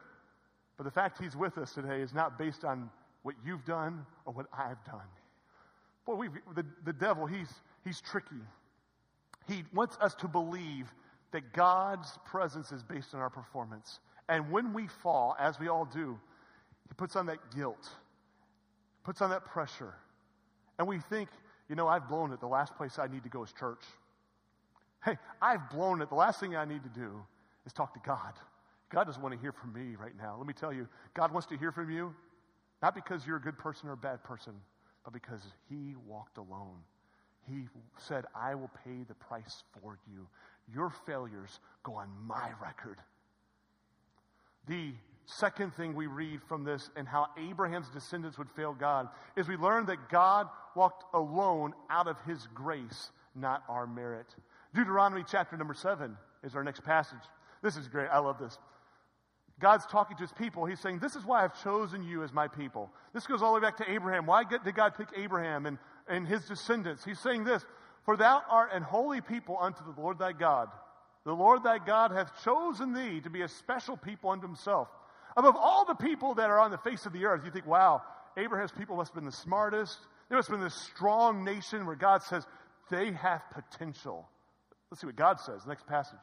But 0.76 0.84
the 0.84 0.90
fact 0.90 1.22
he's 1.22 1.36
with 1.36 1.56
us 1.56 1.72
today 1.72 2.00
is 2.00 2.12
not 2.12 2.36
based 2.36 2.64
on 2.64 2.90
what 3.22 3.36
you've 3.46 3.64
done 3.64 4.04
or 4.24 4.32
what 4.32 4.46
I've 4.52 4.82
done. 4.84 5.06
Boy, 6.04 6.14
we 6.14 6.28
the, 6.56 6.64
the 6.84 6.92
devil, 6.92 7.26
he's, 7.26 7.52
he's 7.84 8.00
tricky. 8.00 8.42
He 9.46 9.62
wants 9.72 9.96
us 10.00 10.14
to 10.16 10.28
believe 10.28 10.92
that 11.30 11.52
God's 11.52 12.10
presence 12.26 12.72
is 12.72 12.82
based 12.82 13.14
on 13.14 13.20
our 13.20 13.30
performance. 13.30 14.00
And 14.28 14.50
when 14.50 14.72
we 14.72 14.86
fall, 14.86 15.36
as 15.38 15.58
we 15.58 15.68
all 15.68 15.84
do, 15.84 16.18
he 16.88 16.94
puts 16.94 17.16
on 17.16 17.26
that 17.26 17.38
guilt, 17.54 17.88
puts 19.04 19.22
on 19.22 19.30
that 19.30 19.44
pressure. 19.44 19.94
And 20.78 20.86
we 20.86 20.98
think, 20.98 21.28
you 21.68 21.76
know, 21.76 21.88
I've 21.88 22.08
blown 22.08 22.32
it. 22.32 22.40
The 22.40 22.46
last 22.46 22.76
place 22.76 22.98
I 22.98 23.06
need 23.06 23.22
to 23.24 23.28
go 23.28 23.42
is 23.42 23.52
church. 23.52 23.82
Hey, 25.04 25.16
I've 25.40 25.70
blown 25.70 26.02
it. 26.02 26.08
The 26.08 26.14
last 26.14 26.40
thing 26.40 26.56
I 26.56 26.64
need 26.64 26.82
to 26.82 26.88
do 26.88 27.10
is 27.66 27.72
talk 27.72 27.94
to 27.94 28.00
God. 28.04 28.34
God 28.90 29.04
doesn't 29.04 29.22
want 29.22 29.34
to 29.34 29.40
hear 29.40 29.52
from 29.52 29.72
me 29.72 29.96
right 29.96 30.16
now. 30.18 30.36
Let 30.36 30.46
me 30.46 30.54
tell 30.54 30.72
you, 30.72 30.88
God 31.14 31.32
wants 31.32 31.46
to 31.48 31.56
hear 31.56 31.72
from 31.72 31.90
you, 31.90 32.14
not 32.82 32.94
because 32.94 33.26
you're 33.26 33.36
a 33.36 33.40
good 33.40 33.58
person 33.58 33.88
or 33.88 33.92
a 33.92 33.96
bad 33.96 34.24
person, 34.24 34.54
but 35.04 35.12
because 35.12 35.42
He 35.68 35.94
walked 36.06 36.38
alone. 36.38 36.78
He 37.46 37.66
said, 37.96 38.24
I 38.34 38.54
will 38.54 38.70
pay 38.84 39.04
the 39.06 39.14
price 39.14 39.62
for 39.80 39.98
you. 40.10 40.26
Your 40.72 40.90
failures 41.06 41.60
go 41.82 41.94
on 41.94 42.08
my 42.26 42.50
record. 42.62 42.98
The 44.68 44.92
second 45.24 45.74
thing 45.74 45.94
we 45.94 46.06
read 46.06 46.40
from 46.42 46.64
this 46.64 46.90
and 46.96 47.08
how 47.08 47.26
Abraham's 47.38 47.88
descendants 47.88 48.38
would 48.38 48.50
fail 48.50 48.74
God 48.74 49.08
is 49.36 49.48
we 49.48 49.56
learn 49.56 49.86
that 49.86 50.08
God 50.10 50.48
walked 50.74 51.04
alone 51.14 51.74
out 51.90 52.06
of 52.06 52.16
his 52.26 52.46
grace, 52.54 53.10
not 53.34 53.62
our 53.68 53.86
merit. 53.86 54.26
Deuteronomy 54.74 55.24
chapter 55.28 55.56
number 55.56 55.74
seven 55.74 56.16
is 56.44 56.54
our 56.54 56.62
next 56.62 56.84
passage. 56.84 57.18
This 57.62 57.76
is 57.76 57.88
great. 57.88 58.08
I 58.08 58.18
love 58.18 58.38
this. 58.38 58.58
God's 59.60 59.86
talking 59.86 60.16
to 60.16 60.22
his 60.22 60.32
people. 60.32 60.64
He's 60.66 60.80
saying, 60.80 61.00
This 61.00 61.16
is 61.16 61.24
why 61.24 61.42
I've 61.42 61.60
chosen 61.62 62.04
you 62.04 62.22
as 62.22 62.32
my 62.32 62.46
people. 62.46 62.90
This 63.12 63.26
goes 63.26 63.42
all 63.42 63.52
the 63.52 63.60
way 63.60 63.66
back 63.66 63.76
to 63.78 63.90
Abraham. 63.90 64.24
Why 64.24 64.44
did 64.44 64.60
God 64.74 64.94
pick 64.96 65.08
Abraham 65.16 65.66
and, 65.66 65.78
and 66.06 66.28
his 66.28 66.44
descendants? 66.46 67.04
He's 67.04 67.18
saying 67.18 67.44
this 67.44 67.64
For 68.04 68.16
thou 68.16 68.42
art 68.48 68.70
an 68.72 68.82
holy 68.82 69.20
people 69.20 69.58
unto 69.60 69.80
the 69.84 70.00
Lord 70.00 70.18
thy 70.18 70.32
God. 70.32 70.68
The 71.28 71.34
Lord 71.34 71.62
thy 71.62 71.76
God 71.76 72.10
hath 72.10 72.42
chosen 72.42 72.94
thee 72.94 73.20
to 73.20 73.28
be 73.28 73.42
a 73.42 73.48
special 73.48 73.98
people 73.98 74.30
unto 74.30 74.46
himself. 74.46 74.88
Above 75.36 75.56
all 75.56 75.84
the 75.84 75.94
people 75.94 76.36
that 76.36 76.48
are 76.48 76.58
on 76.58 76.70
the 76.70 76.78
face 76.78 77.04
of 77.04 77.12
the 77.12 77.26
earth, 77.26 77.42
you 77.44 77.50
think, 77.50 77.66
wow, 77.66 78.00
Abraham's 78.38 78.72
people 78.72 78.96
must 78.96 79.10
have 79.10 79.14
been 79.16 79.26
the 79.26 79.36
smartest. 79.36 79.98
They 80.30 80.36
must 80.36 80.48
have 80.48 80.56
been 80.56 80.64
this 80.64 80.82
strong 80.94 81.44
nation 81.44 81.84
where 81.84 81.96
God 81.96 82.22
says 82.22 82.46
they 82.90 83.12
have 83.12 83.42
potential. 83.52 84.26
Let's 84.90 85.02
see 85.02 85.06
what 85.06 85.16
God 85.16 85.38
says. 85.38 85.66
Next 85.66 85.86
passage. 85.86 86.16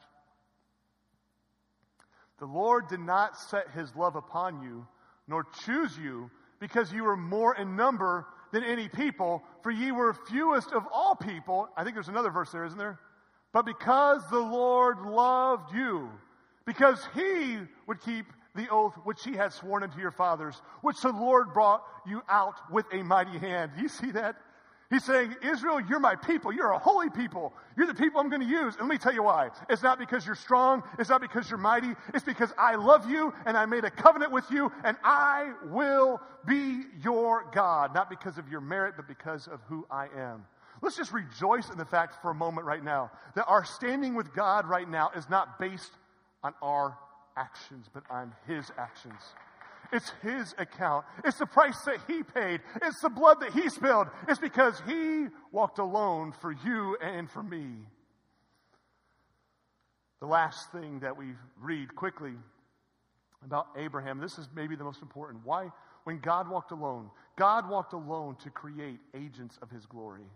The 2.40 2.46
Lord 2.46 2.88
did 2.88 2.98
not 2.98 3.38
set 3.38 3.70
his 3.70 3.94
love 3.94 4.16
upon 4.16 4.60
you, 4.60 4.88
nor 5.28 5.46
choose 5.64 5.96
you, 5.96 6.32
because 6.58 6.92
you 6.92 7.04
were 7.04 7.16
more 7.16 7.54
in 7.54 7.76
number 7.76 8.26
than 8.52 8.64
any 8.64 8.88
people, 8.88 9.44
for 9.62 9.70
ye 9.70 9.92
were 9.92 10.14
fewest 10.28 10.72
of 10.72 10.82
all 10.92 11.14
people. 11.14 11.68
I 11.76 11.84
think 11.84 11.94
there's 11.94 12.08
another 12.08 12.32
verse 12.32 12.50
there, 12.50 12.64
isn't 12.64 12.76
there? 12.76 12.98
But 13.52 13.64
because 13.64 14.22
the 14.30 14.38
Lord 14.38 15.00
loved 15.02 15.74
you, 15.74 16.10
because 16.66 17.00
he 17.14 17.58
would 17.86 18.00
keep 18.00 18.26
the 18.54 18.68
oath 18.70 18.94
which 19.04 19.22
he 19.24 19.32
had 19.32 19.52
sworn 19.52 19.82
unto 19.82 20.00
your 20.00 20.10
fathers, 20.10 20.60
which 20.82 21.00
the 21.00 21.12
Lord 21.12 21.52
brought 21.52 21.82
you 22.06 22.22
out 22.28 22.54
with 22.70 22.86
a 22.92 23.02
mighty 23.02 23.38
hand. 23.38 23.72
Do 23.76 23.82
you 23.82 23.88
see 23.88 24.10
that? 24.12 24.36
He's 24.88 25.04
saying, 25.04 25.34
Israel, 25.42 25.80
you're 25.80 25.98
my 25.98 26.14
people. 26.14 26.52
You're 26.52 26.70
a 26.70 26.78
holy 26.78 27.10
people. 27.10 27.52
You're 27.76 27.88
the 27.88 27.94
people 27.94 28.20
I'm 28.20 28.28
going 28.28 28.42
to 28.42 28.46
use. 28.46 28.74
And 28.76 28.82
let 28.82 28.88
me 28.88 28.98
tell 28.98 29.12
you 29.12 29.24
why. 29.24 29.50
It's 29.68 29.82
not 29.82 29.98
because 29.98 30.24
you're 30.24 30.36
strong. 30.36 30.84
It's 30.98 31.10
not 31.10 31.20
because 31.20 31.50
you're 31.50 31.58
mighty. 31.58 31.94
It's 32.14 32.24
because 32.24 32.52
I 32.56 32.76
love 32.76 33.10
you 33.10 33.34
and 33.46 33.56
I 33.56 33.66
made 33.66 33.84
a 33.84 33.90
covenant 33.90 34.30
with 34.30 34.48
you 34.48 34.70
and 34.84 34.96
I 35.02 35.52
will 35.64 36.20
be 36.46 36.82
your 37.02 37.50
God. 37.52 37.94
Not 37.94 38.08
because 38.08 38.38
of 38.38 38.48
your 38.48 38.60
merit, 38.60 38.94
but 38.96 39.08
because 39.08 39.48
of 39.48 39.60
who 39.68 39.84
I 39.90 40.06
am. 40.16 40.44
Let's 40.82 40.96
just 40.96 41.12
rejoice 41.12 41.70
in 41.70 41.78
the 41.78 41.84
fact 41.84 42.20
for 42.22 42.30
a 42.30 42.34
moment 42.34 42.66
right 42.66 42.84
now 42.84 43.10
that 43.34 43.46
our 43.46 43.64
standing 43.64 44.14
with 44.14 44.34
God 44.34 44.66
right 44.66 44.88
now 44.88 45.10
is 45.16 45.28
not 45.28 45.58
based 45.58 45.92
on 46.42 46.52
our 46.62 46.98
actions, 47.36 47.86
but 47.92 48.02
on 48.10 48.32
His 48.46 48.70
actions. 48.78 49.20
It's 49.92 50.10
His 50.22 50.54
account. 50.58 51.04
It's 51.24 51.38
the 51.38 51.46
price 51.46 51.80
that 51.86 51.98
He 52.06 52.22
paid. 52.22 52.60
It's 52.82 53.00
the 53.00 53.08
blood 53.08 53.40
that 53.40 53.52
He 53.52 53.68
spilled. 53.68 54.08
It's 54.28 54.38
because 54.38 54.80
He 54.86 55.26
walked 55.52 55.78
alone 55.78 56.32
for 56.40 56.52
you 56.52 56.96
and 57.00 57.30
for 57.30 57.42
me. 57.42 57.66
The 60.20 60.26
last 60.26 60.72
thing 60.72 61.00
that 61.00 61.16
we 61.16 61.26
read 61.60 61.94
quickly 61.94 62.32
about 63.44 63.68
Abraham, 63.76 64.18
this 64.18 64.38
is 64.38 64.48
maybe 64.54 64.74
the 64.76 64.84
most 64.84 65.02
important. 65.02 65.44
Why? 65.44 65.70
When 66.04 66.18
God 66.20 66.48
walked 66.48 66.72
alone, 66.72 67.10
God 67.36 67.68
walked 67.68 67.92
alone 67.92 68.36
to 68.44 68.50
create 68.50 68.98
agents 69.14 69.58
of 69.62 69.70
His 69.70 69.86
glory. 69.86 70.26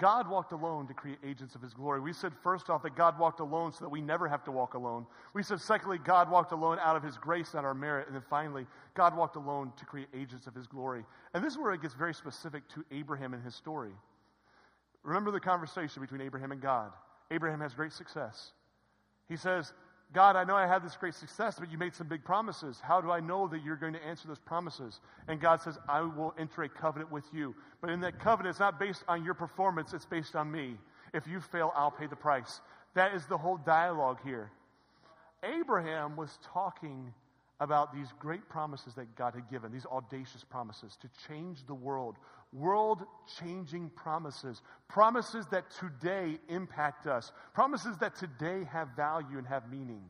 God 0.00 0.28
walked 0.28 0.52
alone 0.52 0.86
to 0.86 0.94
create 0.94 1.18
agents 1.22 1.54
of 1.54 1.60
his 1.60 1.74
glory. 1.74 2.00
We 2.00 2.14
said 2.14 2.32
first 2.42 2.70
off 2.70 2.82
that 2.84 2.96
God 2.96 3.18
walked 3.18 3.40
alone 3.40 3.70
so 3.70 3.84
that 3.84 3.90
we 3.90 4.00
never 4.00 4.26
have 4.26 4.42
to 4.44 4.50
walk 4.50 4.72
alone. 4.72 5.06
We 5.34 5.42
said 5.42 5.60
secondly, 5.60 5.98
God 5.98 6.30
walked 6.30 6.52
alone 6.52 6.78
out 6.80 6.96
of 6.96 7.02
his 7.02 7.18
grace, 7.18 7.52
not 7.52 7.66
our 7.66 7.74
merit. 7.74 8.06
And 8.06 8.16
then 8.16 8.22
finally, 8.30 8.66
God 8.94 9.14
walked 9.14 9.36
alone 9.36 9.72
to 9.76 9.84
create 9.84 10.08
agents 10.14 10.46
of 10.46 10.54
his 10.54 10.66
glory. 10.66 11.04
And 11.34 11.44
this 11.44 11.52
is 11.52 11.58
where 11.58 11.72
it 11.74 11.82
gets 11.82 11.92
very 11.92 12.14
specific 12.14 12.66
to 12.70 12.84
Abraham 12.90 13.34
and 13.34 13.44
his 13.44 13.54
story. 13.54 13.92
Remember 15.02 15.30
the 15.30 15.40
conversation 15.40 16.00
between 16.00 16.22
Abraham 16.22 16.50
and 16.50 16.62
God. 16.62 16.92
Abraham 17.30 17.60
has 17.60 17.74
great 17.74 17.92
success. 17.92 18.52
He 19.28 19.36
says, 19.36 19.74
God, 20.12 20.34
I 20.34 20.42
know 20.42 20.56
I 20.56 20.66
had 20.66 20.82
this 20.82 20.96
great 20.96 21.14
success, 21.14 21.56
but 21.58 21.70
you 21.70 21.78
made 21.78 21.94
some 21.94 22.08
big 22.08 22.24
promises. 22.24 22.80
How 22.82 23.00
do 23.00 23.12
I 23.12 23.20
know 23.20 23.46
that 23.46 23.62
you're 23.62 23.76
going 23.76 23.92
to 23.92 24.04
answer 24.04 24.26
those 24.26 24.40
promises? 24.40 24.98
And 25.28 25.40
God 25.40 25.60
says, 25.60 25.78
I 25.88 26.00
will 26.00 26.34
enter 26.36 26.64
a 26.64 26.68
covenant 26.68 27.12
with 27.12 27.24
you. 27.32 27.54
But 27.80 27.90
in 27.90 28.00
that 28.00 28.18
covenant, 28.18 28.54
it's 28.54 28.60
not 28.60 28.80
based 28.80 29.04
on 29.06 29.24
your 29.24 29.34
performance, 29.34 29.92
it's 29.92 30.06
based 30.06 30.34
on 30.34 30.50
me. 30.50 30.76
If 31.14 31.28
you 31.28 31.40
fail, 31.40 31.72
I'll 31.76 31.92
pay 31.92 32.06
the 32.08 32.16
price. 32.16 32.60
That 32.94 33.14
is 33.14 33.24
the 33.26 33.38
whole 33.38 33.56
dialogue 33.58 34.18
here. 34.24 34.50
Abraham 35.44 36.16
was 36.16 36.38
talking 36.52 37.14
about 37.60 37.94
these 37.94 38.08
great 38.18 38.48
promises 38.48 38.94
that 38.94 39.14
God 39.14 39.34
had 39.34 39.48
given, 39.50 39.70
these 39.70 39.86
audacious 39.86 40.42
promises 40.42 40.96
to 41.02 41.10
change 41.28 41.66
the 41.66 41.74
world, 41.74 42.16
world 42.52 43.02
changing 43.38 43.90
promises, 43.90 44.62
promises 44.88 45.44
that 45.50 45.64
today 45.78 46.38
impact 46.48 47.06
us, 47.06 47.30
promises 47.54 47.96
that 47.98 48.16
today 48.16 48.64
have 48.72 48.88
value 48.96 49.36
and 49.36 49.46
have 49.46 49.70
meaning. 49.70 50.02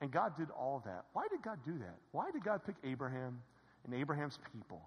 And 0.00 0.12
God 0.12 0.36
did 0.36 0.48
all 0.50 0.80
that. 0.86 1.06
Why 1.12 1.26
did 1.28 1.42
God 1.42 1.58
do 1.66 1.76
that? 1.78 1.96
Why 2.12 2.30
did 2.30 2.44
God 2.44 2.60
pick 2.64 2.76
Abraham 2.84 3.40
and 3.84 3.92
Abraham's 3.92 4.38
people? 4.52 4.80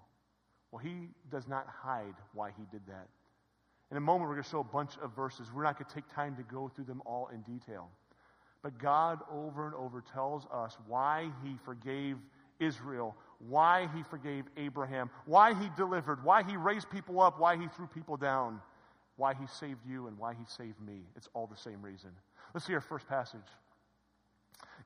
Well, 0.70 0.78
he 0.78 1.08
does 1.30 1.46
not 1.46 1.66
hide 1.66 2.14
why 2.32 2.50
he 2.56 2.64
did 2.70 2.80
that. 2.88 3.08
In 3.90 3.98
a 3.98 4.00
moment, 4.00 4.30
we're 4.30 4.36
going 4.36 4.44
to 4.44 4.48
show 4.48 4.60
a 4.60 4.64
bunch 4.64 4.92
of 5.02 5.14
verses. 5.14 5.48
We're 5.54 5.64
not 5.64 5.78
going 5.78 5.86
to 5.86 5.94
take 5.94 6.08
time 6.14 6.34
to 6.36 6.42
go 6.42 6.72
through 6.74 6.86
them 6.86 7.02
all 7.04 7.28
in 7.28 7.42
detail. 7.42 7.90
But 8.62 8.78
God 8.78 9.20
over 9.32 9.66
and 9.66 9.74
over 9.74 10.02
tells 10.12 10.46
us 10.52 10.76
why 10.86 11.30
he 11.44 11.56
forgave 11.64 12.16
Israel, 12.60 13.16
why 13.48 13.88
he 13.94 14.02
forgave 14.04 14.44
Abraham, 14.56 15.10
why 15.26 15.52
he 15.54 15.68
delivered, 15.76 16.24
why 16.24 16.44
he 16.44 16.56
raised 16.56 16.88
people 16.90 17.20
up, 17.20 17.40
why 17.40 17.56
he 17.56 17.66
threw 17.76 17.88
people 17.88 18.16
down, 18.16 18.60
why 19.16 19.34
he 19.34 19.46
saved 19.46 19.80
you, 19.86 20.06
and 20.06 20.16
why 20.16 20.32
he 20.34 20.44
saved 20.46 20.80
me. 20.80 21.00
It's 21.16 21.28
all 21.34 21.48
the 21.48 21.56
same 21.56 21.82
reason. 21.82 22.10
Let's 22.54 22.66
see 22.66 22.74
our 22.74 22.80
first 22.80 23.08
passage. 23.08 23.40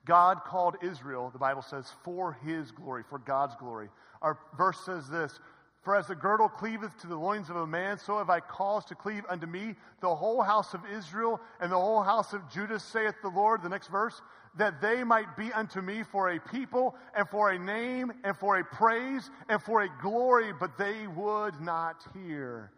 God 0.06 0.44
called 0.44 0.76
Israel, 0.82 1.30
the 1.30 1.38
Bible 1.38 1.62
says, 1.62 1.92
for 2.04 2.38
his 2.44 2.70
glory, 2.70 3.02
for 3.08 3.18
God's 3.18 3.56
glory. 3.56 3.88
Our 4.22 4.38
verse 4.56 4.78
says 4.86 5.08
this 5.08 5.38
For 5.86 5.94
as 5.94 6.08
the 6.08 6.16
girdle 6.16 6.48
cleaveth 6.48 7.00
to 7.02 7.06
the 7.06 7.14
loins 7.14 7.48
of 7.48 7.54
a 7.54 7.64
man, 7.64 7.96
so 7.96 8.18
have 8.18 8.28
I 8.28 8.40
caused 8.40 8.88
to 8.88 8.96
cleave 8.96 9.22
unto 9.28 9.46
me 9.46 9.76
the 10.00 10.12
whole 10.12 10.42
house 10.42 10.74
of 10.74 10.80
Israel 10.92 11.40
and 11.60 11.70
the 11.70 11.76
whole 11.76 12.02
house 12.02 12.32
of 12.32 12.50
Judah, 12.50 12.80
saith 12.80 13.14
the 13.22 13.28
Lord. 13.28 13.62
The 13.62 13.68
next 13.68 13.86
verse 13.86 14.20
that 14.58 14.80
they 14.80 15.04
might 15.04 15.36
be 15.36 15.52
unto 15.52 15.80
me 15.80 16.02
for 16.02 16.30
a 16.30 16.40
people 16.40 16.96
and 17.14 17.28
for 17.28 17.50
a 17.52 17.58
name 17.60 18.12
and 18.24 18.36
for 18.36 18.58
a 18.58 18.64
praise 18.64 19.30
and 19.48 19.62
for 19.62 19.82
a 19.82 19.88
glory, 20.02 20.52
but 20.58 20.76
they 20.76 21.06
would 21.06 21.60
not 21.60 22.04
hear. 22.12 22.72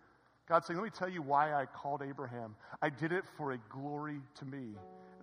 God 0.46 0.66
saying, 0.66 0.78
Let 0.78 0.84
me 0.84 0.90
tell 0.90 1.08
you 1.08 1.22
why 1.22 1.54
I 1.54 1.64
called 1.64 2.02
Abraham. 2.02 2.56
I 2.82 2.90
did 2.90 3.12
it 3.12 3.24
for 3.38 3.52
a 3.52 3.58
glory 3.70 4.20
to 4.34 4.44
me. 4.44 4.74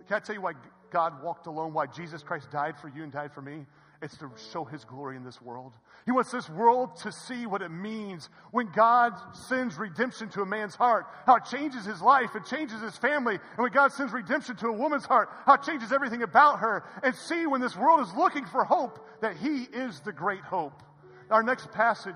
Can 0.08 0.16
I 0.16 0.18
tell 0.18 0.34
you 0.34 0.42
why 0.42 0.54
God 0.90 1.22
walked 1.22 1.46
alone, 1.46 1.72
why 1.72 1.86
Jesus 1.86 2.24
Christ 2.24 2.50
died 2.50 2.76
for 2.80 2.88
you 2.88 3.04
and 3.04 3.12
died 3.12 3.32
for 3.32 3.42
me? 3.42 3.64
It's 4.02 4.16
to 4.18 4.30
show 4.52 4.64
his 4.64 4.84
glory 4.84 5.16
in 5.16 5.24
this 5.24 5.40
world. 5.40 5.72
He 6.04 6.12
wants 6.12 6.30
this 6.30 6.50
world 6.50 6.96
to 6.96 7.10
see 7.10 7.46
what 7.46 7.62
it 7.62 7.70
means 7.70 8.28
when 8.50 8.70
God 8.74 9.14
sends 9.48 9.76
redemption 9.76 10.28
to 10.30 10.42
a 10.42 10.46
man's 10.46 10.74
heart, 10.74 11.06
how 11.24 11.36
it 11.36 11.44
changes 11.46 11.84
his 11.84 12.02
life, 12.02 12.36
it 12.36 12.44
changes 12.44 12.80
his 12.82 12.96
family. 12.96 13.34
And 13.34 13.58
when 13.58 13.72
God 13.72 13.92
sends 13.92 14.12
redemption 14.12 14.56
to 14.56 14.68
a 14.68 14.72
woman's 14.72 15.06
heart, 15.06 15.30
how 15.46 15.54
it 15.54 15.62
changes 15.62 15.92
everything 15.92 16.22
about 16.22 16.60
her. 16.60 16.84
And 17.02 17.14
see 17.14 17.46
when 17.46 17.60
this 17.60 17.76
world 17.76 18.00
is 18.00 18.12
looking 18.14 18.44
for 18.44 18.64
hope, 18.64 19.00
that 19.22 19.36
he 19.36 19.62
is 19.62 20.00
the 20.00 20.12
great 20.12 20.42
hope. 20.42 20.82
Our 21.30 21.42
next 21.42 21.72
passage. 21.72 22.14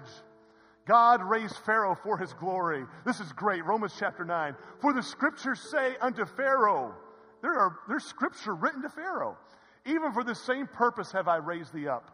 God 0.87 1.23
raised 1.23 1.57
Pharaoh 1.59 1.97
for 2.03 2.19
his 2.19 2.33
glory. 2.35 2.85
This 3.07 3.21
is 3.21 3.33
great. 3.33 3.65
Romans 3.65 3.95
chapter 3.99 4.25
9. 4.25 4.55
For 4.81 4.93
the 4.93 5.03
scriptures 5.03 5.61
say 5.71 5.97
unto 6.01 6.27
Pharaoh, 6.27 6.95
there 7.43 7.59
are, 7.59 7.79
there's 7.89 8.05
scripture 8.05 8.55
written 8.55 8.83
to 8.83 8.89
Pharaoh. 8.89 9.39
Even 9.87 10.13
for 10.13 10.25
the 10.25 10.35
same 10.35 10.67
purpose 10.67 11.13
have 11.13 11.29
I 11.29 11.37
raised 11.37 11.73
thee 11.73 11.89
up, 11.89 12.11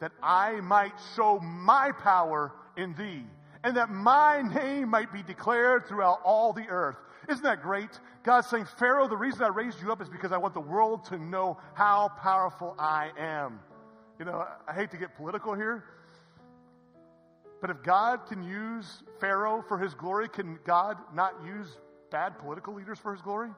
that 0.00 0.12
I 0.22 0.60
might 0.60 0.92
show 1.16 1.40
my 1.40 1.92
power 1.92 2.52
in 2.76 2.94
thee, 2.94 3.24
and 3.62 3.76
that 3.76 3.90
my 3.90 4.42
name 4.42 4.90
might 4.90 5.12
be 5.12 5.22
declared 5.22 5.86
throughout 5.86 6.20
all 6.24 6.52
the 6.52 6.68
earth. 6.68 6.96
Isn't 7.28 7.44
that 7.44 7.62
great? 7.62 7.88
God's 8.22 8.48
saying, 8.48 8.66
Pharaoh, 8.78 9.08
the 9.08 9.16
reason 9.16 9.42
I 9.42 9.48
raised 9.48 9.80
you 9.80 9.90
up 9.90 10.02
is 10.02 10.08
because 10.08 10.32
I 10.32 10.36
want 10.36 10.54
the 10.54 10.60
world 10.60 11.04
to 11.06 11.18
know 11.18 11.58
how 11.72 12.10
powerful 12.20 12.74
I 12.78 13.10
am. 13.18 13.60
You 14.18 14.26
know, 14.26 14.46
I 14.68 14.72
hate 14.72 14.90
to 14.90 14.96
get 14.96 15.16
political 15.16 15.54
here, 15.54 15.84
but 17.60 17.70
if 17.70 17.82
God 17.82 18.26
can 18.28 18.42
use 18.42 19.02
Pharaoh 19.20 19.64
for 19.66 19.78
his 19.78 19.94
glory, 19.94 20.28
can 20.28 20.58
God 20.66 20.98
not 21.14 21.32
use 21.46 21.66
bad 22.10 22.38
political 22.38 22.74
leaders 22.74 22.98
for 22.98 23.12
his 23.12 23.22
glory? 23.22 23.48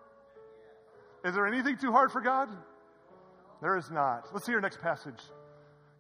Is 1.25 1.35
there 1.35 1.47
anything 1.47 1.77
too 1.77 1.91
hard 1.91 2.13
for 2.13 2.21
God? 2.21 2.49
There 3.61 3.77
is 3.77 3.91
not. 3.91 4.29
Let's 4.33 4.47
see 4.47 4.55
our 4.55 4.61
next 4.61 4.81
passage. 4.81 5.21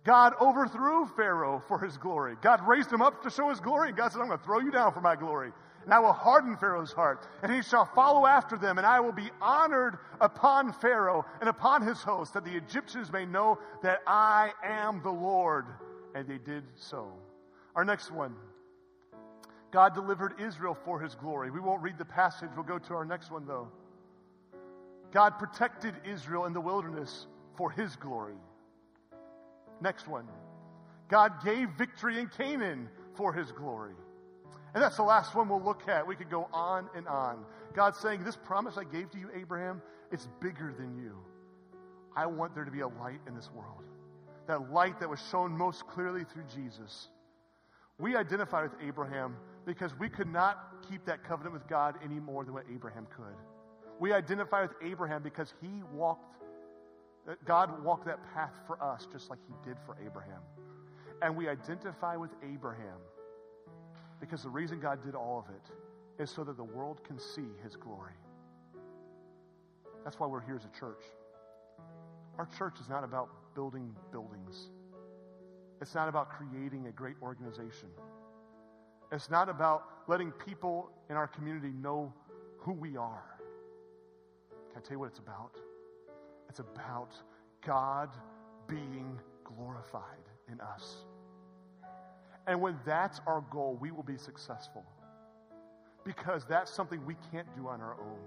God 0.04 0.34
overthrew 0.40 1.06
Pharaoh 1.16 1.62
for 1.66 1.80
his 1.80 1.96
glory. 1.96 2.36
God 2.40 2.66
raised 2.66 2.92
him 2.92 3.02
up 3.02 3.22
to 3.24 3.30
show 3.30 3.48
his 3.50 3.58
glory, 3.58 3.88
and 3.88 3.96
God 3.96 4.12
said, 4.12 4.20
I'm 4.20 4.28
going 4.28 4.38
to 4.38 4.44
throw 4.44 4.60
you 4.60 4.70
down 4.70 4.92
for 4.92 5.00
my 5.00 5.16
glory. 5.16 5.52
And 5.84 5.92
I 5.92 5.98
will 5.98 6.12
harden 6.12 6.56
Pharaoh's 6.56 6.92
heart, 6.92 7.26
and 7.42 7.52
he 7.52 7.62
shall 7.62 7.86
follow 7.86 8.26
after 8.26 8.56
them, 8.56 8.78
and 8.78 8.86
I 8.86 9.00
will 9.00 9.12
be 9.12 9.30
honored 9.40 9.98
upon 10.20 10.72
Pharaoh 10.72 11.24
and 11.40 11.48
upon 11.48 11.82
his 11.86 11.98
host, 11.98 12.34
that 12.34 12.44
the 12.44 12.56
Egyptians 12.56 13.12
may 13.12 13.24
know 13.24 13.58
that 13.82 14.00
I 14.06 14.50
am 14.64 15.00
the 15.02 15.10
Lord. 15.10 15.66
And 16.14 16.28
they 16.28 16.38
did 16.38 16.64
so. 16.76 17.12
Our 17.74 17.84
next 17.84 18.10
one. 18.10 18.34
God 19.72 19.94
delivered 19.94 20.40
Israel 20.40 20.76
for 20.84 21.00
his 21.00 21.14
glory. 21.14 21.50
We 21.50 21.60
won't 21.60 21.82
read 21.82 21.98
the 21.98 22.04
passage. 22.04 22.50
We'll 22.54 22.64
go 22.64 22.78
to 22.78 22.94
our 22.94 23.04
next 23.04 23.30
one, 23.30 23.46
though. 23.46 23.68
God 25.12 25.38
protected 25.38 25.94
Israel 26.04 26.46
in 26.46 26.52
the 26.52 26.60
wilderness 26.60 27.26
for 27.56 27.70
his 27.70 27.96
glory. 27.96 28.36
Next 29.80 30.08
one. 30.08 30.26
God 31.08 31.44
gave 31.44 31.70
victory 31.70 32.18
in 32.18 32.28
Canaan 32.28 32.88
for 33.14 33.32
his 33.32 33.52
glory. 33.52 33.94
And 34.74 34.82
that's 34.82 34.96
the 34.96 35.02
last 35.02 35.34
one 35.34 35.48
we'll 35.48 35.62
look 35.62 35.88
at. 35.88 36.06
We 36.06 36.16
could 36.16 36.30
go 36.30 36.48
on 36.52 36.88
and 36.94 37.06
on. 37.08 37.44
God 37.74 37.96
saying, 37.96 38.24
This 38.24 38.36
promise 38.36 38.76
I 38.76 38.84
gave 38.84 39.10
to 39.10 39.18
you, 39.18 39.30
Abraham, 39.34 39.80
it's 40.12 40.28
bigger 40.40 40.74
than 40.76 40.96
you. 40.96 41.16
I 42.14 42.26
want 42.26 42.54
there 42.54 42.64
to 42.64 42.70
be 42.70 42.80
a 42.80 42.88
light 42.88 43.20
in 43.26 43.34
this 43.34 43.50
world. 43.54 43.84
That 44.48 44.72
light 44.72 45.00
that 45.00 45.08
was 45.08 45.20
shown 45.30 45.56
most 45.56 45.86
clearly 45.86 46.24
through 46.24 46.44
Jesus. 46.54 47.08
We 47.98 48.16
identify 48.16 48.62
with 48.62 48.72
Abraham 48.86 49.36
because 49.64 49.98
we 49.98 50.08
could 50.08 50.30
not 50.30 50.58
keep 50.88 51.04
that 51.06 51.24
covenant 51.24 51.54
with 51.54 51.66
God 51.68 51.96
any 52.04 52.20
more 52.20 52.44
than 52.44 52.54
what 52.54 52.64
Abraham 52.72 53.06
could. 53.16 53.34
We 53.98 54.12
identify 54.12 54.62
with 54.62 54.74
Abraham 54.82 55.22
because 55.22 55.54
he 55.62 55.82
walked 55.92 56.36
God 57.44 57.82
walked 57.84 58.06
that 58.06 58.18
path 58.34 58.52
for 58.66 58.82
us 58.82 59.06
just 59.10 59.30
like 59.30 59.38
he 59.46 59.54
did 59.68 59.76
for 59.84 59.96
Abraham. 60.04 60.40
And 61.22 61.36
we 61.36 61.48
identify 61.48 62.16
with 62.16 62.30
Abraham 62.42 62.98
because 64.20 64.42
the 64.42 64.48
reason 64.48 64.80
God 64.80 65.02
did 65.04 65.14
all 65.14 65.44
of 65.46 65.54
it 65.54 66.22
is 66.22 66.30
so 66.30 66.44
that 66.44 66.56
the 66.56 66.64
world 66.64 67.02
can 67.04 67.18
see 67.18 67.48
his 67.62 67.76
glory. 67.76 68.12
That's 70.04 70.20
why 70.20 70.26
we're 70.26 70.40
here 70.40 70.56
as 70.56 70.64
a 70.64 70.78
church. 70.78 71.02
Our 72.38 72.48
church 72.58 72.74
is 72.80 72.88
not 72.88 73.02
about 73.02 73.28
building 73.54 73.94
buildings. 74.12 74.70
It's 75.80 75.94
not 75.94 76.08
about 76.08 76.28
creating 76.30 76.86
a 76.86 76.92
great 76.92 77.16
organization. 77.22 77.88
It's 79.10 79.30
not 79.30 79.48
about 79.48 79.84
letting 80.06 80.30
people 80.30 80.90
in 81.10 81.16
our 81.16 81.26
community 81.26 81.72
know 81.80 82.12
who 82.58 82.72
we 82.72 82.96
are. 82.96 83.24
Can 84.72 84.78
I 84.78 84.80
tell 84.80 84.94
you 84.94 84.98
what 84.98 85.08
it's 85.08 85.18
about? 85.18 85.52
It's 86.56 86.66
about 86.74 87.10
God 87.66 88.08
being 88.66 89.20
glorified 89.44 90.02
in 90.50 90.58
us. 90.62 91.04
And 92.46 92.62
when 92.62 92.78
that's 92.86 93.20
our 93.26 93.44
goal, 93.50 93.76
we 93.78 93.90
will 93.90 94.02
be 94.02 94.16
successful. 94.16 94.82
because 96.04 96.44
that's 96.48 96.70
something 96.72 97.04
we 97.04 97.16
can't 97.32 97.48
do 97.56 97.66
on 97.68 97.80
our 97.80 97.96
own. 98.00 98.18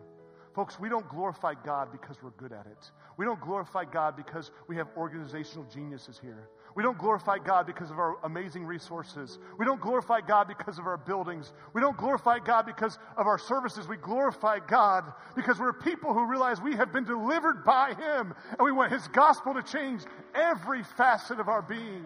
Folks, 0.54 0.80
we 0.80 0.90
don't 0.90 1.08
glorify 1.08 1.54
God 1.64 1.92
because 1.92 2.22
we're 2.22 2.32
good 2.32 2.52
at 2.52 2.66
it. 2.66 2.92
We 3.18 3.26
don't 3.26 3.40
glorify 3.40 3.86
God 3.86 4.18
because 4.18 4.52
we 4.68 4.76
have 4.76 4.90
organizational 4.98 5.66
geniuses 5.74 6.20
here. 6.22 6.50
We 6.76 6.84
don't 6.84 6.98
glorify 6.98 7.38
God 7.40 7.66
because 7.66 7.92
of 7.92 8.00
our 8.00 8.18
amazing 8.24 8.66
resources. 8.66 9.40
We 9.58 9.66
don't 9.66 9.82
glorify 9.82 10.22
God 10.22 10.48
because 10.48 10.80
of 10.80 10.86
our 10.86 10.98
buildings. 10.98 11.52
We 11.74 11.82
don't 11.82 11.98
glorify 11.98 12.40
God 12.40 12.66
because 12.66 12.98
of 13.18 13.28
our 13.28 13.40
services. 13.40 13.88
We 13.88 13.98
glorify 13.98 14.60
God 14.60 15.12
because 15.36 15.60
we're 15.60 15.74
people 15.74 16.14
who 16.14 16.26
realize 16.26 16.62
we 16.62 16.76
have 16.76 16.94
been 16.94 17.06
delivered 17.06 17.64
by 17.64 17.94
Him 17.94 18.34
and 18.52 18.60
we 18.64 18.72
want 18.72 18.92
His 18.92 19.08
gospel 19.10 19.54
to 19.54 19.64
change 19.64 20.02
every 20.36 20.84
facet 20.84 21.40
of 21.40 21.50
our 21.50 21.62
being. 21.62 22.06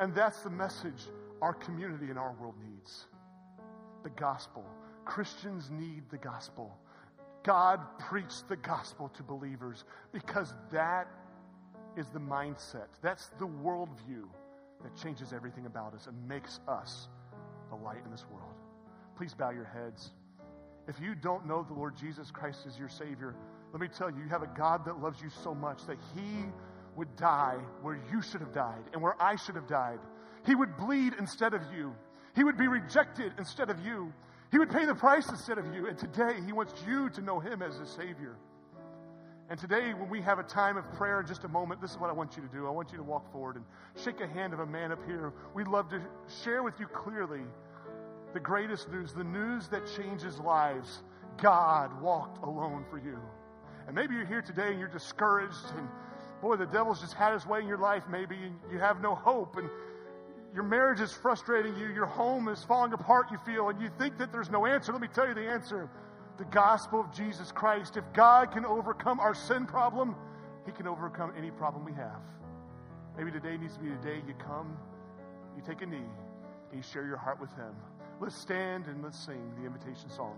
And 0.00 0.14
that's 0.14 0.42
the 0.42 0.50
message 0.50 1.02
our 1.42 1.54
community 1.54 2.06
and 2.06 2.18
our 2.18 2.32
world 2.40 2.54
needs 2.62 3.06
the 4.02 4.10
gospel. 4.10 4.64
Christians 5.04 5.70
need 5.70 6.04
the 6.10 6.18
gospel. 6.18 6.76
God 7.42 7.80
preached 7.98 8.48
the 8.48 8.56
gospel 8.56 9.08
to 9.16 9.22
believers 9.22 9.84
because 10.12 10.52
that 10.72 11.08
is 11.96 12.06
the 12.08 12.20
mindset. 12.20 12.88
That's 13.02 13.28
the 13.38 13.46
worldview 13.46 14.24
that 14.82 14.94
changes 14.96 15.32
everything 15.32 15.66
about 15.66 15.94
us 15.94 16.06
and 16.06 16.28
makes 16.28 16.60
us 16.68 17.08
a 17.72 17.76
light 17.76 18.04
in 18.04 18.10
this 18.10 18.24
world. 18.30 18.54
Please 19.16 19.34
bow 19.34 19.50
your 19.50 19.64
heads. 19.64 20.10
If 20.88 21.00
you 21.00 21.14
don't 21.14 21.46
know 21.46 21.64
the 21.64 21.74
Lord 21.74 21.96
Jesus 21.96 22.30
Christ 22.30 22.60
as 22.66 22.78
your 22.78 22.88
Savior, 22.88 23.34
let 23.72 23.80
me 23.80 23.88
tell 23.88 24.10
you, 24.10 24.18
you 24.22 24.28
have 24.28 24.42
a 24.42 24.50
God 24.56 24.84
that 24.84 25.00
loves 25.00 25.20
you 25.20 25.30
so 25.42 25.54
much 25.54 25.86
that 25.86 25.98
He 26.14 26.44
would 26.94 27.14
die 27.16 27.58
where 27.82 27.98
you 28.12 28.22
should 28.22 28.40
have 28.40 28.52
died 28.52 28.84
and 28.92 29.02
where 29.02 29.20
I 29.20 29.36
should 29.36 29.54
have 29.56 29.66
died. 29.66 29.98
He 30.44 30.54
would 30.54 30.76
bleed 30.76 31.14
instead 31.18 31.54
of 31.54 31.62
you. 31.76 31.94
He 32.34 32.44
would 32.44 32.56
be 32.56 32.68
rejected 32.68 33.32
instead 33.38 33.70
of 33.70 33.84
you. 33.84 34.12
He 34.52 34.58
would 34.58 34.70
pay 34.70 34.84
the 34.84 34.94
price 34.94 35.28
instead 35.28 35.58
of 35.58 35.74
you. 35.74 35.88
And 35.88 35.98
today, 35.98 36.34
He 36.44 36.52
wants 36.52 36.72
you 36.86 37.10
to 37.10 37.20
know 37.20 37.40
Him 37.40 37.62
as 37.62 37.76
His 37.76 37.88
Savior. 37.90 38.36
And 39.48 39.60
today, 39.60 39.94
when 39.94 40.10
we 40.10 40.20
have 40.22 40.40
a 40.40 40.42
time 40.42 40.76
of 40.76 40.90
prayer 40.94 41.20
in 41.20 41.26
just 41.26 41.44
a 41.44 41.48
moment, 41.48 41.80
this 41.80 41.92
is 41.92 41.98
what 41.98 42.10
I 42.10 42.12
want 42.12 42.36
you 42.36 42.42
to 42.42 42.48
do. 42.48 42.66
I 42.66 42.70
want 42.70 42.90
you 42.90 42.96
to 42.96 43.04
walk 43.04 43.30
forward 43.30 43.54
and 43.54 43.64
shake 44.02 44.20
a 44.20 44.26
hand 44.26 44.52
of 44.52 44.58
a 44.58 44.66
man 44.66 44.90
up 44.90 44.98
here. 45.06 45.32
We'd 45.54 45.68
love 45.68 45.88
to 45.90 46.02
share 46.42 46.64
with 46.64 46.80
you 46.80 46.86
clearly 46.86 47.42
the 48.34 48.40
greatest 48.40 48.90
news, 48.90 49.12
the 49.12 49.22
news 49.22 49.68
that 49.68 49.82
changes 49.96 50.40
lives. 50.40 51.04
God 51.40 52.02
walked 52.02 52.42
alone 52.42 52.84
for 52.90 52.98
you. 52.98 53.20
And 53.86 53.94
maybe 53.94 54.14
you're 54.14 54.26
here 54.26 54.42
today 54.42 54.70
and 54.70 54.80
you're 54.80 54.88
discouraged, 54.88 55.54
and 55.76 55.88
boy, 56.42 56.56
the 56.56 56.66
devil's 56.66 57.00
just 57.00 57.14
had 57.14 57.32
his 57.32 57.46
way 57.46 57.60
in 57.60 57.68
your 57.68 57.78
life, 57.78 58.02
maybe, 58.10 58.36
you 58.72 58.78
have 58.80 59.00
no 59.00 59.14
hope, 59.14 59.56
and 59.56 59.70
your 60.54 60.64
marriage 60.64 61.00
is 61.00 61.12
frustrating 61.12 61.76
you, 61.76 61.86
your 61.94 62.06
home 62.06 62.48
is 62.48 62.64
falling 62.64 62.92
apart, 62.92 63.30
you 63.30 63.38
feel, 63.46 63.68
and 63.68 63.80
you 63.80 63.90
think 63.96 64.18
that 64.18 64.32
there's 64.32 64.50
no 64.50 64.66
answer. 64.66 64.90
Let 64.90 65.02
me 65.02 65.08
tell 65.14 65.28
you 65.28 65.34
the 65.34 65.48
answer 65.48 65.88
the 66.38 66.44
gospel 66.46 67.00
of 67.00 67.12
Jesus 67.12 67.52
Christ. 67.52 67.96
If 67.96 68.04
God 68.12 68.52
can 68.52 68.64
overcome 68.64 69.20
our 69.20 69.34
sin 69.34 69.66
problem, 69.66 70.14
He 70.64 70.72
can 70.72 70.86
overcome 70.86 71.32
any 71.36 71.50
problem 71.50 71.84
we 71.84 71.92
have. 71.92 72.20
Maybe 73.16 73.30
today 73.30 73.56
needs 73.56 73.74
to 73.74 73.80
be 73.80 73.88
the 73.88 73.96
day 73.96 74.22
you 74.26 74.34
come, 74.34 74.76
you 75.56 75.62
take 75.66 75.82
a 75.82 75.86
knee, 75.86 75.96
and 76.70 76.76
you 76.76 76.82
share 76.82 77.06
your 77.06 77.16
heart 77.16 77.40
with 77.40 77.50
Him. 77.56 77.74
Let's 78.20 78.36
stand 78.36 78.86
and 78.86 79.02
let's 79.02 79.18
sing 79.18 79.40
the 79.58 79.66
invitation 79.66 80.10
song. 80.10 80.36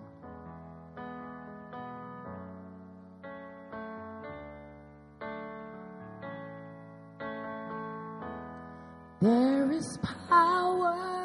There 9.20 9.72
is 9.72 9.99
power 10.28 11.18